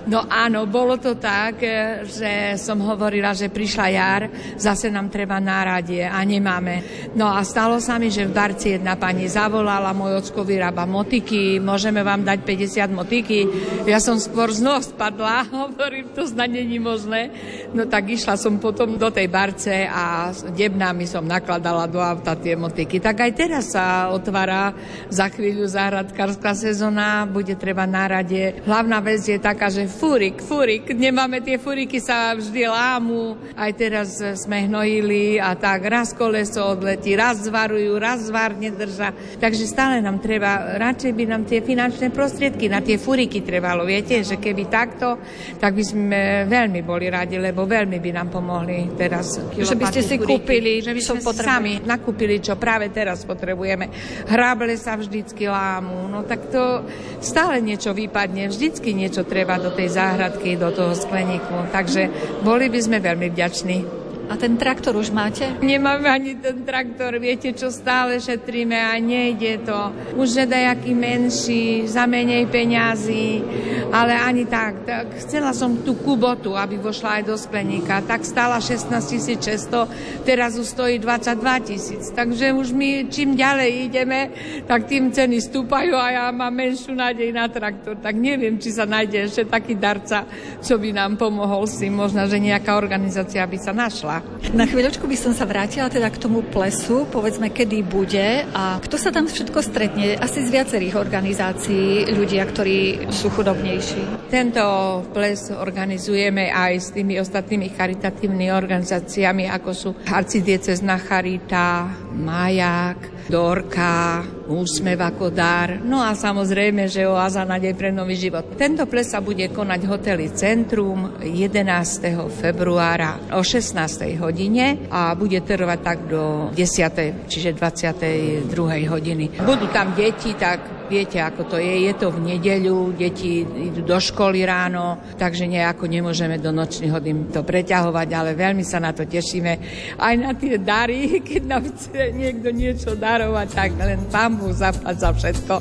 No 0.08 0.24
áno, 0.24 0.64
bolo 0.64 0.96
to 0.96 1.20
tak, 1.20 1.60
e, 1.60 2.04
že 2.08 2.56
som 2.56 2.80
hovorila, 2.80 3.36
že 3.36 3.52
prišla 3.52 3.86
jar, 3.92 4.22
zase 4.56 4.88
nám 4.88 5.12
treba 5.12 5.36
náradie 5.36 6.08
a 6.08 6.16
nemáme. 6.24 6.80
No 7.12 7.28
a 7.28 7.44
stalo 7.44 7.76
sa 7.84 8.00
mi, 8.00 8.08
že 8.08 8.24
v 8.24 8.32
Barci 8.32 8.80
jedna 8.80 8.96
pani 8.96 9.28
zavolala, 9.28 9.92
môj 9.92 10.24
ocko 10.24 10.40
vyrába 10.40 10.88
motiky, 10.88 11.60
môžeme 11.60 12.00
vám 12.00 12.24
dať 12.24 12.38
50 12.48 12.96
motiky. 12.96 13.44
Ja 13.84 14.00
som 14.00 14.16
skôr 14.16 14.48
z 14.48 14.64
noh 14.64 14.80
spadla, 14.80 15.44
hovorím, 15.52 16.16
to 16.16 16.24
snad 16.24 16.48
není 16.48 16.80
možné. 16.80 17.28
No 17.76 17.84
tak 17.84 18.08
išla 18.08 18.40
som 18.40 18.56
potom 18.56 18.96
do 18.96 19.08
tej 19.12 19.28
Barce 19.28 19.84
a 19.84 20.32
debnami 20.32 21.04
som 21.04 21.28
nakladala 21.28 21.84
do 21.84 22.00
auta 22.00 22.34
tie 22.40 22.56
motiky. 22.56 22.98
Tak 23.04 23.16
aj 23.20 23.32
teraz 23.36 23.64
sa 23.76 24.08
otvára 24.08 24.72
za 25.12 25.28
chvíľu 25.28 25.68
záhradkárska 25.68 26.56
sezóna, 26.56 27.28
bude 27.28 27.52
treba 27.54 27.84
nárade. 27.84 28.64
Hlavná 28.64 28.98
vec 29.04 29.22
je 29.22 29.36
taká, 29.36 29.68
že 29.68 29.90
fúrik, 30.00 30.40
fúrik. 30.40 30.88
Nemáme 30.96 31.44
tie 31.44 31.60
fúriky, 31.60 32.00
sa 32.00 32.32
vždy 32.32 32.64
lámu. 32.64 33.36
Aj 33.52 33.68
teraz 33.76 34.16
sme 34.16 34.64
hnojili 34.64 35.36
a 35.36 35.52
tak 35.52 35.84
raz 35.92 36.16
koleso 36.16 36.64
odletí, 36.64 37.12
raz 37.12 37.44
zvarujú, 37.44 38.00
raz 38.00 38.24
zvar 38.32 38.56
nedrža. 38.56 39.12
Takže 39.36 39.68
stále 39.68 40.00
nám 40.00 40.24
treba, 40.24 40.80
radšej 40.80 41.12
by 41.12 41.24
nám 41.28 41.42
tie 41.44 41.60
finančné 41.60 42.08
prostriedky 42.08 42.72
na 42.72 42.80
tie 42.80 42.96
fúriky 42.96 43.44
trebalo. 43.44 43.84
Viete, 43.84 44.24
že 44.24 44.40
keby 44.40 44.72
takto, 44.72 45.20
tak 45.60 45.76
by 45.76 45.84
sme 45.84 46.20
veľmi 46.48 46.80
boli 46.80 47.12
radi, 47.12 47.36
lebo 47.36 47.68
veľmi 47.68 48.00
by 48.00 48.10
nám 48.16 48.32
pomohli 48.32 48.96
teraz. 48.96 49.36
Že 49.52 49.76
by 49.76 49.84
ste 49.92 50.00
si 50.00 50.16
fúriky. 50.16 50.32
kúpili, 50.40 50.80
že 50.80 50.96
by 50.96 51.00
sme 51.04 51.20
sami 51.36 51.76
nakúpili, 51.84 52.40
čo 52.40 52.56
práve 52.56 52.88
teraz 52.88 53.28
potrebujeme. 53.28 53.92
Hrable 54.32 54.80
sa 54.80 54.96
vždycky 54.96 55.44
lámu, 55.44 56.08
no 56.08 56.24
tak 56.24 56.48
to 56.48 56.88
stále 57.20 57.60
niečo 57.60 57.92
vypadne, 57.92 58.48
vždycky 58.48 58.96
niečo 58.96 59.28
treba 59.28 59.60
do 59.60 59.68
tej 59.68 59.79
záhradky, 59.88 60.58
do 60.58 60.74
toho 60.74 60.92
skleníku. 60.92 61.70
Takže 61.72 62.10
boli 62.42 62.68
by 62.68 62.80
sme 62.82 62.98
veľmi 62.98 63.30
vďační. 63.30 63.99
A 64.30 64.38
ten 64.38 64.54
traktor 64.54 64.94
už 64.94 65.10
máte? 65.10 65.42
Nemáme 65.58 66.06
ani 66.06 66.38
ten 66.38 66.62
traktor, 66.62 67.18
viete 67.18 67.50
čo, 67.50 67.66
stále 67.74 68.22
šetríme 68.22 68.78
a 68.78 68.94
nejde 69.02 69.66
to. 69.66 69.90
Už 70.14 70.30
je 70.38 70.46
dajaký 70.46 70.94
menší, 70.94 71.90
za 71.90 72.06
menej 72.06 72.46
peňazí, 72.46 73.42
ale 73.90 74.14
ani 74.14 74.46
tak. 74.46 74.86
tak. 74.86 75.18
Chcela 75.18 75.50
som 75.50 75.82
tú 75.82 75.98
kubotu, 75.98 76.54
aby 76.54 76.78
vošla 76.78 77.18
aj 77.18 77.22
do 77.26 77.34
skleníka. 77.34 78.06
Tak 78.06 78.22
stála 78.22 78.62
16 78.62 79.42
600, 79.42 80.22
teraz 80.22 80.54
už 80.54 80.78
stojí 80.78 81.02
22 81.02 81.66
tisíc. 81.66 82.14
Takže 82.14 82.54
už 82.54 82.70
my 82.70 83.10
čím 83.10 83.34
ďalej 83.34 83.70
ideme, 83.90 84.30
tak 84.70 84.86
tým 84.86 85.10
ceny 85.10 85.42
stúpajú 85.42 85.98
a 85.98 86.06
ja 86.14 86.24
mám 86.30 86.54
menšiu 86.54 86.94
nádej 86.94 87.34
na 87.34 87.50
traktor. 87.50 87.98
Tak 87.98 88.14
neviem, 88.14 88.62
či 88.62 88.70
sa 88.70 88.86
nájde 88.86 89.26
ešte 89.26 89.50
taký 89.50 89.74
darca, 89.74 90.22
čo 90.62 90.78
by 90.78 90.94
nám 90.94 91.18
pomohol 91.18 91.66
si. 91.66 91.90
Možno, 91.90 92.22
že 92.30 92.38
nejaká 92.38 92.78
organizácia 92.78 93.42
by 93.42 93.58
sa 93.58 93.74
našla. 93.74 94.19
Na 94.50 94.66
chvíľočku 94.66 95.04
by 95.06 95.14
som 95.14 95.32
sa 95.36 95.46
vrátila 95.46 95.86
teda 95.92 96.10
k 96.10 96.18
tomu 96.18 96.42
plesu, 96.42 97.06
povedzme, 97.06 97.52
kedy 97.52 97.86
bude 97.86 98.48
a 98.50 98.80
kto 98.82 98.96
sa 98.98 99.12
tam 99.14 99.28
všetko 99.28 99.60
stretne? 99.62 100.16
Asi 100.16 100.42
z 100.42 100.50
viacerých 100.50 100.98
organizácií 100.98 102.08
ľudia, 102.10 102.48
ktorí 102.48 103.12
sú 103.12 103.30
chudobnejší. 103.30 104.32
Tento 104.32 104.64
ples 105.12 105.52
organizujeme 105.52 106.50
aj 106.50 106.72
s 106.82 106.88
tými 106.90 107.20
ostatnými 107.20 107.68
charitatívnymi 107.76 108.48
organizáciami, 108.50 109.46
ako 109.52 109.70
sú 109.70 109.90
Arcidiecezna 110.08 110.98
Charita, 110.98 111.86
Maják, 112.10 113.30
Dorka, 113.30 114.24
Úsmev 114.50 114.98
ako 114.98 115.30
dar, 115.30 115.78
no 115.78 116.02
a 116.02 116.10
samozrejme, 116.10 116.90
že 116.90 117.06
oáza 117.06 117.46
nádej 117.46 117.78
pre 117.78 117.94
nový 117.94 118.18
život. 118.18 118.58
Tento 118.58 118.82
ples 118.90 119.06
sa 119.06 119.22
bude 119.22 119.46
konať 119.46 119.80
v 119.86 119.90
hoteli 119.94 120.26
Centrum 120.34 121.22
11. 121.22 122.34
februára 122.34 123.30
o 123.38 123.46
16. 123.46 124.18
hodine 124.18 124.90
a 124.90 125.14
bude 125.14 125.38
trvať 125.46 125.78
tak 125.78 125.98
do 126.10 126.50
10. 126.50 127.30
čiže 127.30 127.54
22. 127.54 128.50
hodiny. 128.90 129.38
Budú 129.46 129.70
tam 129.70 129.94
deti, 129.94 130.34
tak 130.34 130.80
Viete, 130.90 131.22
ako 131.22 131.54
to 131.54 131.56
je. 131.62 131.86
Je 131.86 131.94
to 131.94 132.10
v 132.10 132.34
nedeľu, 132.34 132.98
deti 132.98 133.46
idú 133.46 133.86
do 133.86 133.94
školy 134.02 134.42
ráno, 134.42 134.98
takže 135.14 135.46
nejako 135.46 135.86
nemôžeme 135.86 136.42
do 136.42 136.50
nočných 136.50 136.90
hodín 136.90 137.30
to 137.30 137.46
preťahovať, 137.46 138.08
ale 138.10 138.34
veľmi 138.34 138.66
sa 138.66 138.82
na 138.82 138.90
to 138.90 139.06
tešíme. 139.06 139.52
Aj 139.94 140.14
na 140.18 140.34
tie 140.34 140.58
dary, 140.58 141.14
keď 141.30 141.42
nám 141.46 141.62
chce 141.70 142.10
niekto 142.10 142.50
niečo 142.50 142.98
darovať, 142.98 143.48
tak 143.54 143.70
len 143.78 144.10
pán 144.10 144.39
Boh 144.40 144.56
zaplať 144.56 144.96
za 144.96 145.10
všetko. 145.12 145.54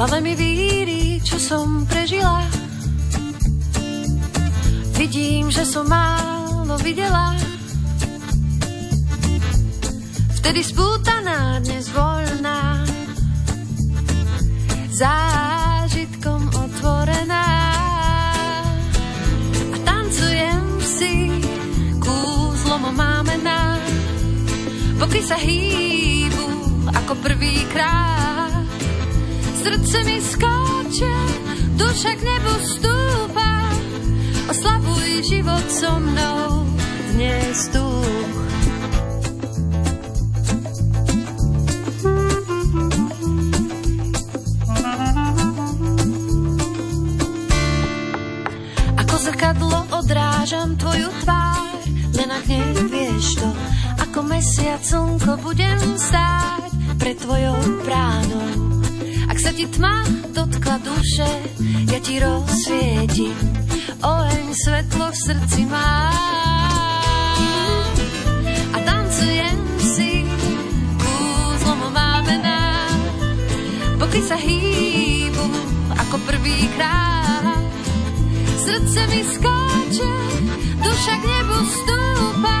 Hlave 0.00 0.18
mi 0.24 0.32
víri, 0.32 1.20
čo 1.20 1.36
som 1.36 1.84
prežila. 1.84 2.40
Vidím, 4.96 5.52
že 5.52 5.68
som 5.68 5.84
málo 5.84 6.80
videla 6.80 7.36
Vtedy 10.44 10.60
spútaná, 10.60 11.56
dnes 11.64 11.88
voľná, 11.88 12.84
zážitkom 14.92 15.73
sa 25.24 25.40
hýbu 25.40 26.48
ako 26.92 27.16
prvýkrát. 27.24 28.68
Srdce 29.56 29.96
mi 30.04 30.20
skáče, 30.20 31.16
duša 31.80 32.12
k 32.12 32.20
nebu 32.20 32.54
stúpa, 32.60 33.52
oslavuj 34.52 35.24
život 35.24 35.64
so 35.72 35.96
mnou 35.96 36.68
dnes 37.16 37.56
tu. 37.72 37.86
zrkadlo 49.24 49.88
odrážam 49.88 50.76
tvoju 50.76 51.08
tvár, 51.24 51.80
len 52.12 52.28
ak 52.28 52.44
ako 52.44 52.93
mesiac 54.54 54.86
slnko 54.86 55.34
budem 55.42 55.82
stáť 55.98 56.70
pred 57.02 57.18
tvojou 57.18 57.58
bránou. 57.82 58.78
Ak 59.26 59.42
sa 59.42 59.50
ti 59.50 59.66
tma 59.66 60.06
dotkla 60.30 60.78
duše, 60.78 61.26
ja 61.90 61.98
ti 61.98 62.22
rozsvietim, 62.22 63.34
oheň 63.98 64.54
svetlo 64.54 65.10
v 65.10 65.16
srdci 65.26 65.60
má. 65.66 66.06
A 68.70 68.78
tancujem 68.78 69.58
si, 69.82 70.22
kúzlom 71.02 71.90
máme 71.90 72.38
nám, 72.38 72.94
boky 73.98 74.22
sa 74.22 74.38
hýbu 74.38 75.50
ako 75.98 76.16
prvýkrát 76.30 77.58
Srdce 78.54 79.02
mi 79.10 79.20
skáče, 79.26 80.14
duša 80.78 81.14
k 81.18 81.24
nebu 81.26 81.58
stúpa, 81.66 82.58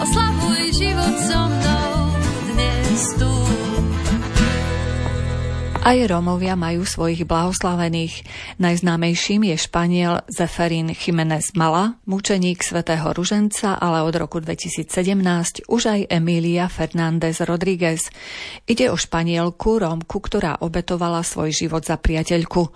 oslavuj 0.00 0.65
život 0.78 1.16
so 1.24 1.40
mnou 1.48 2.12
dnes 2.52 3.02
tu. 3.16 3.55
Aj 5.86 5.94
Rómovia 6.02 6.58
majú 6.58 6.82
svojich 6.82 7.22
blahoslavených. 7.30 8.26
Najznámejším 8.58 9.54
je 9.54 9.56
Španiel 9.70 10.18
Zeferín 10.26 10.90
Jiménez 10.90 11.54
Mala, 11.54 11.94
mučeník 12.10 12.58
svätého 12.66 13.14
Ruženca, 13.14 13.78
ale 13.78 14.02
od 14.02 14.10
roku 14.18 14.42
2017 14.42 14.90
už 15.70 15.82
aj 15.86 16.00
Emília 16.10 16.66
Fernández 16.66 17.38
Rodríguez. 17.38 18.10
Ide 18.66 18.90
o 18.90 18.98
Španielku 18.98 19.78
Rómku, 19.78 20.18
ktorá 20.18 20.58
obetovala 20.58 21.22
svoj 21.22 21.54
život 21.54 21.86
za 21.86 21.94
priateľku. 21.94 22.66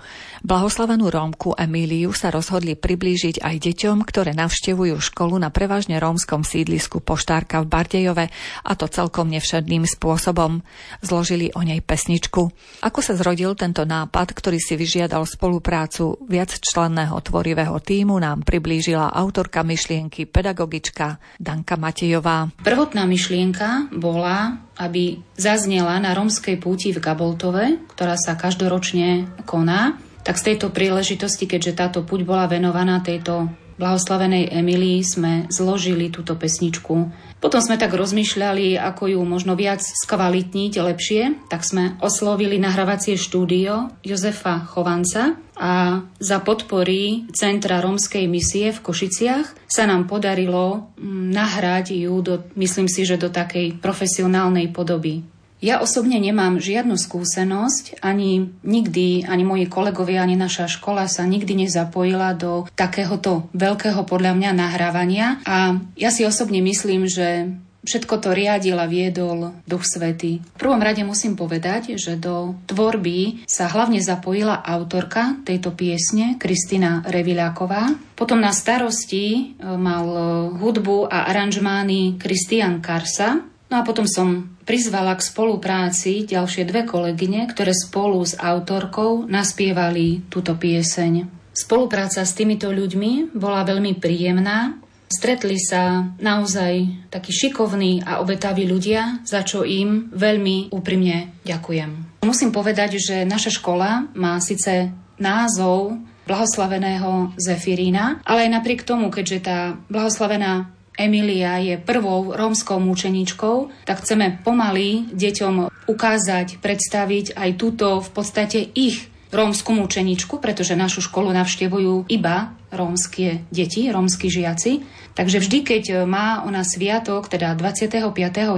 Blahoslavenú 0.47 1.11
Rómku 1.11 1.59
Emíliu 1.59 2.15
sa 2.15 2.31
rozhodli 2.31 2.79
priblížiť 2.79 3.43
aj 3.43 3.57
deťom, 3.59 4.07
ktoré 4.07 4.39
navštevujú 4.39 4.95
školu 5.03 5.35
na 5.35 5.51
prevažne 5.51 5.99
rómskom 5.99 6.47
sídlisku 6.47 7.03
Poštárka 7.03 7.59
v 7.67 7.75
Bardejove 7.75 8.31
a 8.63 8.73
to 8.79 8.87
celkom 8.87 9.35
nevšedným 9.35 9.83
spôsobom. 9.83 10.63
Zložili 11.03 11.51
o 11.59 11.67
nej 11.67 11.83
pesničku. 11.83 12.55
Ako 12.87 13.00
ako 13.01 13.17
sa 13.17 13.25
zrodil 13.25 13.57
tento 13.57 13.89
nápad, 13.89 14.37
ktorý 14.37 14.61
si 14.61 14.77
vyžiadal 14.77 15.25
spoluprácu 15.25 16.21
viacčlenného 16.29 17.17
tvorivého 17.25 17.81
týmu, 17.81 18.21
nám 18.21 18.45
priblížila 18.45 19.09
autorka 19.17 19.65
myšlienky 19.65 20.29
pedagogička 20.29 21.17
Danka 21.41 21.81
Matejová. 21.81 22.53
Prvotná 22.61 23.09
myšlienka 23.09 23.89
bola, 23.97 24.61
aby 24.77 25.17
zaznela 25.33 25.97
na 25.97 26.13
romskej 26.13 26.61
púti 26.61 26.93
v 26.93 27.01
Gaboltove, 27.01 27.89
ktorá 27.97 28.21
sa 28.21 28.37
každoročne 28.37 29.33
koná. 29.49 29.97
Tak 30.21 30.37
z 30.37 30.53
tejto 30.53 30.69
príležitosti, 30.69 31.49
keďže 31.49 31.81
táto 31.81 32.05
puť 32.05 32.21
bola 32.29 32.53
venovaná 32.53 33.01
tejto 33.01 33.49
blahoslavenej 33.81 34.53
Emilii, 34.53 35.01
sme 35.01 35.49
zložili 35.49 36.13
túto 36.13 36.37
pesničku 36.37 37.09
potom 37.41 37.65
sme 37.65 37.81
tak 37.81 37.97
rozmýšľali, 37.97 38.77
ako 38.77 39.17
ju 39.17 39.21
možno 39.25 39.57
viac 39.57 39.81
skvalitniť 39.81 40.73
lepšie, 40.77 41.49
tak 41.49 41.65
sme 41.65 41.97
oslovili 42.05 42.61
nahrávacie 42.61 43.17
štúdio 43.17 43.89
Jozefa 44.05 44.69
Chovanca 44.69 45.41
a 45.57 46.05
za 46.21 46.39
podpory 46.45 47.25
Centra 47.33 47.81
rómskej 47.81 48.29
misie 48.29 48.77
v 48.77 48.85
Košiciach 48.85 49.57
sa 49.65 49.89
nám 49.89 50.05
podarilo 50.05 50.93
mm, 51.01 51.33
nahrať 51.33 51.97
ju, 51.97 52.13
do, 52.21 52.45
myslím 52.61 52.93
si, 52.93 53.09
že 53.09 53.17
do 53.17 53.33
takej 53.33 53.81
profesionálnej 53.81 54.69
podoby. 54.69 55.25
Ja 55.61 55.85
osobne 55.85 56.17
nemám 56.17 56.57
žiadnu 56.57 56.97
skúsenosť, 56.97 58.01
ani 58.01 58.49
nikdy, 58.65 59.29
ani 59.29 59.45
moji 59.45 59.69
kolegovia, 59.69 60.25
ani 60.25 60.33
naša 60.33 60.73
škola 60.73 61.05
sa 61.05 61.29
nikdy 61.29 61.69
nezapojila 61.69 62.33
do 62.33 62.65
takéhoto 62.73 63.53
veľkého 63.53 64.09
podľa 64.09 64.33
mňa 64.41 64.51
nahrávania. 64.57 65.45
A 65.45 65.77
ja 66.01 66.09
si 66.09 66.25
osobne 66.25 66.65
myslím, 66.65 67.05
že 67.05 67.53
všetko 67.85 68.25
to 68.25 68.33
riadil 68.33 68.81
a 68.81 68.89
viedol 68.89 69.53
Duch 69.69 69.85
Svetý. 69.85 70.41
V 70.41 70.61
prvom 70.61 70.81
rade 70.81 71.05
musím 71.05 71.37
povedať, 71.37 71.97
že 72.01 72.17
do 72.17 72.57
tvorby 72.65 73.45
sa 73.45 73.69
hlavne 73.69 74.01
zapojila 74.01 74.65
autorka 74.65 75.41
tejto 75.45 75.77
piesne, 75.77 76.41
Kristina 76.41 77.05
Reviláková. 77.05 77.93
Potom 78.17 78.41
na 78.41 78.53
starosti 78.53 79.25
e, 79.33 79.41
mal 79.65 80.09
hudbu 80.57 81.09
a 81.09 81.29
aranžmány 81.33 82.21
Kristian 82.21 82.85
Karsa, 82.85 83.49
No 83.71 83.79
a 83.79 83.87
potom 83.87 84.03
som 84.03 84.51
prizvala 84.71 85.19
k 85.19 85.27
spolupráci 85.27 86.31
ďalšie 86.31 86.63
dve 86.63 86.87
kolegyne, 86.87 87.51
ktoré 87.51 87.75
spolu 87.75 88.23
s 88.23 88.39
autorkou 88.39 89.27
naspievali 89.27 90.31
túto 90.31 90.55
pieseň. 90.55 91.27
Spolupráca 91.51 92.23
s 92.23 92.39
týmito 92.39 92.71
ľuďmi 92.71 93.35
bola 93.35 93.67
veľmi 93.67 93.99
príjemná. 93.99 94.79
Stretli 95.11 95.59
sa 95.59 96.15
naozaj 96.23 96.87
takí 97.11 97.35
šikovní 97.35 98.07
a 98.07 98.23
obetaví 98.23 98.63
ľudia, 98.63 99.27
za 99.27 99.43
čo 99.43 99.67
im 99.67 100.07
veľmi 100.15 100.71
úprimne 100.71 101.43
ďakujem. 101.43 102.23
Musím 102.23 102.55
povedať, 102.55 103.03
že 103.03 103.27
naša 103.27 103.51
škola 103.51 104.07
má 104.15 104.39
síce 104.39 104.95
názov 105.19 105.99
blahoslaveného 106.31 107.35
Zefirína, 107.35 108.23
ale 108.23 108.47
aj 108.47 108.55
napriek 108.55 108.87
tomu, 108.87 109.11
keďže 109.11 109.39
tá 109.43 109.75
blahoslavená 109.91 110.71
Emilia 111.01 111.57
je 111.65 111.81
prvou 111.81 112.37
rómskou 112.37 112.77
mučeničkou, 112.77 113.89
tak 113.89 114.05
chceme 114.05 114.45
pomaly 114.45 115.09
deťom 115.17 115.89
ukázať, 115.89 116.61
predstaviť 116.61 117.33
aj 117.41 117.51
túto 117.57 118.05
v 118.05 118.11
podstate 118.13 118.61
ich 118.61 119.09
rómsku 119.33 119.73
mučeničku, 119.73 120.43
pretože 120.43 120.77
našu 120.77 121.01
školu 121.01 121.33
navštevujú 121.33 122.11
iba 122.13 122.53
rómske 122.69 123.47
deti, 123.49 123.89
rómsky 123.89 124.29
žiaci. 124.31 124.85
Takže 125.15 125.43
vždy, 125.43 125.59
keď 125.67 125.85
má 126.07 126.43
ona 126.47 126.63
sviatok, 126.63 127.27
teda 127.27 127.55
25. 127.59 127.99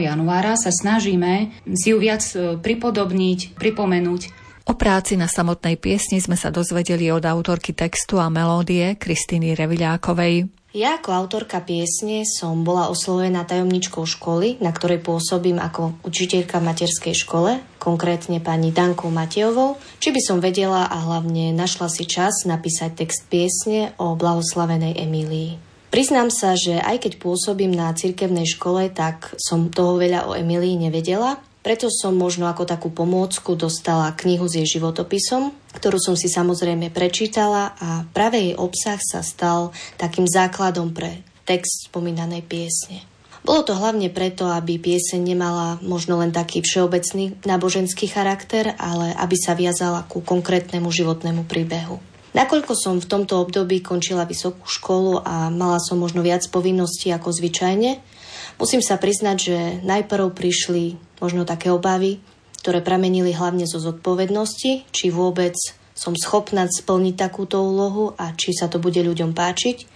januára, 0.03 0.57
sa 0.57 0.69
snažíme 0.69 1.53
si 1.73 1.93
ju 1.93 1.97
viac 1.97 2.21
e, 2.37 2.61
pripodobniť, 2.61 3.57
pripomenúť. 3.57 4.23
O 4.69 4.79
práci 4.79 5.19
na 5.19 5.27
samotnej 5.27 5.75
piesni 5.81 6.23
sme 6.23 6.39
sa 6.39 6.53
dozvedeli 6.53 7.11
od 7.11 7.25
autorky 7.25 7.75
textu 7.75 8.21
a 8.23 8.31
melódie 8.31 8.95
Kristýny 8.95 9.59
Reviľákovej. 9.59 10.62
Ja 10.73 10.97
ako 10.97 11.13
autorka 11.13 11.61
piesne 11.61 12.25
som 12.25 12.65
bola 12.65 12.89
oslovená 12.89 13.45
tajomničkou 13.45 14.09
školy, 14.09 14.57
na 14.65 14.73
ktorej 14.73 15.05
pôsobím 15.05 15.61
ako 15.61 16.01
učiteľka 16.01 16.65
v 16.65 16.67
materskej 16.73 17.13
škole, 17.13 17.61
konkrétne 17.77 18.41
pani 18.41 18.73
Dankou 18.73 19.13
Matejovou, 19.13 19.77
či 20.01 20.17
by 20.17 20.21
som 20.25 20.41
vedela 20.41 20.89
a 20.89 20.97
hlavne 21.05 21.53
našla 21.53 21.93
si 21.93 22.09
čas 22.09 22.49
napísať 22.49 23.05
text 23.05 23.29
piesne 23.29 23.93
o 24.01 24.17
blahoslavenej 24.17 24.97
Emílii. 24.97 25.61
Priznám 25.93 26.33
sa, 26.33 26.57
že 26.57 26.81
aj 26.81 27.05
keď 27.05 27.13
pôsobím 27.21 27.77
na 27.77 27.93
cirkevnej 27.93 28.49
škole, 28.49 28.89
tak 28.89 29.37
som 29.37 29.69
toho 29.69 30.01
veľa 30.01 30.25
o 30.25 30.33
Emílii 30.33 30.89
nevedela 30.89 31.37
preto 31.63 31.87
som 31.89 32.19
možno 32.19 32.51
ako 32.51 32.67
takú 32.67 32.91
pomôcku 32.91 33.55
dostala 33.55 34.11
knihu 34.19 34.51
s 34.51 34.59
jej 34.59 34.67
životopisom, 34.67 35.55
ktorú 35.79 35.99
som 36.03 36.19
si 36.19 36.27
samozrejme 36.27 36.91
prečítala 36.91 37.79
a 37.79 38.03
práve 38.11 38.51
jej 38.51 38.55
obsah 38.59 38.99
sa 38.99 39.23
stal 39.23 39.71
takým 39.95 40.27
základom 40.27 40.91
pre 40.91 41.23
text 41.47 41.87
spomínanej 41.87 42.43
piesne. 42.43 43.07
Bolo 43.43 43.67
to 43.67 43.75
hlavne 43.75 44.07
preto, 44.07 44.47
aby 44.47 44.79
pieseň 44.79 45.19
nemala 45.19 45.79
možno 45.83 46.15
len 46.23 46.31
taký 46.31 46.63
všeobecný 46.63 47.43
náboženský 47.43 48.07
charakter, 48.07 48.79
ale 48.79 49.11
aby 49.19 49.35
sa 49.35 49.59
viazala 49.59 50.07
ku 50.07 50.23
konkrétnemu 50.23 50.87
životnému 50.87 51.43
príbehu. 51.51 51.99
Nakoľko 52.39 52.73
som 52.79 53.03
v 53.03 53.11
tomto 53.11 53.43
období 53.43 53.83
končila 53.83 54.25
vysokú 54.25 54.65
školu 54.65 55.27
a 55.27 55.51
mala 55.51 55.83
som 55.83 55.99
možno 55.99 56.23
viac 56.23 56.47
povinností 56.49 57.11
ako 57.11 57.35
zvyčajne, 57.35 57.99
musím 58.63 58.81
sa 58.81 58.95
priznať, 58.97 59.37
že 59.37 59.59
najprv 59.83 60.33
prišli 60.33 61.12
možno 61.23 61.47
také 61.47 61.71
obavy, 61.71 62.19
ktoré 62.59 62.83
pramenili 62.83 63.31
hlavne 63.31 63.65
zo 63.71 63.79
zodpovednosti, 63.79 64.91
či 64.91 65.07
vôbec 65.15 65.55
som 65.95 66.19
schopná 66.19 66.67
splniť 66.67 67.15
takúto 67.15 67.63
úlohu 67.63 68.19
a 68.19 68.35
či 68.35 68.51
sa 68.51 68.67
to 68.67 68.83
bude 68.83 68.99
ľuďom 68.99 69.31
páčiť. 69.37 69.87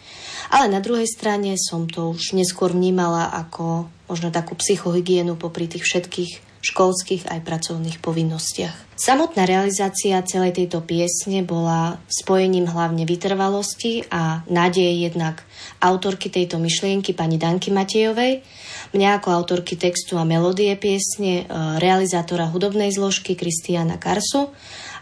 Ale 0.54 0.70
na 0.70 0.78
druhej 0.78 1.10
strane 1.10 1.58
som 1.58 1.90
to 1.90 2.14
už 2.14 2.38
neskôr 2.38 2.70
vnímala 2.70 3.26
ako 3.34 3.90
možno 4.06 4.30
takú 4.30 4.54
psychohygienu 4.54 5.34
popri 5.34 5.66
tých 5.66 5.82
všetkých 5.82 6.46
školských 6.66 7.30
aj 7.30 7.40
pracovných 7.46 7.98
povinnostiach. 8.02 8.98
Samotná 8.98 9.46
realizácia 9.46 10.18
celej 10.26 10.56
tejto 10.56 10.82
piesne 10.82 11.46
bola 11.46 12.00
spojením 12.10 12.66
hlavne 12.66 13.06
vytrvalosti 13.06 14.08
a 14.10 14.42
nádeje 14.50 15.06
jednak 15.06 15.46
autorky 15.78 16.32
tejto 16.32 16.58
myšlienky 16.58 17.14
pani 17.14 17.38
Danky 17.38 17.70
Matejovej, 17.70 18.42
mňa 18.96 19.20
ako 19.20 19.28
autorky 19.30 19.76
textu 19.76 20.16
a 20.16 20.24
melódie 20.24 20.72
piesne, 20.80 21.44
e, 21.44 21.54
realizátora 21.76 22.48
hudobnej 22.48 22.88
zložky 22.88 23.36
Kristiana 23.36 24.00
Karsu 24.00 24.48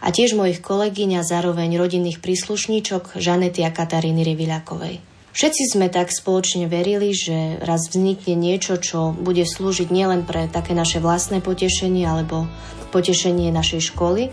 a 0.03 0.11
tiež 0.11 0.35
mojich 0.35 0.59
kolegyň 0.59 1.23
a 1.23 1.27
zároveň 1.27 1.79
rodinných 1.79 2.19
príslušníčok 2.19 3.15
Žanety 3.15 3.63
a 3.63 3.71
Kataríny 3.71 4.27
Riviľakovej. 4.27 4.99
Všetci 5.35 5.75
sme 5.75 5.91
tak 5.91 6.15
spoločne 6.15 6.71
verili, 6.71 7.11
že 7.11 7.59
raz 7.59 7.91
vznikne 7.91 8.39
niečo, 8.39 8.79
čo 8.79 9.11
bude 9.11 9.43
slúžiť 9.43 9.91
nielen 9.91 10.23
pre 10.23 10.47
také 10.47 10.71
naše 10.71 11.03
vlastné 11.03 11.43
potešenie 11.43 12.07
alebo 12.07 12.47
potešenie 12.95 13.51
našej 13.51 13.91
školy, 13.91 14.31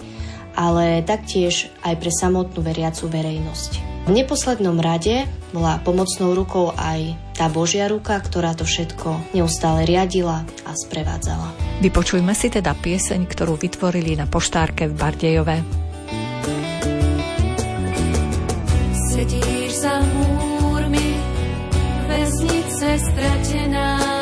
ale 0.54 1.02
taktiež 1.02 1.74
aj 1.82 1.98
pre 1.98 2.10
samotnú 2.14 2.62
veriacu 2.62 3.10
verejnosť. 3.10 3.91
V 4.03 4.11
neposlednom 4.11 4.82
rade 4.82 5.30
bola 5.55 5.78
pomocnou 5.78 6.34
rukou 6.34 6.74
aj 6.74 7.14
tá 7.38 7.46
Božia 7.46 7.86
ruka, 7.86 8.18
ktorá 8.18 8.50
to 8.50 8.66
všetko 8.66 9.30
neustále 9.30 9.86
riadila 9.86 10.42
a 10.66 10.70
sprevádzala. 10.74 11.78
Vypočujme 11.78 12.34
si 12.34 12.50
teda 12.50 12.74
pieseň, 12.74 13.30
ktorú 13.30 13.55
vytvorili 13.55 14.18
na 14.18 14.26
poštárke 14.26 14.90
v 14.90 14.94
Bardejove. 14.98 15.57
Sedíš 19.14 19.70
za 19.86 20.03
múrmi, 20.03 21.14
väznice 22.11 22.88
stratená, 23.07 24.21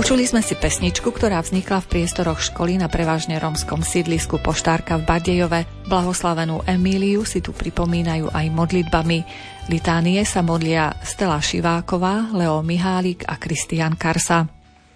Vypočuli 0.00 0.24
sme 0.24 0.40
si 0.40 0.56
pesničku, 0.56 1.12
ktorá 1.12 1.44
vznikla 1.44 1.84
v 1.84 1.90
priestoroch 1.92 2.40
školy 2.40 2.80
na 2.80 2.88
prevažne 2.88 3.36
romskom 3.36 3.84
sídlisku 3.84 4.40
Poštárka 4.40 4.96
v 4.96 5.04
Bardejove. 5.04 5.68
Blahoslavenú 5.92 6.64
Emíliu 6.64 7.28
si 7.28 7.44
tu 7.44 7.52
pripomínajú 7.52 8.32
aj 8.32 8.46
modlitbami. 8.48 9.28
Litánie 9.68 10.24
sa 10.24 10.40
modlia 10.40 10.96
Stela 11.04 11.36
Šiváková, 11.36 12.32
Leo 12.32 12.64
Mihálik 12.64 13.28
a 13.28 13.36
Kristian 13.36 13.92
Karsa. 13.92 14.48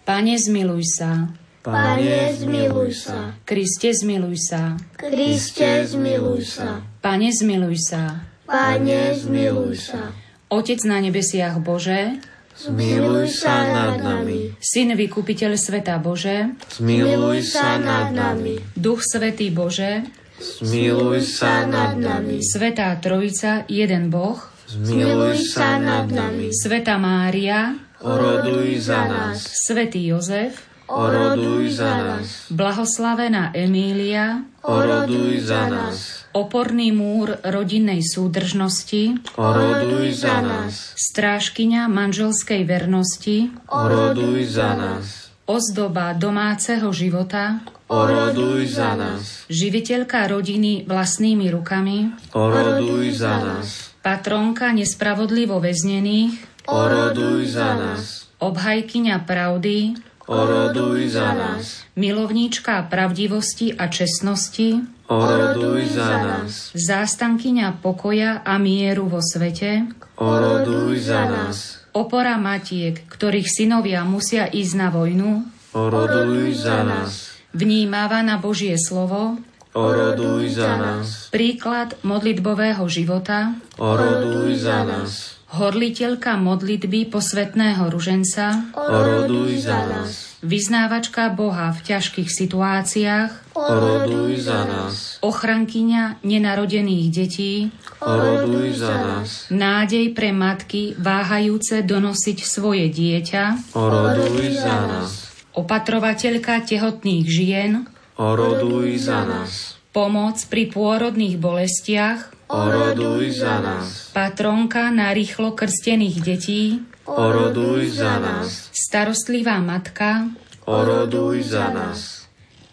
Pane, 0.09 0.41
zmiluj 0.41 0.97
sa. 0.97 1.29
Pane, 1.61 2.41
zmiluj 2.41 2.91
sa. 2.97 3.37
Kriste, 3.45 3.93
zmiluj 3.93 4.41
sa. 4.41 4.81
Kriste, 4.97 5.85
zmiluj 5.85 6.49
sa. 6.49 6.81
Pane, 7.05 7.29
zmiluj 7.29 7.77
sa. 7.77 8.25
Pane, 8.49 9.13
zmiluj 9.21 9.85
sa. 9.85 10.17
Otec 10.49 10.81
na 10.89 10.97
nebesiach 11.05 11.61
Bože, 11.61 12.25
Zmiluj 12.55 13.27
sa 13.35 13.67
nad 13.67 13.99
nami. 13.99 14.55
Syn 14.63 14.95
vykupiteľ 14.95 15.59
sveta 15.59 15.99
Bože, 15.99 16.55
Zmiluj 16.79 17.43
sa 17.43 17.83
nad 17.83 18.15
nami. 18.15 18.63
Duch 18.79 19.03
Svetý 19.03 19.51
Bože, 19.51 20.07
Zmiluj 20.39 21.27
sa 21.27 21.67
nad 21.67 21.99
nami. 21.99 22.39
Svetá 22.43 22.95
Trojica, 23.03 23.67
jeden 23.67 24.11
Boh, 24.11 24.39
Zmiluj 24.71 25.51
sa 25.51 25.83
nad 25.83 26.07
nami. 26.07 26.55
Sveta 26.55 26.95
Mária, 26.99 27.75
Oroduj 28.05 28.83
za 28.85 29.07
nás. 29.07 29.39
Svetý 29.65 30.13
Jozef, 30.13 30.61
Oroduj 30.91 31.81
za 31.81 31.93
nás. 31.97 32.51
Blahoslavená 32.53 33.55
Emília, 33.57 34.45
Oroduj 34.61 35.41
za 35.41 35.71
nás. 35.73 36.24
Oporný 36.35 36.91
múr 36.91 37.39
rodinnej 37.47 38.03
súdržnosti, 38.03 39.23
Oroduj 39.39 40.19
za 40.19 40.43
nás. 40.43 40.91
strážkyňa 40.99 41.87
manželskej 41.87 42.67
vernosti, 42.67 43.55
Oroduj 43.71 44.43
za 44.51 44.75
nás. 44.75 45.31
ozdoba 45.47 46.11
domáceho 46.11 46.91
života, 46.91 47.63
Oroduj 47.87 48.67
za 48.67 48.99
nás. 48.99 49.47
živiteľka 49.47 50.27
rodiny 50.27 50.83
vlastnými 50.91 51.55
rukami, 51.55 52.11
Oroduj 52.35 53.15
za 53.15 53.39
nás. 53.39 53.95
patronka 54.03 54.75
nespravodlivo 54.75 55.63
väznených, 55.63 56.67
Oroduj 56.67 57.47
za 57.47 57.79
nás. 57.79 58.27
obhajkyňa 58.43 59.23
pravdy, 59.23 59.95
Oroduj 60.27 61.15
za 61.15 61.31
nás. 61.31 61.87
milovníčka 61.95 62.91
pravdivosti 62.91 63.71
a 63.71 63.87
čestnosti, 63.87 64.83
Oroduj 65.05 65.85
za 65.93 66.17
nás. 66.25 66.73
zástankyňa 66.73 67.77
pokoja 67.85 68.41
a 68.41 68.57
mieru 68.57 69.05
vo 69.05 69.21
svete, 69.21 69.85
Oroduj 70.17 70.97
za 71.05 71.29
nás. 71.29 71.85
opora 71.93 72.41
matiek, 72.41 73.05
ktorých 73.05 73.45
synovia 73.45 74.01
musia 74.09 74.49
ísť 74.49 74.75
na 74.79 74.89
vojnu, 74.89 75.45
Oroduj 75.77 76.57
za 76.57 76.81
nás. 76.87 77.37
vnímáva 77.53 78.25
na 78.25 78.41
Božie 78.41 78.81
slovo, 78.81 79.37
Oroduj 79.75 80.55
za 80.55 80.79
nás. 80.79 81.29
príklad 81.35 81.99
modlitbového 82.01 82.87
života, 82.89 83.59
Oroduj 83.77 84.57
za 84.57 84.87
nás. 84.87 85.34
Horliteľka 85.55 86.35
modlitby 86.35 87.07
posvetného 87.09 87.87
ruženca, 87.87 88.75
Oroduj 88.75 89.63
za 89.63 89.87
nás. 89.87 90.35
vyznávačka 90.43 91.31
Boha 91.31 91.71
v 91.71 91.81
ťažkých 91.95 92.27
situáciách, 92.27 93.55
Oroduj 93.55 94.43
za 94.43 94.67
nás. 94.67 95.23
ochrankyňa 95.23 96.27
nenarodených 96.27 97.07
detí, 97.15 97.71
Oroduj 98.03 98.83
za 98.83 98.95
nás. 98.99 99.47
nádej 99.55 100.11
pre 100.11 100.35
matky 100.35 100.99
váhajúce 100.99 101.87
donosiť 101.87 102.39
svoje 102.43 102.91
dieťa, 102.91 103.73
Oroduj 103.79 104.59
za 104.59 104.77
nás. 104.91 105.11
opatrovateľka 105.55 106.67
tehotných 106.67 107.25
žien, 107.31 107.73
Oroduj 108.19 108.99
za 109.07 109.23
nás. 109.23 109.79
pomoc 109.95 110.35
pri 110.51 110.67
pôrodných 110.67 111.39
bolestiach, 111.39 112.34
Oroduj 112.49 113.41
za 113.41 113.61
nás. 113.61 114.13
patronka 114.13 114.91
na 114.91 115.11
rýchlo 115.13 115.53
krstených 115.57 116.17
detí, 116.21 116.63
Oroduj 117.05 118.01
za 118.01 118.21
nás. 118.21 118.69
starostlivá 118.73 119.61
matka, 119.61 120.29
Oroduj 120.65 121.45
za 121.45 121.69
nás. 121.73 122.25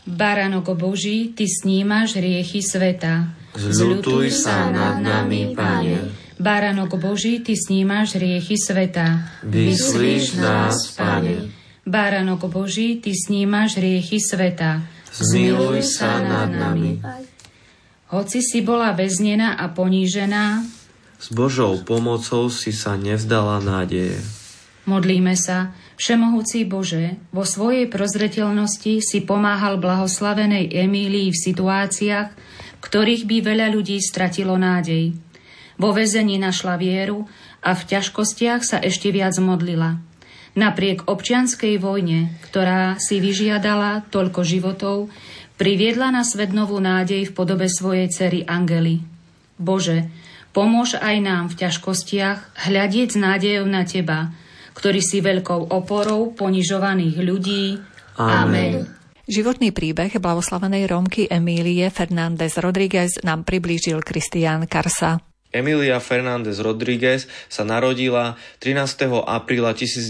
Baranok 0.08 0.74
Boží, 0.80 1.32
Ty 1.36 1.46
snímaš 1.48 2.16
riechy 2.18 2.64
sveta. 2.64 3.36
Zľutuj 3.54 4.32
sa 4.32 4.72
nad 4.72 5.04
nami, 5.04 5.54
Pane. 5.54 6.10
Baranok 6.40 6.96
Boží, 6.98 7.44
Ty 7.44 7.54
snímaš 7.54 8.16
riechy 8.16 8.56
sveta. 8.58 9.30
Vyslíš 9.44 10.40
nás, 10.40 10.96
Pane. 10.96 11.52
Baranok 11.86 12.48
Boží, 12.48 12.98
Ty 12.98 13.12
snímaš 13.14 13.78
riechy 13.78 14.18
sveta. 14.24 14.82
Zmiluj 15.12 15.84
sa 15.84 16.24
nad 16.24 16.50
nami. 16.50 17.04
Hoci 18.12 18.44
si 18.44 18.60
bola 18.60 18.92
väznená 18.92 19.56
a 19.56 19.72
ponížená, 19.72 20.68
S 21.22 21.32
Božou 21.32 21.80
pomocou 21.86 22.52
si 22.52 22.76
sa 22.76 23.00
nevzdala 23.00 23.64
nádeje. 23.64 24.20
modlíme 24.84 25.32
sa, 25.40 25.72
Všemohúci 26.02 26.66
Bože, 26.66 27.22
vo 27.30 27.46
svojej 27.46 27.86
prozreteľnosti 27.86 29.06
si 29.06 29.22
pomáhal 29.22 29.78
blahoslavenej 29.78 30.74
Emílii 30.74 31.30
v 31.30 31.38
situáciách, 31.38 32.30
v 32.34 32.82
ktorých 32.82 33.30
by 33.30 33.38
veľa 33.46 33.68
ľudí 33.70 34.02
stratilo 34.02 34.58
nádej. 34.58 35.14
Vo 35.78 35.94
väzení 35.94 36.42
našla 36.42 36.82
vieru 36.82 37.30
a 37.62 37.78
v 37.78 37.86
ťažkostiach 37.86 38.66
sa 38.66 38.82
ešte 38.82 39.14
viac 39.14 39.38
modlila. 39.38 40.02
Napriek 40.58 41.06
občianskej 41.06 41.78
vojne, 41.78 42.34
ktorá 42.50 42.98
si 42.98 43.22
vyžiadala 43.22 44.04
toľko 44.10 44.42
životov, 44.42 45.14
priviedla 45.62 46.10
na 46.10 46.26
svet 46.26 46.58
novú 46.58 46.82
nádej 46.82 47.30
v 47.30 47.36
podobe 47.38 47.70
svojej 47.70 48.10
cery 48.10 48.42
Angely. 48.50 48.98
Bože, 49.62 50.10
pomôž 50.58 50.98
aj 50.98 51.22
nám 51.22 51.54
v 51.54 51.62
ťažkostiach 51.62 52.66
hľadieť 52.66 53.14
s 53.14 53.18
nádejou 53.22 53.70
na 53.70 53.86
Teba, 53.86 54.34
ktorý 54.74 55.06
si 55.06 55.22
veľkou 55.22 55.70
oporou 55.70 56.34
ponižovaných 56.34 57.16
ľudí. 57.22 57.78
Amen. 58.18 58.90
Životný 59.30 59.70
príbeh 59.70 60.18
blahoslavenej 60.18 60.90
Rómky 60.90 61.30
Emílie 61.30 61.94
Fernández 61.94 62.58
Rodríguez 62.58 63.22
nám 63.22 63.46
priblížil 63.46 64.02
Kristián 64.02 64.66
Karsa. 64.66 65.22
Emilia 65.54 66.02
Fernández 66.02 66.58
Rodríguez 66.58 67.30
sa 67.54 67.62
narodila 67.62 68.34
13. 68.66 68.82
apríla 69.30 69.78
1914 69.78 70.10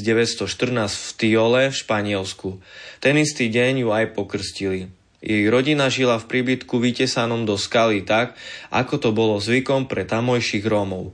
v 0.96 1.10
Tiole 1.20 1.62
v 1.68 1.76
Španielsku. 1.76 2.64
Ten 3.04 3.20
istý 3.20 3.52
deň 3.52 3.84
ju 3.84 3.90
aj 3.92 4.16
pokrstili. 4.16 5.01
Jej 5.22 5.54
rodina 5.54 5.86
žila 5.90 6.18
v 6.18 6.26
príbytku 6.26 6.82
vytesanom 6.82 7.46
do 7.46 7.54
skaly 7.58 8.02
tak, 8.02 8.34
ako 8.74 8.98
to 8.98 9.10
bolo 9.14 9.38
zvykom 9.38 9.86
pre 9.86 10.06
tamojších 10.06 10.66
Rómov. 10.66 11.14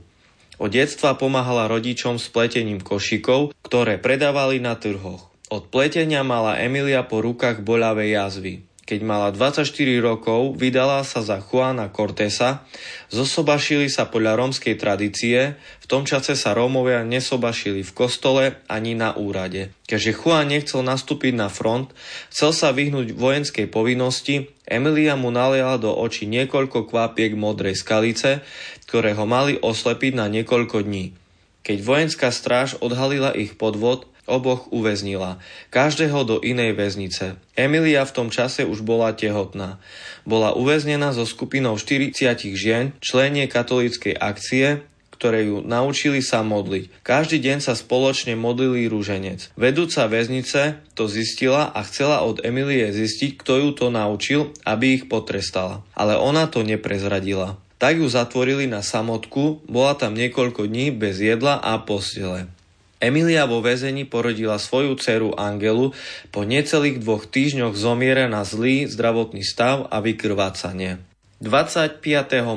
Od 0.58 0.70
detstva 0.74 1.14
pomáhala 1.14 1.70
rodičom 1.70 2.18
s 2.18 2.26
pletením 2.32 2.82
košikov, 2.82 3.54
ktoré 3.62 4.00
predávali 4.00 4.58
na 4.58 4.74
trhoch. 4.74 5.30
Od 5.48 5.64
pletenia 5.72 6.20
mala 6.20 6.60
Emilia 6.60 7.00
po 7.06 7.24
rukách 7.24 7.64
boľavé 7.64 8.12
jazvy. 8.12 8.67
Keď 8.88 9.04
mala 9.04 9.28
24 9.28 9.68
rokov, 10.00 10.56
vydala 10.56 11.04
sa 11.04 11.20
za 11.20 11.44
Juana 11.44 11.92
Cortesa, 11.92 12.64
zosobašili 13.12 13.92
sa 13.92 14.08
podľa 14.08 14.40
rómskej 14.40 14.80
tradície, 14.80 15.60
v 15.60 15.86
tom 15.86 16.08
čase 16.08 16.32
sa 16.32 16.56
Rómovia 16.56 17.04
nesobašili 17.04 17.84
v 17.84 17.92
kostole 17.92 18.64
ani 18.64 18.96
na 18.96 19.12
úrade. 19.12 19.76
Keďže 19.84 20.16
Juan 20.16 20.48
nechcel 20.48 20.80
nastúpiť 20.88 21.36
na 21.36 21.52
front, 21.52 21.92
chcel 22.32 22.56
sa 22.56 22.72
vyhnúť 22.72 23.12
vojenskej 23.12 23.68
povinnosti, 23.68 24.48
Emilia 24.64 25.20
mu 25.20 25.28
naliala 25.28 25.76
do 25.76 25.92
očí 25.92 26.24
niekoľko 26.24 26.88
kvápiek 26.88 27.36
modrej 27.36 27.76
skalice, 27.76 28.40
ktoré 28.88 29.12
ho 29.12 29.28
mali 29.28 29.60
oslepiť 29.60 30.16
na 30.16 30.32
niekoľko 30.32 30.88
dní. 30.88 31.12
Keď 31.60 31.78
vojenská 31.84 32.32
stráž 32.32 32.80
odhalila 32.80 33.36
ich 33.36 33.52
podvod, 33.60 34.08
oboch 34.28 34.68
uväznila, 34.68 35.40
každého 35.72 36.28
do 36.28 36.36
inej 36.44 36.76
väznice. 36.76 37.40
Emilia 37.56 38.04
v 38.04 38.14
tom 38.14 38.28
čase 38.28 38.68
už 38.68 38.84
bola 38.84 39.16
tehotná. 39.16 39.80
Bola 40.28 40.52
uväznená 40.52 41.16
so 41.16 41.24
skupinou 41.24 41.80
40 41.80 42.12
žien, 42.52 42.92
členie 43.00 43.48
katolíckej 43.48 44.12
akcie, 44.14 44.84
ktoré 45.18 45.50
ju 45.50 45.66
naučili 45.66 46.22
sa 46.22 46.46
modliť. 46.46 47.02
Každý 47.02 47.42
deň 47.42 47.58
sa 47.58 47.74
spoločne 47.74 48.38
modlili 48.38 48.86
rúženec. 48.86 49.50
Vedúca 49.58 50.06
väznice 50.06 50.78
to 50.94 51.10
zistila 51.10 51.74
a 51.74 51.82
chcela 51.82 52.22
od 52.22 52.38
Emilie 52.46 52.86
zistiť, 52.94 53.42
kto 53.42 53.52
ju 53.58 53.68
to 53.74 53.86
naučil, 53.90 54.54
aby 54.62 55.02
ich 55.02 55.04
potrestala. 55.10 55.82
Ale 55.98 56.14
ona 56.14 56.46
to 56.46 56.62
neprezradila. 56.62 57.58
Tak 57.82 57.98
ju 57.98 58.06
zatvorili 58.06 58.70
na 58.70 58.82
samotku, 58.82 59.66
bola 59.66 59.98
tam 59.98 60.14
niekoľko 60.14 60.70
dní 60.70 60.94
bez 60.94 61.18
jedla 61.18 61.58
a 61.58 61.82
postele. 61.82 62.50
Emilia 62.98 63.46
vo 63.46 63.62
väzení 63.62 64.02
porodila 64.02 64.58
svoju 64.58 64.98
dceru 64.98 65.30
Angelu, 65.38 65.94
po 66.34 66.42
necelých 66.42 66.98
dvoch 66.98 67.30
týždňoch 67.30 67.78
zomiera 67.78 68.26
na 68.26 68.42
zlý 68.42 68.90
zdravotný 68.90 69.46
stav 69.46 69.86
a 69.86 70.02
vykrvácanie. 70.02 70.98
25. 71.38 72.02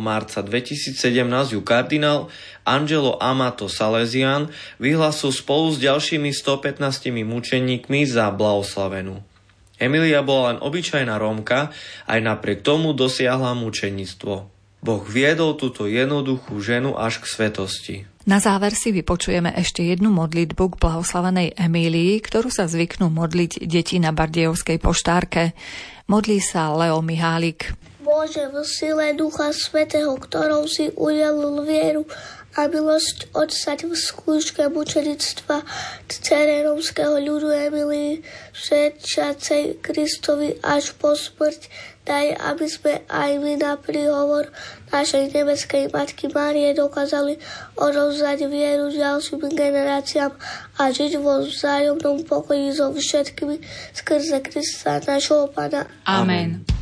marca 0.01 0.41
2017 0.41 0.97
ju 1.53 1.61
kardinál 1.61 2.33
Angelo 2.65 3.21
Amato 3.21 3.69
Salesian 3.69 4.49
vyhlasil 4.81 5.29
spolu 5.29 5.69
s 5.69 5.77
ďalšími 5.77 6.33
115 6.33 7.13
mučeníkmi 7.13 8.09
za 8.09 8.33
blahoslavenú. 8.33 9.21
Emilia 9.77 10.25
bola 10.25 10.53
len 10.53 10.59
obyčajná 10.65 11.21
Rómka, 11.21 11.69
aj 12.09 12.19
napriek 12.21 12.65
tomu 12.65 12.97
dosiahla 12.97 13.53
mučenictvo. 13.53 14.49
Boh 14.81 15.05
viedol 15.05 15.61
túto 15.61 15.85
jednoduchú 15.85 16.57
ženu 16.57 16.97
až 16.97 17.21
k 17.21 17.25
svetosti. 17.29 17.95
Na 18.25 18.41
záver 18.41 18.73
si 18.73 18.89
vypočujeme 18.89 19.53
ešte 19.53 19.85
jednu 19.85 20.09
modlitbu 20.09 20.73
k 20.73 20.79
blahoslavenej 20.81 21.53
Emílii, 21.53 22.17
ktorú 22.21 22.49
sa 22.49 22.65
zvyknú 22.65 23.13
modliť 23.13 23.65
deti 23.65 24.01
na 24.01 24.09
Bardejovskej 24.09 24.81
poštárke. 24.81 25.53
Modlí 26.09 26.41
sa 26.41 26.73
Leo 26.73 27.01
Mihálik. 27.05 27.77
Bože, 28.01 28.49
v 28.49 28.65
sile 28.65 29.13
Ducha 29.13 29.53
Svetého, 29.53 30.17
ktorou 30.17 30.65
si 30.65 30.89
udelil 30.97 31.61
vieru 31.61 32.03
a 32.57 32.67
milosť 32.67 33.31
odsať 33.31 33.87
v 33.87 33.93
skúške 33.95 34.65
mučenictva 34.67 35.63
cere 36.09 36.65
rómskeho 36.67 37.15
ľudu 37.21 37.49
Emilii, 37.53 38.25
všetčacej 38.51 39.79
Kristovi 39.79 40.59
až 40.59 40.91
po 40.99 41.15
smrť, 41.15 41.71
daj, 42.11 42.35
aby 42.51 42.65
sme 42.67 42.93
aj 43.07 43.31
my 43.39 43.53
na 43.55 43.79
príhovor 43.79 44.51
našej 44.91 45.31
nebeskej 45.31 45.95
Matky 45.95 46.27
Márie 46.27 46.75
dokázali 46.75 47.39
odovzdať 47.79 48.51
vieru 48.51 48.91
ďalším 48.91 49.47
generáciám 49.55 50.35
a 50.75 50.91
žiť 50.91 51.15
vo 51.23 51.39
vzájomnom 51.47 52.27
pokoji 52.27 52.75
so 52.75 52.91
všetkými 52.91 53.63
skrze 53.95 54.43
Krista, 54.43 54.99
našho 54.99 55.47
Pána. 55.55 55.87
Amen. 56.03 56.59
Amen. 56.59 56.80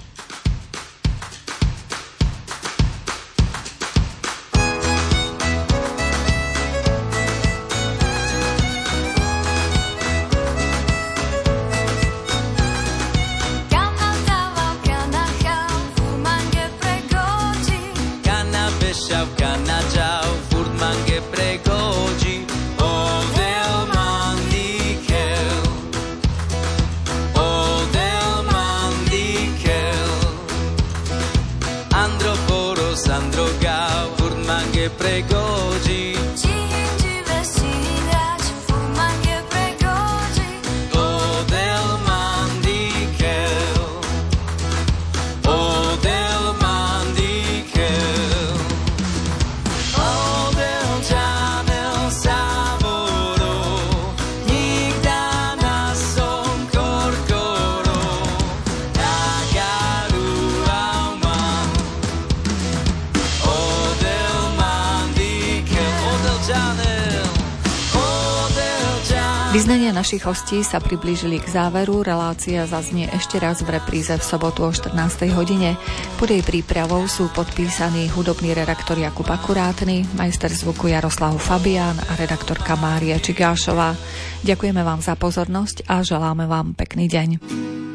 Vyznania 69.49 69.89
našich 69.89 70.29
hostí 70.29 70.61
sa 70.61 70.77
priblížili 70.77 71.41
k 71.41 71.49
záveru. 71.49 72.05
Relácia 72.05 72.69
zaznie 72.69 73.09
ešte 73.09 73.41
raz 73.41 73.65
v 73.65 73.81
repríze 73.81 74.13
v 74.13 74.21
sobotu 74.21 74.61
o 74.61 74.69
14. 74.69 74.93
hodine. 75.33 75.73
Pod 76.21 76.29
jej 76.29 76.45
prípravou 76.45 77.09
sú 77.09 77.33
podpísaní 77.33 78.13
hudobný 78.13 78.53
redaktor 78.53 79.01
Jakub 79.01 79.25
Akurátny, 79.25 80.05
majster 80.13 80.53
zvuku 80.53 80.93
Jaroslav 80.93 81.33
Fabián 81.41 81.97
a 81.97 82.13
redaktorka 82.13 82.77
Mária 82.77 83.17
Čigášová. 83.17 83.97
Ďakujeme 84.45 84.85
vám 84.85 85.01
za 85.01 85.17
pozornosť 85.17 85.89
a 85.89 86.05
želáme 86.05 86.45
vám 86.45 86.77
pekný 86.77 87.09
deň. 87.09 87.88